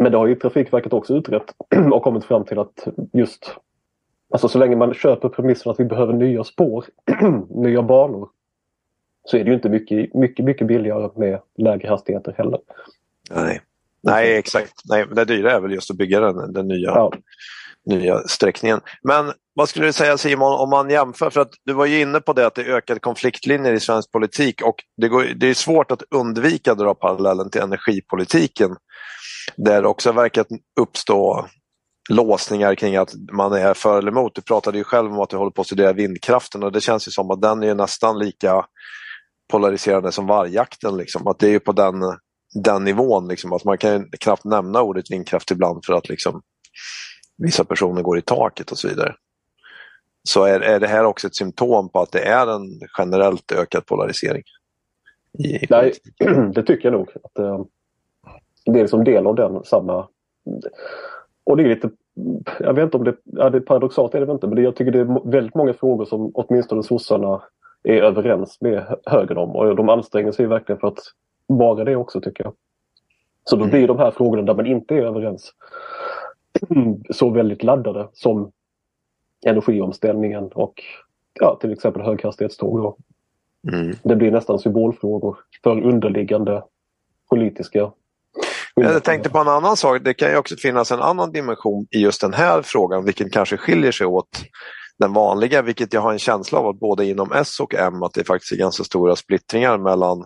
Men 0.00 0.12
det 0.12 0.18
har 0.18 0.26
ju 0.26 0.34
Trafikverket 0.34 0.92
också 0.92 1.14
utrett 1.14 1.54
och 1.92 2.02
kommit 2.02 2.24
fram 2.24 2.44
till 2.44 2.58
att 2.58 2.88
just 3.12 3.54
Alltså 4.30 4.48
så 4.48 4.58
länge 4.58 4.76
man 4.76 4.94
köper 4.94 5.28
premissen 5.28 5.72
att 5.72 5.80
vi 5.80 5.84
behöver 5.84 6.12
nya 6.12 6.44
spår, 6.44 6.84
nya 7.62 7.82
banor 7.82 8.28
så 9.24 9.36
är 9.36 9.44
det 9.44 9.50
ju 9.50 9.54
inte 9.54 9.68
mycket, 9.68 10.14
mycket, 10.14 10.44
mycket 10.44 10.66
billigare 10.66 11.10
med 11.16 11.40
lägre 11.58 11.88
hastigheter 11.88 12.34
heller. 12.38 12.60
Nej. 13.30 13.60
Nej, 14.02 14.36
exakt. 14.36 14.72
Nej, 14.84 15.06
det 15.12 15.24
dyra 15.24 15.52
är 15.52 15.60
väl 15.60 15.72
just 15.72 15.90
att 15.90 15.96
bygga 15.96 16.20
den, 16.20 16.52
den 16.52 16.68
nya, 16.68 16.90
Ja. 16.90 17.12
nya 17.86 18.18
sträckningen. 18.18 18.80
Men 19.02 19.32
vad 19.54 19.68
skulle 19.68 19.86
du 19.86 19.92
säga 19.92 20.18
Simon 20.18 20.60
om 20.60 20.70
man 20.70 20.90
jämför, 20.90 21.30
för 21.30 21.40
att 21.40 21.50
du 21.64 21.72
var 21.72 21.86
ju 21.86 22.00
inne 22.00 22.20
på 22.20 22.32
det 22.32 22.46
att 22.46 22.54
det 22.54 22.62
är 22.62 22.74
ökade 22.74 23.00
konfliktlinjer 23.00 23.72
i 23.72 23.80
svensk 23.80 24.12
politik 24.12 24.62
och 24.62 24.74
det, 24.96 25.08
går, 25.08 25.24
det 25.36 25.46
är 25.46 25.54
svårt 25.54 25.90
att 25.90 26.02
undvika 26.10 26.72
att 26.72 26.78
dra 26.78 26.94
parallellen 26.94 27.50
till 27.50 27.60
energipolitiken 27.60 28.76
där 29.56 29.82
det 29.82 29.88
också 29.88 30.12
verkar 30.12 30.44
uppstå 30.80 31.46
låsningar 32.10 32.74
kring 32.74 32.96
att 32.96 33.14
man 33.32 33.52
är 33.52 33.74
för 33.74 33.98
eller 33.98 34.10
emot. 34.10 34.34
Du 34.34 34.42
pratade 34.42 34.78
ju 34.78 34.84
själv 34.84 35.12
om 35.12 35.20
att 35.20 35.30
du 35.30 35.36
håller 35.36 35.50
på 35.50 35.60
att 35.60 35.66
studera 35.66 35.92
vindkraften 35.92 36.62
och 36.62 36.72
det 36.72 36.80
känns 36.80 37.08
ju 37.08 37.12
som 37.12 37.30
att 37.30 37.42
den 37.42 37.62
är 37.62 37.74
nästan 37.74 38.18
lika 38.18 38.66
polariserande 39.50 40.12
som 40.12 40.26
vargjakten. 40.26 40.96
Liksom. 40.96 41.26
Att 41.26 41.38
det 41.38 41.46
är 41.46 41.50
ju 41.50 41.60
på 41.60 41.72
den, 41.72 41.94
den 42.64 42.84
nivån. 42.84 43.28
Liksom. 43.28 43.52
Att 43.52 43.64
man 43.64 43.78
kan 43.78 43.92
ju 43.92 44.04
knappt 44.20 44.44
nämna 44.44 44.82
ordet 44.82 45.10
vindkraft 45.10 45.50
ibland 45.50 45.84
för 45.86 45.92
att 45.92 46.08
liksom, 46.08 46.42
vissa 47.36 47.64
personer 47.64 48.02
går 48.02 48.18
i 48.18 48.22
taket 48.22 48.70
och 48.70 48.78
så 48.78 48.88
vidare. 48.88 49.14
Så 50.22 50.44
är, 50.44 50.60
är 50.60 50.80
det 50.80 50.86
här 50.86 51.04
också 51.04 51.26
ett 51.26 51.36
symptom 51.36 51.88
på 51.88 52.00
att 52.00 52.12
det 52.12 52.22
är 52.22 52.46
en 52.46 52.80
generellt 52.98 53.52
ökad 53.52 53.86
polarisering? 53.86 54.42
I, 55.38 55.66
Nej, 55.70 55.92
det 56.54 56.62
tycker 56.62 56.84
jag 56.84 56.92
nog. 56.92 57.10
Att, 57.24 57.38
eh, 57.38 57.64
det 58.64 58.78
är 58.78 58.82
liksom 58.82 59.04
del 59.04 59.26
av 59.26 59.34
den 59.34 59.64
samma... 59.64 60.08
Och 61.44 61.56
det 61.56 61.62
är 61.62 61.68
lite... 61.68 61.90
Jag 62.60 62.74
vet 62.74 62.84
inte 62.84 62.96
om 62.96 63.04
det... 63.04 63.16
Ja, 63.24 63.50
det 63.50 63.58
är 63.58 63.62
paradoxalt 63.62 64.14
är 64.14 64.26
det 64.26 64.32
inte, 64.32 64.46
men 64.46 64.56
det, 64.56 64.62
jag 64.62 64.76
tycker 64.76 64.92
det 64.92 64.98
är 65.00 65.30
väldigt 65.30 65.54
många 65.54 65.72
frågor 65.72 66.04
som 66.04 66.30
åtminstone 66.34 66.82
sossarna 66.82 67.42
är 67.82 68.02
överens 68.02 68.60
med 68.60 68.82
hö- 68.82 68.96
högern 69.06 69.38
om. 69.38 69.56
Och 69.56 69.76
de 69.76 69.88
anstränger 69.88 70.32
sig 70.32 70.46
verkligen 70.46 70.80
för 70.80 70.88
att 70.88 70.98
vara 71.46 71.84
det 71.84 71.96
också 71.96 72.20
tycker 72.20 72.44
jag. 72.44 72.52
Så 73.44 73.56
då 73.56 73.62
Mm. 73.62 73.70
blir 73.70 73.88
de 73.88 73.98
här 73.98 74.10
frågorna 74.10 74.42
där 74.42 74.54
man 74.54 74.66
inte 74.66 74.94
är 74.94 75.02
överens 75.02 75.52
så 77.10 77.30
väldigt 77.30 77.62
laddade 77.62 78.08
som 78.12 78.52
energiomställningen 79.46 80.48
och 80.48 80.82
ja, 81.40 81.58
till 81.60 81.72
exempel 81.72 82.02
höghastighetståg. 82.02 82.96
Mm. 83.72 83.96
Det 84.02 84.16
blir 84.16 84.30
nästan 84.30 84.58
symbolfrågor 84.58 85.38
för 85.62 85.82
underliggande 85.82 86.62
politiska 87.30 87.92
Jag 88.82 89.04
tänkte 89.04 89.30
på 89.30 89.38
en 89.38 89.48
annan 89.48 89.76
sak. 89.76 90.02
Det 90.04 90.14
kan 90.14 90.30
ju 90.30 90.36
också 90.36 90.56
finnas 90.56 90.90
en 90.90 91.02
annan 91.02 91.32
dimension 91.32 91.86
i 91.90 91.98
just 91.98 92.20
den 92.20 92.34
här 92.34 92.62
frågan, 92.62 93.04
vilken 93.04 93.30
kanske 93.30 93.56
skiljer 93.56 93.92
sig 93.92 94.06
åt 94.06 94.44
den 94.98 95.12
vanliga, 95.12 95.62
vilket 95.62 95.92
jag 95.92 96.00
har 96.00 96.12
en 96.12 96.18
känsla 96.18 96.58
av 96.58 96.66
att 96.66 96.80
både 96.80 97.06
inom 97.06 97.32
S 97.32 97.60
och 97.60 97.74
M 97.74 98.02
att 98.02 98.14
det 98.14 98.24
faktiskt 98.24 98.52
är 98.52 98.56
ganska 98.56 98.84
stora 98.84 99.16
splittringar 99.16 99.78
mellan 99.78 100.24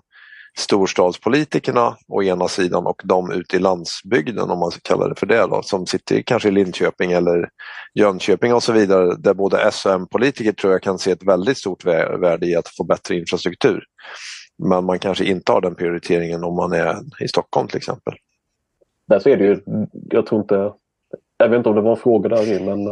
storstadspolitikerna 0.59 1.97
å 2.09 2.23
ena 2.23 2.49
sidan 2.49 2.87
och 2.87 3.03
de 3.05 3.33
ute 3.33 3.57
i 3.57 3.59
landsbygden 3.59 4.51
om 4.51 4.59
man 4.59 4.71
ska 4.71 4.81
kalla 4.83 5.09
det 5.09 5.15
för 5.15 5.27
det 5.27 5.47
då, 5.47 5.63
som 5.63 5.87
sitter 5.87 6.23
kanske 6.23 6.49
i 6.49 6.53
Linköping 6.53 7.13
eller 7.13 7.49
Jönköping 7.95 8.55
och 8.55 8.63
så 8.63 8.73
vidare 8.73 9.17
där 9.19 9.35
både 9.35 9.63
S 9.63 9.87
och 9.87 9.93
M-politiker 9.93 10.53
tror 10.53 10.73
jag 10.73 10.83
kan 10.83 10.99
se 10.99 11.11
ett 11.11 11.23
väldigt 11.23 11.59
stort 11.59 11.85
värde 11.85 12.47
i 12.47 12.57
att 12.57 12.69
få 12.69 12.85
bättre 12.85 13.17
infrastruktur. 13.17 13.85
Men 14.63 14.85
man 14.85 14.99
kanske 14.99 15.25
inte 15.25 15.53
har 15.53 15.61
den 15.61 15.75
prioriteringen 15.75 16.45
om 16.45 16.57
man 16.57 16.73
är 16.73 16.97
i 17.21 17.29
Stockholm 17.29 17.69
till 17.69 17.77
exempel. 17.77 18.15
Där 19.07 19.19
så 19.19 19.29
är 19.29 19.37
det 19.37 19.45
ju, 19.45 19.61
jag 20.11 20.27
tror 20.27 20.41
inte 20.41 20.73
jag 21.37 21.49
vet 21.49 21.57
inte 21.57 21.69
om 21.69 21.75
det 21.75 21.81
var 21.81 21.91
en 21.91 21.97
fråga 21.97 22.29
där 22.29 22.53
i 22.53 22.65
men... 22.65 22.85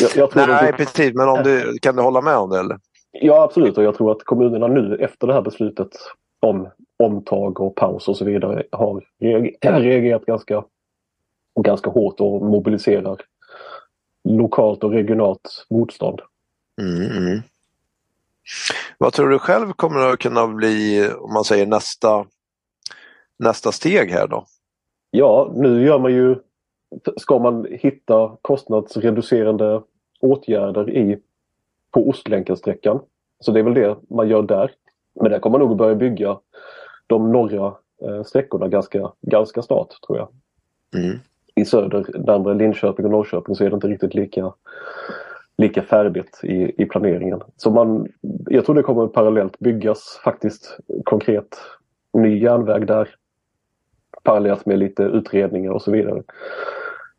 Jag, 0.00 0.10
jag 0.16 0.30
tror 0.30 0.46
Nej, 0.46 0.66
det... 0.66 0.76
precis. 0.76 1.14
Men 1.14 1.28
om 1.28 1.42
du, 1.42 1.78
kan 1.82 1.96
du 1.96 2.02
hålla 2.02 2.20
med 2.20 2.36
om 2.36 2.50
det? 2.50 2.58
Eller? 2.58 2.78
Ja, 3.12 3.42
absolut. 3.42 3.78
Och 3.78 3.84
jag 3.84 3.94
tror 3.94 4.12
att 4.12 4.24
kommunerna 4.24 4.66
nu 4.66 4.96
efter 5.00 5.26
det 5.26 5.32
här 5.32 5.42
beslutet 5.42 5.88
om 6.40 6.68
omtag 6.98 7.60
och 7.60 7.74
paus 7.74 8.08
och 8.08 8.16
så 8.16 8.24
vidare 8.24 8.62
har 8.72 9.04
reagerat 9.80 10.26
ganska, 10.26 10.64
ganska 11.60 11.90
hårt 11.90 12.20
och 12.20 12.42
mobiliserar 12.42 13.16
lokalt 14.28 14.84
och 14.84 14.90
regionalt 14.90 15.66
motstånd. 15.70 16.20
Mm, 16.80 17.10
mm. 17.10 17.42
Vad 18.98 19.12
tror 19.12 19.28
du 19.28 19.38
själv 19.38 19.72
kommer 19.72 20.00
att 20.00 20.18
kunna 20.18 20.46
bli, 20.46 21.08
om 21.18 21.32
man 21.32 21.44
säger 21.44 21.66
nästa, 21.66 22.26
nästa 23.38 23.72
steg 23.72 24.10
här 24.10 24.26
då? 24.26 24.46
Ja, 25.16 25.52
nu 25.54 25.84
gör 25.84 25.98
man 25.98 26.12
ju, 26.12 26.36
ska 27.16 27.38
man 27.38 27.66
hitta 27.70 28.36
kostnadsreducerande 28.42 29.82
åtgärder 30.20 30.90
i 30.90 31.18
på 31.90 32.08
Ostlänken-sträckan. 32.08 33.00
Så 33.40 33.52
det 33.52 33.60
är 33.60 33.64
väl 33.64 33.74
det 33.74 33.96
man 34.10 34.28
gör 34.28 34.42
där. 34.42 34.70
Men 35.20 35.30
där 35.30 35.38
kommer 35.38 35.58
man 35.58 35.68
nog 35.68 35.76
börja 35.76 35.94
bygga 35.94 36.38
de 37.06 37.32
norra 37.32 37.74
eh, 38.02 38.22
sträckorna 38.22 38.68
ganska, 38.68 39.12
ganska 39.20 39.62
snart 39.62 40.00
tror 40.06 40.18
jag. 40.18 40.28
Mm. 41.02 41.18
I 41.54 41.64
söder, 41.64 42.06
närmare 42.14 42.54
Linköping 42.54 43.04
och 43.04 43.10
Norrköping 43.10 43.54
så 43.54 43.64
är 43.64 43.70
det 43.70 43.74
inte 43.74 43.88
riktigt 43.88 44.14
lika, 44.14 44.52
lika 45.58 45.82
färdigt 45.82 46.40
i, 46.42 46.82
i 46.82 46.86
planeringen. 46.86 47.40
Så 47.56 47.70
man, 47.70 48.08
jag 48.46 48.64
tror 48.64 48.74
det 48.74 48.82
kommer 48.82 49.06
parallellt 49.06 49.58
byggas 49.58 50.20
faktiskt 50.24 50.78
konkret 51.04 51.56
ny 52.12 52.38
järnväg 52.38 52.86
där. 52.86 53.08
Parallellt 54.24 54.66
med 54.66 54.78
lite 54.78 55.02
utredningar 55.02 55.70
och 55.70 55.82
så 55.82 55.90
vidare. 55.90 56.22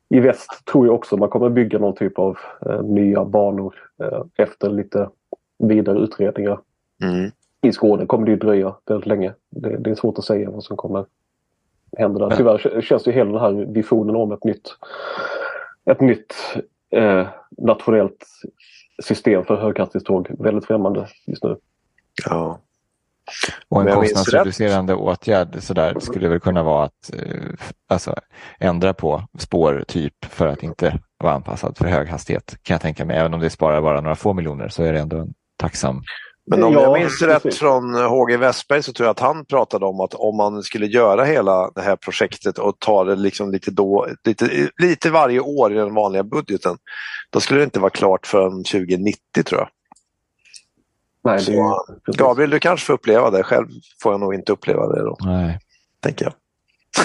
I 0.09 0.19
väst 0.19 0.65
tror 0.71 0.85
jag 0.85 0.95
också 0.95 1.17
man 1.17 1.29
kommer 1.29 1.49
bygga 1.49 1.79
någon 1.79 1.95
typ 1.95 2.19
av 2.19 2.37
eh, 2.65 2.81
nya 2.81 3.25
banor 3.25 3.75
eh, 4.03 4.23
efter 4.35 4.69
lite 4.69 5.09
vidare 5.57 5.99
utredningar. 5.99 6.59
Mm. 7.03 7.31
I 7.61 7.71
Skåne 7.71 8.05
kommer 8.05 8.25
det 8.25 8.35
dröja 8.35 8.75
väldigt 8.85 9.07
länge. 9.07 9.33
Det, 9.49 9.77
det, 9.77 9.89
är 9.89 9.95
svårt 9.95 10.17
att 10.17 10.25
säga 10.25 10.49
vad 10.49 10.63
som 10.63 10.77
kommer 10.77 11.05
hända 11.97 12.27
där. 12.27 12.35
Tyvärr 12.35 12.81
känns 12.81 13.07
ju 13.07 13.11
hela 13.11 13.31
den 13.31 13.41
här 13.41 13.65
visionen 13.73 14.15
om 14.15 14.31
ett 14.31 14.43
nytt, 14.43 14.77
ett 15.85 16.01
nytt 16.01 16.35
eh, 16.89 17.27
nationellt 17.57 18.25
system 19.03 19.45
för 19.45 19.55
höghastighetståg 19.55 20.31
väldigt 20.39 20.65
främmande 20.65 21.07
just 21.25 21.43
nu. 21.43 21.57
Ja. 22.29 22.59
Och 23.69 23.81
en 23.81 23.95
kostnadsreducerande 23.95 24.95
åtgärd 24.95 25.57
sådär 25.59 25.95
skulle 25.99 26.29
väl 26.29 26.39
kunna 26.39 26.63
vara 26.63 26.85
att 26.85 27.13
eh, 27.13 27.53
alltså, 27.89 28.15
ändra 28.59 28.93
på 28.93 29.23
spårtyp 29.39 30.25
för 30.25 30.47
att 30.47 30.63
inte 30.63 30.99
vara 31.23 31.33
anpassad 31.33 31.77
för 31.77 31.85
hög 31.85 32.07
hastighet 32.07 32.55
kan 32.63 32.73
jag 32.73 32.81
tänka 32.81 33.05
mig. 33.05 33.17
Även 33.17 33.33
om 33.33 33.39
det 33.39 33.49
sparar 33.49 33.81
bara 33.81 34.01
några 34.01 34.15
få 34.15 34.33
miljoner 34.33 34.69
så 34.69 34.83
är 34.83 34.93
det 34.93 34.99
ändå 34.99 35.17
en 35.17 35.33
tacksam 35.59 36.03
men 36.47 36.63
om 36.63 36.73
ja, 36.73 36.81
jag 36.81 36.99
minns 36.99 37.19
precis. 37.19 37.45
rätt 37.45 37.55
från 37.55 37.93
HG 37.93 38.37
Westberg 38.37 38.83
så 38.83 38.93
tror 38.93 39.05
jag 39.05 39.11
att 39.11 39.19
han 39.19 39.45
pratade 39.45 39.85
om 39.85 39.99
att 39.99 40.13
om 40.13 40.37
man 40.37 40.63
skulle 40.63 40.85
göra 40.85 41.23
hela 41.23 41.71
det 41.75 41.81
här 41.81 41.95
projektet 41.95 42.57
och 42.57 42.79
ta 42.79 43.03
det 43.03 43.15
liksom 43.15 43.51
lite, 43.51 43.71
då, 43.71 44.07
lite, 44.25 44.69
lite 44.81 45.09
varje 45.09 45.39
år 45.39 45.73
i 45.73 45.75
den 45.75 45.93
vanliga 45.93 46.23
budgeten, 46.23 46.77
då 47.29 47.39
skulle 47.39 47.59
det 47.59 47.63
inte 47.63 47.79
vara 47.79 47.89
klart 47.89 48.27
förrän 48.27 48.63
2090 48.63 49.43
tror 49.45 49.61
jag. 49.61 49.69
Nej, 51.25 51.39
så, 51.39 51.85
Gabriel, 52.05 52.49
du 52.49 52.59
kanske 52.59 52.85
får 52.85 52.93
uppleva 52.93 53.29
det. 53.29 53.43
Själv 53.43 53.67
får 54.03 54.13
jag 54.13 54.19
nog 54.19 54.33
inte 54.33 54.51
uppleva 54.51 54.87
det 54.87 55.01
då. 55.01 55.17
Nej. 55.19 55.59
Tänker 55.99 56.25
jag. 56.25 56.33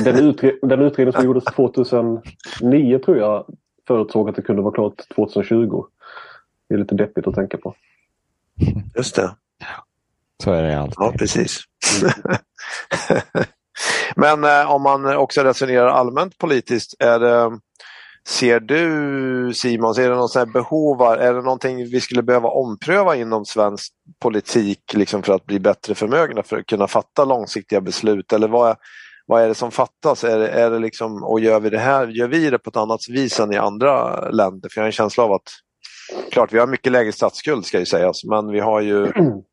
Den, 0.05 0.17
utre 0.29 0.53
den 0.63 0.81
utredning 0.81 1.13
som 1.13 1.25
gjordes 1.25 1.45
2009 1.45 2.99
tror 2.99 3.17
jag 3.17 3.47
förutsåg 3.87 4.29
att 4.29 4.37
det 4.37 4.43
kunde 4.43 4.63
vara 4.63 4.75
klart 4.75 4.95
2020. 5.15 5.85
Det 6.69 6.75
är 6.75 6.79
lite 6.79 6.95
deppigt 6.95 7.27
att 7.27 7.35
tänka 7.35 7.57
på. 7.57 7.75
Just 8.97 9.17
det. 9.17 9.37
Så 10.43 10.53
är 10.53 10.63
det 10.63 10.81
alltid. 10.81 10.95
Ja, 10.99 11.13
precis. 11.19 11.61
Men 14.17 14.45
eh, 14.45 14.73
om 14.73 14.83
man 14.83 15.17
också 15.17 15.43
resonerar 15.43 15.89
allmänt 15.89 16.39
politiskt, 16.39 16.95
är 16.99 17.19
det, 17.19 17.59
ser 18.29 18.61
du 18.61 19.55
Simon, 19.55 19.95
ser 19.95 20.11
det 20.11 20.17
något 20.17 20.31
sånt 20.31 20.53
behov, 20.53 21.03
är 21.03 21.35
det 21.35 21.43
någonting 21.43 21.77
vi 21.77 22.01
skulle 22.01 22.23
behöva 22.23 22.49
ompröva 22.49 23.17
inom 23.17 23.45
svensk 23.45 23.93
politik 24.23 24.81
liksom 24.95 25.23
för 25.23 25.33
att 25.33 25.47
bli 25.47 25.61
bättre 25.61 25.95
förmögna 25.95 26.43
för 26.43 26.59
att 26.59 26.67
kunna 26.67 26.87
fatta 26.87 27.25
långsiktiga 27.25 27.81
beslut? 27.81 28.33
Eller 28.33 28.49
vad, 28.49 28.77
vad 29.27 29.43
är 29.43 29.49
det 29.49 29.55
som 29.55 29.71
fattas? 29.71 30.25
Är 30.25 30.39
det, 30.39 30.49
är 30.49 30.71
det 30.71 30.79
liksom, 30.79 31.23
och 31.23 31.41
gör 31.41 31.61
vi 31.61 31.71
det 31.71 31.79
här, 31.79 32.07
gör 32.07 32.29
vi 32.29 32.51
det 32.51 32.59
på 32.59 32.71
ett 32.71 32.77
annat 32.77 33.01
vis 33.09 33.41
än 33.41 33.53
i 33.53 33.57
andra 33.57 34.21
länder? 34.31 34.69
För 34.69 34.81
jag 34.81 34.83
har 34.83 34.87
en 34.87 34.93
känsla 34.93 35.25
av 35.25 35.33
att 35.33 35.49
Klart, 36.31 36.53
vi 36.53 36.59
har 36.59 36.67
mycket 36.67 36.93
lägre 36.93 37.13
statsskuld 37.13 37.67
ska 37.67 37.79
ju 37.79 37.87
sägas, 37.87 38.25
men 38.25 38.51
vi 38.51 38.61
har 38.61 38.81
ju 38.81 39.13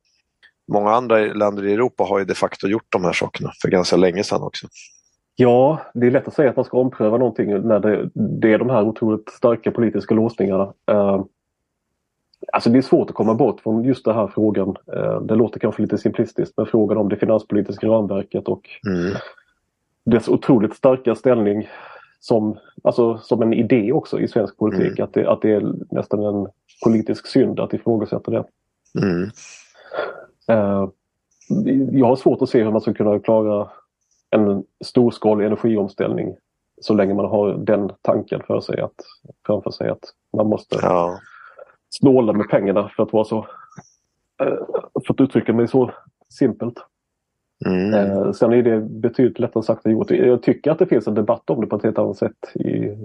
Många 0.73 0.91
andra 0.91 1.17
länder 1.17 1.65
i 1.65 1.73
Europa 1.73 2.03
har 2.03 2.19
ju 2.19 2.25
de 2.25 2.35
facto 2.35 2.67
gjort 2.67 2.87
de 2.89 3.03
här 3.03 3.13
sakerna 3.13 3.51
för 3.61 3.69
ganska 3.69 3.95
länge 3.95 4.23
sedan 4.23 4.41
också. 4.41 4.67
Ja, 5.39 5.81
det 5.93 6.07
är 6.07 6.11
lätt 6.11 6.27
att 6.27 6.33
säga 6.33 6.49
att 6.49 6.55
man 6.55 6.65
ska 6.65 6.77
ompröva 6.77 7.17
någonting 7.17 7.67
när 7.67 7.79
det, 7.79 8.09
det 8.13 8.53
är 8.53 8.57
de 8.57 8.69
här 8.69 8.83
otroligt 8.83 9.29
starka 9.29 9.71
politiska 9.71 10.15
låsningarna. 10.15 10.73
Uh, 10.91 11.23
alltså 12.53 12.69
det 12.69 12.77
är 12.77 12.81
svårt 12.81 13.09
att 13.09 13.15
komma 13.15 13.33
bort 13.33 13.61
från 13.61 13.83
just 13.83 14.05
den 14.05 14.15
här 14.15 14.27
frågan. 14.27 14.75
Uh, 14.95 15.21
det 15.21 15.35
låter 15.35 15.59
kanske 15.59 15.81
lite 15.81 15.97
simplistiskt, 15.97 16.57
men 16.57 16.65
frågan 16.65 16.97
om 16.97 17.09
det 17.09 17.15
finanspolitiska 17.15 17.87
ramverket 17.87 18.47
och 18.47 18.69
mm. 18.87 19.13
dess 20.03 20.27
otroligt 20.27 20.75
starka 20.75 21.15
ställning 21.15 21.69
som, 22.19 22.57
alltså, 22.83 23.17
som 23.17 23.41
en 23.41 23.53
idé 23.53 23.91
också 23.91 24.19
i 24.19 24.27
svensk 24.27 24.57
politik. 24.57 24.99
Mm. 24.99 25.03
Att, 25.03 25.13
det, 25.13 25.29
att 25.29 25.41
det 25.41 25.51
är 25.51 25.73
nästan 25.91 26.23
en 26.23 26.47
politisk 26.83 27.27
synd 27.27 27.59
att 27.59 27.73
ifrågasätta 27.73 28.31
det. 28.31 28.43
Mm. 29.01 29.29
Uh, 30.51 30.89
jag 31.91 32.05
har 32.05 32.15
svårt 32.15 32.41
att 32.41 32.49
se 32.49 32.63
hur 32.63 32.71
man 32.71 32.81
ska 32.81 32.93
kunna 32.93 33.19
klara 33.19 33.67
en 34.29 34.63
storskalig 34.85 35.45
energiomställning 35.45 36.35
så 36.81 36.93
länge 36.93 37.13
man 37.13 37.25
har 37.25 37.53
den 37.53 37.91
tanken 38.01 38.41
för 38.47 38.59
sig 38.59 38.81
att, 38.81 38.95
framför 39.45 39.71
sig 39.71 39.89
att 39.89 40.03
man 40.37 40.47
måste 40.47 40.79
ja. 40.81 41.19
snåla 41.89 42.33
med 42.33 42.49
pengarna 42.49 42.91
för 42.95 43.03
att 43.03 43.13
vara 43.13 43.23
så, 43.23 43.37
uh, 44.43 44.81
för 45.05 45.13
att 45.13 45.21
uttrycka 45.21 45.53
mig 45.53 45.67
så 45.67 45.91
simpelt. 46.29 46.77
Mm. 47.65 47.93
Eh, 47.93 48.31
sen 48.31 48.53
är 48.53 48.63
det 48.63 48.79
betydligt 48.79 49.39
lättare 49.39 49.63
sagt 49.63 49.85
än 49.85 49.91
gjort. 49.91 50.11
Jag 50.11 50.43
tycker 50.43 50.71
att 50.71 50.79
det 50.79 50.85
finns 50.85 51.07
en 51.07 51.13
debatt 51.13 51.49
om 51.49 51.61
det 51.61 51.67
på 51.67 51.75
ett 51.75 51.83
helt 51.83 51.99
annat 51.99 52.17
sätt. 52.17 52.55
I, 52.55 52.97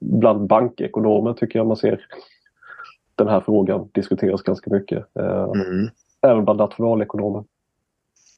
bland 0.00 0.46
bankekonomer 0.46 1.32
tycker 1.32 1.58
jag 1.58 1.66
man 1.66 1.76
ser 1.76 2.00
den 3.14 3.28
här 3.28 3.40
frågan 3.40 3.88
diskuteras 3.92 4.42
ganska 4.42 4.70
mycket. 4.70 5.16
Eh, 5.18 5.44
mm. 5.44 5.88
Även 6.22 6.44
bland 6.44 6.58
nationalekonomer 6.58 7.44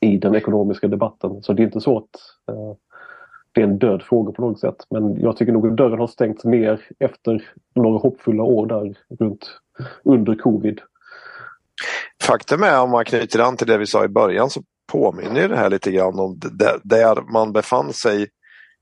i 0.01 0.19
den 0.19 0.35
ekonomiska 0.35 0.89
debatten. 0.89 1.43
Så 1.43 1.53
det 1.53 1.63
är 1.63 1.65
inte 1.65 1.81
så 1.81 1.99
att 1.99 2.55
eh, 2.55 2.75
det 3.53 3.61
är 3.61 3.65
en 3.65 3.79
död 3.79 4.03
fråga 4.03 4.33
på 4.33 4.43
något 4.43 4.61
sätt. 4.61 4.77
Men 4.91 5.21
jag 5.21 5.37
tycker 5.37 5.53
nog 5.53 5.67
att 5.67 5.77
dörren 5.77 5.99
har 5.99 6.07
stängts 6.07 6.45
mer 6.45 6.81
efter 6.99 7.51
några 7.75 7.99
hoppfulla 7.99 8.43
år 8.43 8.67
där 8.67 8.95
runt 9.19 9.61
under 10.03 10.35
covid. 10.35 10.81
Faktum 12.23 12.63
är 12.63 12.81
om 12.81 12.91
man 12.91 13.05
knyter 13.05 13.41
an 13.41 13.57
till 13.57 13.67
det 13.67 13.79
vi 13.79 13.87
sa 13.87 14.05
i 14.05 14.09
början 14.09 14.51
så 14.51 14.61
påminner 14.93 15.49
det 15.49 15.57
här 15.57 15.71
lite 15.71 15.91
grann 15.91 16.19
om 16.19 16.41
där 16.83 17.33
man 17.33 17.53
befann 17.53 17.93
sig 17.93 18.29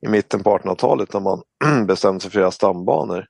i 0.06 0.08
mitten 0.08 0.42
på 0.42 0.58
1800-talet 0.58 1.12
när 1.12 1.20
man 1.20 1.42
bestämde 1.86 2.20
sig 2.20 2.30
för 2.30 2.38
att 2.38 2.42
göra 2.42 2.50
stambanor. 2.50 3.26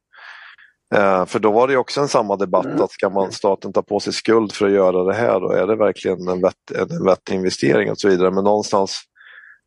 Eh, 0.94 1.26
för 1.26 1.38
då 1.38 1.50
var 1.50 1.68
det 1.68 1.76
också 1.76 2.00
en 2.00 2.08
samma 2.08 2.36
debatt 2.36 2.66
mm. 2.66 2.82
att 2.82 2.90
ska 2.90 3.10
man 3.10 3.32
staten 3.32 3.72
ta 3.72 3.82
på 3.82 4.00
sig 4.00 4.12
skuld 4.12 4.52
för 4.52 4.66
att 4.66 4.72
göra 4.72 5.04
det 5.04 5.14
här 5.14 5.40
då 5.40 5.50
är 5.50 5.66
det 5.66 5.76
verkligen 5.76 6.28
en, 6.28 6.40
vett, 6.40 6.70
en 6.74 7.04
vettig 7.04 7.34
investering 7.34 7.90
och 7.90 7.98
så 7.98 8.08
vidare. 8.08 8.30
Men 8.30 8.44
någonstans 8.44 9.02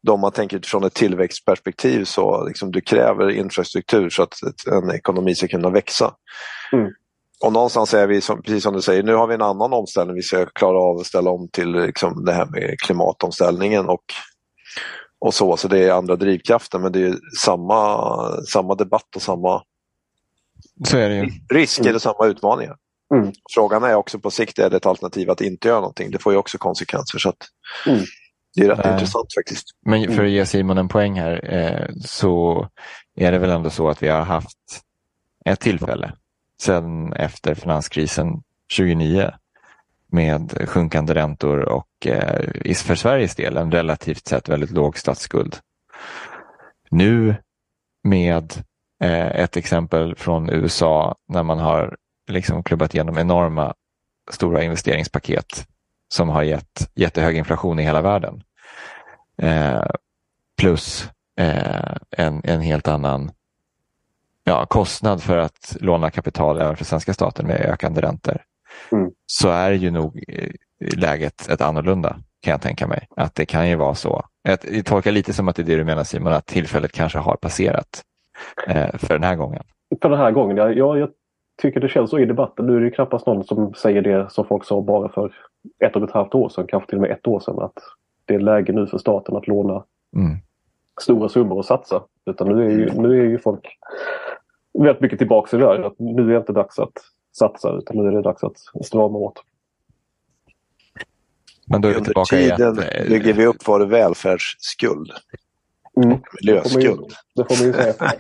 då 0.02 0.18
man 0.18 0.32
tänker 0.32 0.58
utifrån 0.58 0.84
ett 0.84 0.94
tillväxtperspektiv 0.94 2.04
så 2.04 2.48
liksom 2.48 2.72
du 2.72 2.82
kräver 2.82 3.30
infrastruktur 3.30 4.10
så 4.10 4.24
att 4.24 4.36
en 4.72 4.92
ekonomi 4.92 5.36
ska 5.36 5.48
kunna 5.48 5.70
växa. 5.70 6.14
Mm. 6.74 6.92
Och 7.46 7.54
någonstans 7.54 7.94
är 7.94 8.08
vi, 8.08 8.22
som, 8.22 8.42
precis 8.42 8.64
som 8.64 8.74
du 8.74 8.82
säger, 8.82 9.04
nu 9.04 9.14
har 9.14 9.28
vi 9.28 9.34
en 9.34 9.42
annan 9.42 9.74
omställning. 9.74 10.16
Vi 10.16 10.22
ska 10.22 10.46
klara 10.46 10.78
av 10.78 10.98
att 10.98 11.06
ställa 11.06 11.30
om 11.32 11.50
till 11.52 11.72
liksom, 11.72 12.26
det 12.26 12.34
här 12.34 12.46
med 12.46 12.80
klimatomställningen 12.80 13.90
och, 13.90 14.04
och 15.20 15.34
så. 15.34 15.58
Så 15.58 15.68
det 15.68 15.80
är 15.80 15.92
andra 15.92 16.16
drivkrafter 16.16 16.80
men 16.80 16.92
det 16.92 17.04
är 17.04 17.16
samma, 17.40 18.12
samma 18.42 18.76
debatt 18.76 19.16
och 19.16 19.22
samma 19.22 19.62
så 20.88 20.98
är 20.98 21.10
det 21.10 21.16
ju. 21.16 21.30
risker 21.54 21.84
mm. 21.84 21.96
och 21.96 22.02
samma 22.02 22.26
utmaningar. 22.28 22.76
Mm. 23.16 23.32
Frågan 23.56 23.84
är 23.84 23.96
också 23.96 24.20
på 24.20 24.32
sikt, 24.32 24.60
är 24.60 24.70
det 24.70 24.78
ett 24.78 24.86
alternativ 24.86 25.30
att 25.30 25.42
inte 25.42 25.68
göra 25.68 25.80
någonting? 25.80 26.12
Det 26.12 26.20
får 26.20 26.34
ju 26.34 26.40
också 26.40 26.58
konsekvenser. 26.58 27.20
Så 27.20 27.30
att, 27.30 27.48
mm. 27.88 28.00
Det 28.56 28.62
är 28.66 28.70
rätt 28.70 28.80
Nej. 28.84 28.94
intressant 28.94 29.28
faktiskt. 29.38 29.66
Men 29.86 30.16
för 30.16 30.24
att 30.24 30.30
ge 30.32 30.46
Simon 30.46 30.78
en 30.78 30.88
poäng 30.88 31.20
här 31.20 31.54
eh, 31.54 31.88
så 32.06 32.68
är 33.16 33.32
det 33.32 33.40
väl 33.40 33.50
ändå 33.50 33.70
så 33.70 33.90
att 33.90 34.04
vi 34.04 34.08
har 34.08 34.22
haft 34.22 34.58
ett 35.46 35.60
tillfälle 35.60 36.14
sedan 36.62 37.14
efter 37.14 37.56
finanskrisen 37.56 38.28
2009 38.78 39.32
med 40.12 40.66
sjunkande 40.70 41.14
räntor 41.16 41.60
och 41.60 42.08
eh, 42.08 42.46
i- 42.66 42.74
för 42.74 42.96
Sveriges 42.96 43.36
del 43.36 43.58
en 43.58 43.72
relativt 43.72 44.28
sett 44.28 44.50
väldigt 44.50 44.72
låg 44.72 44.98
statsskuld. 44.98 45.58
Nu 46.92 47.36
med 48.04 48.54
ett 49.00 49.58
exempel 49.58 50.16
från 50.16 50.50
USA 50.50 51.16
när 51.28 51.44
man 51.44 51.60
har 51.60 51.98
liksom 52.28 52.64
klubbat 52.64 52.94
igenom 52.94 53.18
enorma 53.18 53.74
stora 54.32 54.64
investeringspaket 54.64 55.68
som 56.08 56.30
har 56.30 56.44
gett 56.44 56.92
jättehög 56.96 57.38
inflation 57.38 57.80
i 57.80 57.84
hela 57.84 58.02
världen. 58.02 58.44
Eh, 59.42 59.86
plus 60.58 61.10
eh, 61.40 61.96
en, 62.12 62.42
en 62.44 62.62
helt 62.62 62.88
annan 62.88 63.32
ja, 64.44 64.66
kostnad 64.66 65.24
för 65.24 65.38
att 65.38 65.78
låna 65.80 66.12
kapital 66.12 66.62
även 66.62 66.78
för 66.78 66.86
svenska 66.86 67.14
staten 67.14 67.48
med 67.48 67.62
ökande 67.62 68.02
räntor. 68.02 68.42
Mm. 68.92 69.12
Så 69.26 69.50
är 69.50 69.72
ju 69.72 69.92
nog 69.92 70.24
eh, 70.28 70.52
läget 70.80 71.48
ett 71.50 71.62
annorlunda 71.62 72.18
kan 72.42 72.52
jag 72.52 72.62
tänka 72.62 72.88
mig. 72.88 73.08
Att 73.16 73.36
det 73.36 73.46
kan 73.46 73.70
ju 73.70 73.76
vara 73.76 73.96
så. 73.96 74.26
Jag, 74.42 74.86
tolkar 74.86 75.12
lite 75.12 75.34
som 75.34 75.48
att 75.48 75.56
det 75.56 75.62
är 75.62 75.66
det 75.66 75.76
du 75.76 75.84
menar 75.84 76.04
Simon, 76.04 76.34
att 76.34 76.46
tillfället 76.46 76.92
kanske 76.92 77.20
har 77.20 77.36
passerat 77.36 77.88
eh, 77.88 78.00
för 78.94 79.14
den 79.14 79.24
här 79.24 79.36
gången. 79.36 79.64
För 80.02 80.10
den 80.10 80.20
här 80.20 80.32
gången, 80.32 80.58
ja, 80.58 80.72
ja, 80.72 80.98
jag 80.98 81.10
tycker 81.62 81.80
det 81.80 81.90
känns 81.90 82.10
så 82.10 82.20
i 82.20 82.26
debatten. 82.26 82.66
Nu 82.66 82.76
är 82.76 82.80
det 82.80 82.86
ju 82.86 82.92
knappast 82.92 83.26
någon 83.26 83.44
som 83.44 83.74
säger 83.74 84.02
det 84.02 84.32
som 84.32 84.46
folk 84.46 84.66
sa 84.66 84.82
bara 84.82 85.10
för 85.10 85.34
ett 85.86 85.96
och 85.96 86.04
ett 86.04 86.12
halvt 86.12 86.36
år 86.36 86.50
sedan, 86.50 86.66
kanske 86.68 86.90
till 86.90 86.98
och 86.98 87.02
med 87.02 87.12
ett 87.12 87.28
år 87.28 87.40
sedan. 87.40 87.60
Att 87.60 87.78
det 88.26 88.36
är 88.36 88.40
läge 88.40 88.74
nu 88.74 88.88
för 88.88 88.98
staten 88.98 89.36
att 89.36 89.48
låna 89.48 89.84
Mm. 90.16 90.38
stora 91.02 91.30
summor 91.30 91.58
och 91.58 91.66
satsa. 91.66 92.04
Utan 92.26 92.48
nu 92.48 92.66
är 92.66 92.70
ju, 92.70 93.02
nu 93.02 93.20
är 93.20 93.26
ju 93.26 93.40
folk 93.40 93.78
väldigt 94.74 95.02
mycket 95.02 95.18
tillbaka 95.18 95.58
i 95.58 95.60
det. 95.60 95.86
Att 95.86 96.00
nu 96.00 96.24
är 96.24 96.28
det 96.28 96.38
inte 96.38 96.54
dags 96.54 96.80
att 96.80 96.94
satsa 97.38 97.72
utan 97.72 97.98
nu 97.98 98.08
är 98.08 98.12
det 98.12 98.22
dags 98.22 98.44
att 98.44 98.86
strama 98.86 99.18
åt. 99.18 99.44
Men 101.68 101.82
då 101.82 101.88
är 101.88 101.92
vi 101.92 101.98
Under 101.98 102.06
tillbaka 102.06 102.40
i 102.40 102.44
tiden 102.50 102.72
att 102.72 102.96
eh, 102.96 103.10
bygger 103.10 103.34
vi 103.34 103.46
upp 103.46 103.68
vår 103.68 103.80
välfärdsskuld. 103.80 105.12
Mm. 106.04 106.18
Miljöskuld. 106.42 107.14
Det 107.36 107.44
får 107.44 107.64
man 107.64 107.68
ju 107.68 107.74
säga. 107.74 107.94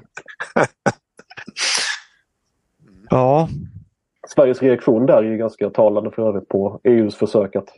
Ja, 3.09 3.47
Sveriges 4.27 4.61
reaktion 4.61 5.05
där 5.05 5.17
är 5.17 5.23
ju 5.23 5.38
ganska 5.38 5.69
talande 5.69 6.11
för 6.11 6.27
övrigt 6.27 6.47
på 6.47 6.80
EUs 6.84 7.15
försök 7.15 7.55
att 7.55 7.69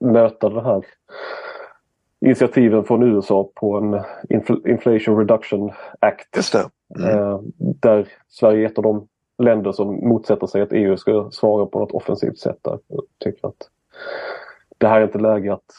möta 0.00 0.48
den 0.48 0.64
här 0.64 0.84
initiativen 2.20 2.84
från 2.84 3.02
USA 3.02 3.50
på 3.54 3.76
en 3.76 3.94
Infl- 4.38 4.68
Inflation 4.68 5.18
Reduction 5.18 5.70
Act. 6.00 6.36
Just. 6.36 6.54
Mm. 6.54 6.68
Eh, 7.18 7.40
där 7.58 8.08
Sverige 8.28 8.64
är 8.64 8.70
ett 8.70 8.78
av 8.78 8.84
de 8.84 9.08
länder 9.38 9.72
som 9.72 10.08
motsätter 10.08 10.46
sig 10.46 10.62
att 10.62 10.72
EU 10.72 10.96
ska 10.96 11.30
svara 11.30 11.66
på 11.66 11.78
något 11.78 11.92
offensivt 11.92 12.38
sätt 12.38 12.58
där. 12.62 12.78
Jag 12.88 13.02
tycker 13.18 13.48
att 13.48 13.68
det 14.78 14.88
här 14.88 15.00
är 15.00 15.04
inte 15.04 15.18
läge 15.18 15.52
att 15.52 15.72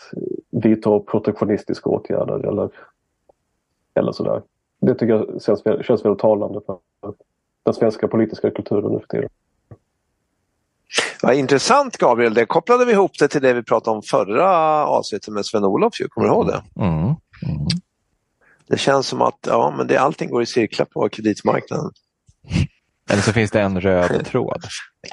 vidta 0.51 0.99
protektionistiska 0.99 1.89
åtgärder 1.89 2.47
eller, 2.47 2.69
eller 4.00 4.12
sådär. 4.12 4.41
Det 4.82 4.93
tycker 4.93 5.14
jag 5.14 5.41
känns, 5.41 5.64
känns 5.86 6.06
väldigt 6.06 6.22
talande 6.22 6.62
för 6.66 6.78
den 7.66 7.74
svenska 7.74 8.08
politiska 8.08 8.52
kulturen 8.52 8.91
nu 8.91 9.00
för 9.00 9.08
tiden. 9.08 9.30
Ja, 11.22 11.34
intressant 11.34 11.97
Gabriel, 11.97 12.34
det 12.34 12.45
kopplade 12.45 12.86
vi 12.86 12.91
ihop 12.91 13.12
det 13.20 13.28
till 13.28 13.41
det 13.41 13.54
vi 13.54 13.64
pratade 13.64 13.95
om 13.97 14.04
förra 14.04 14.50
avsnittet 14.86 15.34
med 15.34 15.45
Sven-Olof. 15.45 15.93
Kommer 16.10 16.28
du 16.28 16.34
ihåg 16.34 16.47
det? 16.47 16.64
mm. 16.82 16.97
Mm. 16.97 17.16
Det 18.68 18.78
känns 18.78 19.08
som 19.08 19.22
att 19.22 19.39
ja, 19.47 19.74
men 19.78 19.88
det, 19.88 19.97
allting 19.97 20.30
går 20.30 20.41
i 20.41 20.45
cirklar 20.45 20.86
på 20.86 21.10
kreditmarknaden. 21.10 21.91
Eller 23.10 23.22
så 23.22 23.34
finns 23.34 23.51
det 23.51 23.62
en 23.62 23.82
röd 23.82 24.26
tråd. 24.26 24.64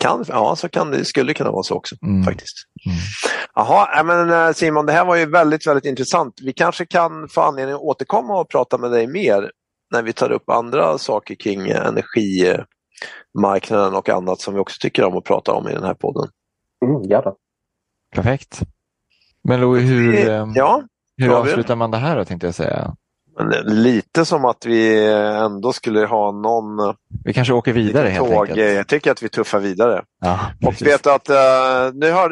Kan, 0.00 0.24
ja, 0.28 0.56
så 0.56 0.68
kan 0.68 0.90
det 0.90 1.04
skulle 1.04 1.34
kunna 1.34 1.50
vara 1.50 1.62
så 1.62 1.74
också 1.74 1.94
Mm. 2.02 2.24
faktiskt. 2.24 2.56
Mm. 2.86 2.98
Jaha, 3.54 3.88
ja, 3.96 4.02
men 4.02 4.30
eh, 4.30 4.52
Simon, 4.52 4.86
det 4.86 4.92
här 4.92 5.04
var 5.04 5.16
ju 5.16 5.26
väldigt, 5.26 5.66
väldigt 5.66 5.84
intressant. 5.84 6.34
Vi 6.42 6.52
kanske 6.52 6.86
kan 6.86 7.28
få 7.28 7.40
anledning 7.40 7.74
att 7.74 7.80
återkomma 7.80 8.40
och 8.40 8.48
prata 8.48 8.78
med 8.78 8.90
dig 8.90 9.06
mer 9.06 9.50
när 9.92 10.02
vi 10.02 10.12
tar 10.12 10.30
upp 10.32 10.50
andra 10.50 10.98
saker 10.98 11.34
kring 11.34 11.68
eh, 11.68 11.86
energimarknaden 11.86 13.94
och 13.94 14.08
annat 14.08 14.40
som 14.40 14.54
vi 14.54 14.60
också 14.60 14.76
tycker 14.80 15.04
om 15.04 15.16
att 15.16 15.24
prata 15.24 15.52
om 15.52 15.68
i 15.68 15.72
den 15.72 15.84
här 15.84 15.94
podden. 15.94 16.28
Mm, 16.84 17.02
gärna. 17.02 17.32
Perfekt. 18.14 18.60
Men 19.44 19.60
Louis, 19.60 19.90
hur, 19.90 20.28
eh, 20.28 20.46
Ja, 20.54 20.82
hur 21.16 21.32
avslutar 21.32 21.76
man 21.76 21.90
det 21.90 21.98
här 21.98 22.16
då 22.16 22.24
tänkte 22.24 22.46
jag 22.46 22.54
säga? 22.54 22.94
Men 23.38 23.48
lite 23.82 24.24
som 24.24 24.44
att 24.44 24.66
vi 24.66 25.08
ändå 25.44 25.72
skulle 25.72 26.06
ha 26.06 26.32
någon 26.32 26.78
eh, 26.88 26.94
Vi 27.24 27.32
kanske 27.32 27.54
åker 27.54 27.72
vidare 27.72 28.08
helt 28.08 28.28
tåg. 28.28 28.48
enkelt. 28.50 28.74
Jag 28.74 28.88
tycker 28.88 29.10
att 29.10 29.22
vi 29.22 29.28
tuffar 29.28 29.58
vidare. 29.58 30.02
Ja, 30.20 30.40
Och 30.66 30.82
vet 30.82 31.06
att 31.06 31.30
uh, 31.30 31.36
nu 31.94 32.10
hör 32.10 32.28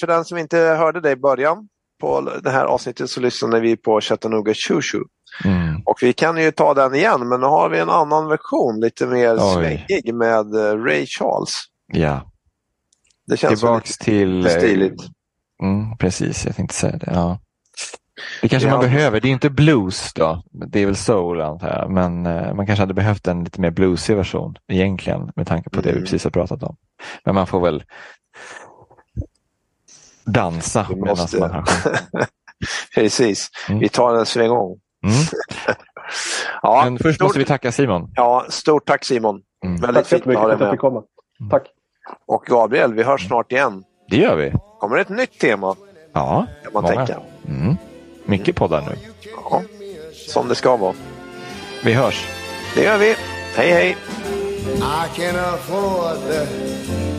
för 0.00 0.06
den 0.06 0.24
som 0.24 0.38
inte 0.38 0.58
hörde 0.58 1.00
det 1.00 1.10
i 1.10 1.16
början 1.16 1.68
på 2.00 2.30
det 2.42 2.50
här 2.50 2.64
avsnittet 2.64 3.10
så 3.10 3.20
lyssnade 3.20 3.60
vi 3.60 3.76
på 3.76 4.00
Chattanooga 4.00 4.54
Choo. 4.54 4.80
Mm. 5.44 5.82
Och 5.84 5.98
vi 6.02 6.12
kan 6.12 6.36
ju 6.42 6.50
ta 6.50 6.74
den 6.74 6.94
igen 6.94 7.28
men 7.28 7.40
nu 7.40 7.46
har 7.46 7.68
vi 7.68 7.78
en 7.78 7.90
annan 7.90 8.28
version, 8.28 8.80
lite 8.80 9.06
mer 9.06 9.34
Oj. 9.40 9.54
svängig 9.54 10.14
med 10.14 10.54
eh, 10.54 10.84
Ray 10.84 11.06
Charles. 11.06 11.50
Ja, 11.92 12.30
Det 13.26 13.36
känns 13.36 13.60
tillbaks 13.60 13.98
till... 13.98 14.28
lite 14.30 14.54
eh, 14.54 14.58
stiligt. 14.58 15.02
Mm, 15.62 15.96
precis, 15.96 16.46
jag 16.46 16.56
tänkte 16.56 16.74
säga 16.74 16.96
det. 16.96 17.10
Ja. 17.14 17.38
Det 18.42 18.48
kanske 18.48 18.68
Ja. 18.68 18.74
man 18.74 18.84
behöver. 18.84 19.20
Det 19.20 19.28
är 19.28 19.32
inte 19.32 19.50
blues 19.50 20.12
då. 20.14 20.42
Det 20.52 20.80
är 20.80 20.86
väl 20.86 20.96
soul 20.96 21.40
antar 21.40 21.68
jag. 21.68 21.90
Men 21.90 22.26
eh, 22.26 22.54
man 22.54 22.66
kanske 22.66 22.82
hade 22.82 22.94
behövt 22.94 23.26
en 23.26 23.44
lite 23.44 23.60
mer 23.60 23.70
bluesig 23.70 24.16
version 24.16 24.54
egentligen 24.68 25.32
med 25.36 25.46
tanke 25.46 25.70
på 25.70 25.76
det 25.80 25.88
vi 25.88 25.90
Mm. 25.90 26.02
precis 26.04 26.24
har 26.24 26.30
pratat 26.30 26.62
om. 26.62 26.76
Men 27.24 27.34
man 27.34 27.46
får 27.46 27.60
väl 27.60 27.84
dansa 30.24 30.86
Vi 30.88 30.94
medan 30.96 31.26
man 31.40 31.50
har. 31.50 31.64
Precis, 32.94 33.50
Mm. 33.68 33.80
vi 33.80 33.88
tar 33.88 34.14
en 34.14 34.26
sväng 34.26 34.50
om. 34.50 34.78
Mm. 35.04 35.16
Ja, 36.62 36.80
Men 36.84 36.98
först 36.98 37.14
stort, 37.14 37.24
måste 37.26 37.38
vi 37.38 37.44
tacka 37.44 37.72
Simon. 37.72 38.10
ja, 38.14 38.46
stort 38.48 38.86
tack 38.86 39.04
Simon. 39.04 39.40
Mm. 39.64 39.80
Väldigt 39.80 40.08
Tack 40.08 40.22
fint 40.24 40.36
att 40.36 40.42
ha 40.42 40.48
dig 40.48 40.58
med. 40.68 40.78
komma. 40.78 41.02
Tack. 41.50 41.62
Och 42.26 42.44
Gabriel, 42.46 42.94
vi 42.94 43.02
hörs 43.02 43.26
snart 43.26 43.52
igen. 43.52 43.84
Det 44.10 44.16
gör 44.16 44.36
vi. 44.36 44.52
Kommer 44.80 44.96
ett 44.98 45.08
nytt 45.08 45.38
tema 45.40 45.74
Ja, 46.12 46.46
kan 46.64 46.72
man 46.72 46.82
många. 46.82 46.94
tänka. 47.06 47.20
Mm. 47.48 47.76
Mycket 48.24 48.56
poddar 48.56 48.80
nu. 48.80 48.96
Ja, 49.36 49.62
som 50.12 50.48
det 50.48 50.54
ska 50.54 50.76
vara. 50.76 50.94
Vi 51.84 51.92
hörs. 51.92 52.26
Det 52.74 52.82
gör 52.82 52.98
vi. 52.98 53.16
Hej 53.56 53.70
hej! 53.70 53.96
I 54.76 55.08
can 55.16 55.36
afford 55.36 56.18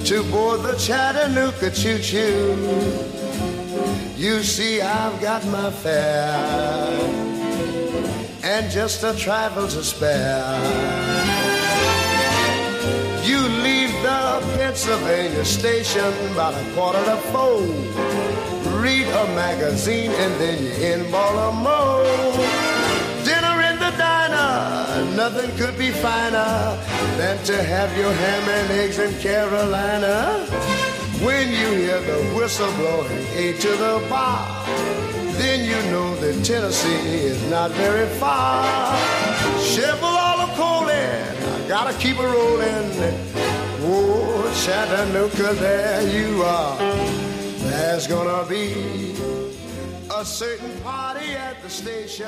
to 0.06 0.24
board 0.32 0.62
the 0.64 0.80
Chattanooga 0.80 1.70
choo-choo. 1.72 2.56
You 4.18 4.44
see, 4.44 4.82
I've 4.82 5.20
got 5.22 5.46
my 5.46 5.72
fare 5.72 7.00
and 8.44 8.72
just 8.72 9.04
a 9.04 9.14
trifle 9.14 9.68
to 9.68 9.84
spare. 9.84 10.60
You 13.24 13.40
leave 13.64 13.92
the 14.04 14.42
Pennsylvania 14.58 15.46
station 15.46 16.14
about 16.32 16.54
a 16.54 16.64
quarter 16.76 17.04
to 17.06 17.18
four. 17.32 18.51
Read 18.82 19.06
a 19.06 19.26
magazine 19.36 20.10
and 20.10 20.34
then 20.42 20.64
you're 20.64 20.94
in 20.94 21.12
Baltimore. 21.12 22.04
Dinner 23.24 23.62
in 23.70 23.78
the 23.78 23.94
diner, 23.96 25.06
nothing 25.16 25.56
could 25.56 25.78
be 25.78 25.92
finer 25.92 26.76
than 27.16 27.38
to 27.46 27.62
have 27.62 27.96
your 27.96 28.12
ham 28.12 28.50
and 28.50 28.72
eggs 28.80 28.98
in 28.98 29.14
Carolina. 29.20 30.48
When 31.24 31.50
you 31.50 31.70
hear 31.84 32.02
the 32.02 32.34
whistle 32.36 32.72
blowing 32.74 33.24
eight 33.36 33.60
to 33.60 33.70
the 33.70 34.04
bar, 34.10 34.66
then 35.38 35.64
you 35.64 35.80
know 35.92 36.16
that 36.16 36.44
Tennessee 36.44 37.28
is 37.30 37.40
not 37.52 37.70
very 37.72 38.08
far. 38.18 38.98
Shovel 39.60 40.06
all 40.06 40.48
the 40.48 40.54
coal 40.54 40.90
in, 40.90 41.38
I 41.54 41.68
gotta 41.68 41.94
keep 42.00 42.18
it 42.18 42.24
rolling. 42.24 42.90
Oh, 43.84 44.52
Chattanooga, 44.66 45.54
there 45.54 46.02
you 46.08 46.42
are. 46.42 47.31
There's 47.72 48.06
gonna 48.06 48.46
be 48.50 49.16
a 50.14 50.26
certain 50.26 50.78
party 50.82 51.32
at 51.32 51.56
the 51.64 51.70
station. 51.70 52.28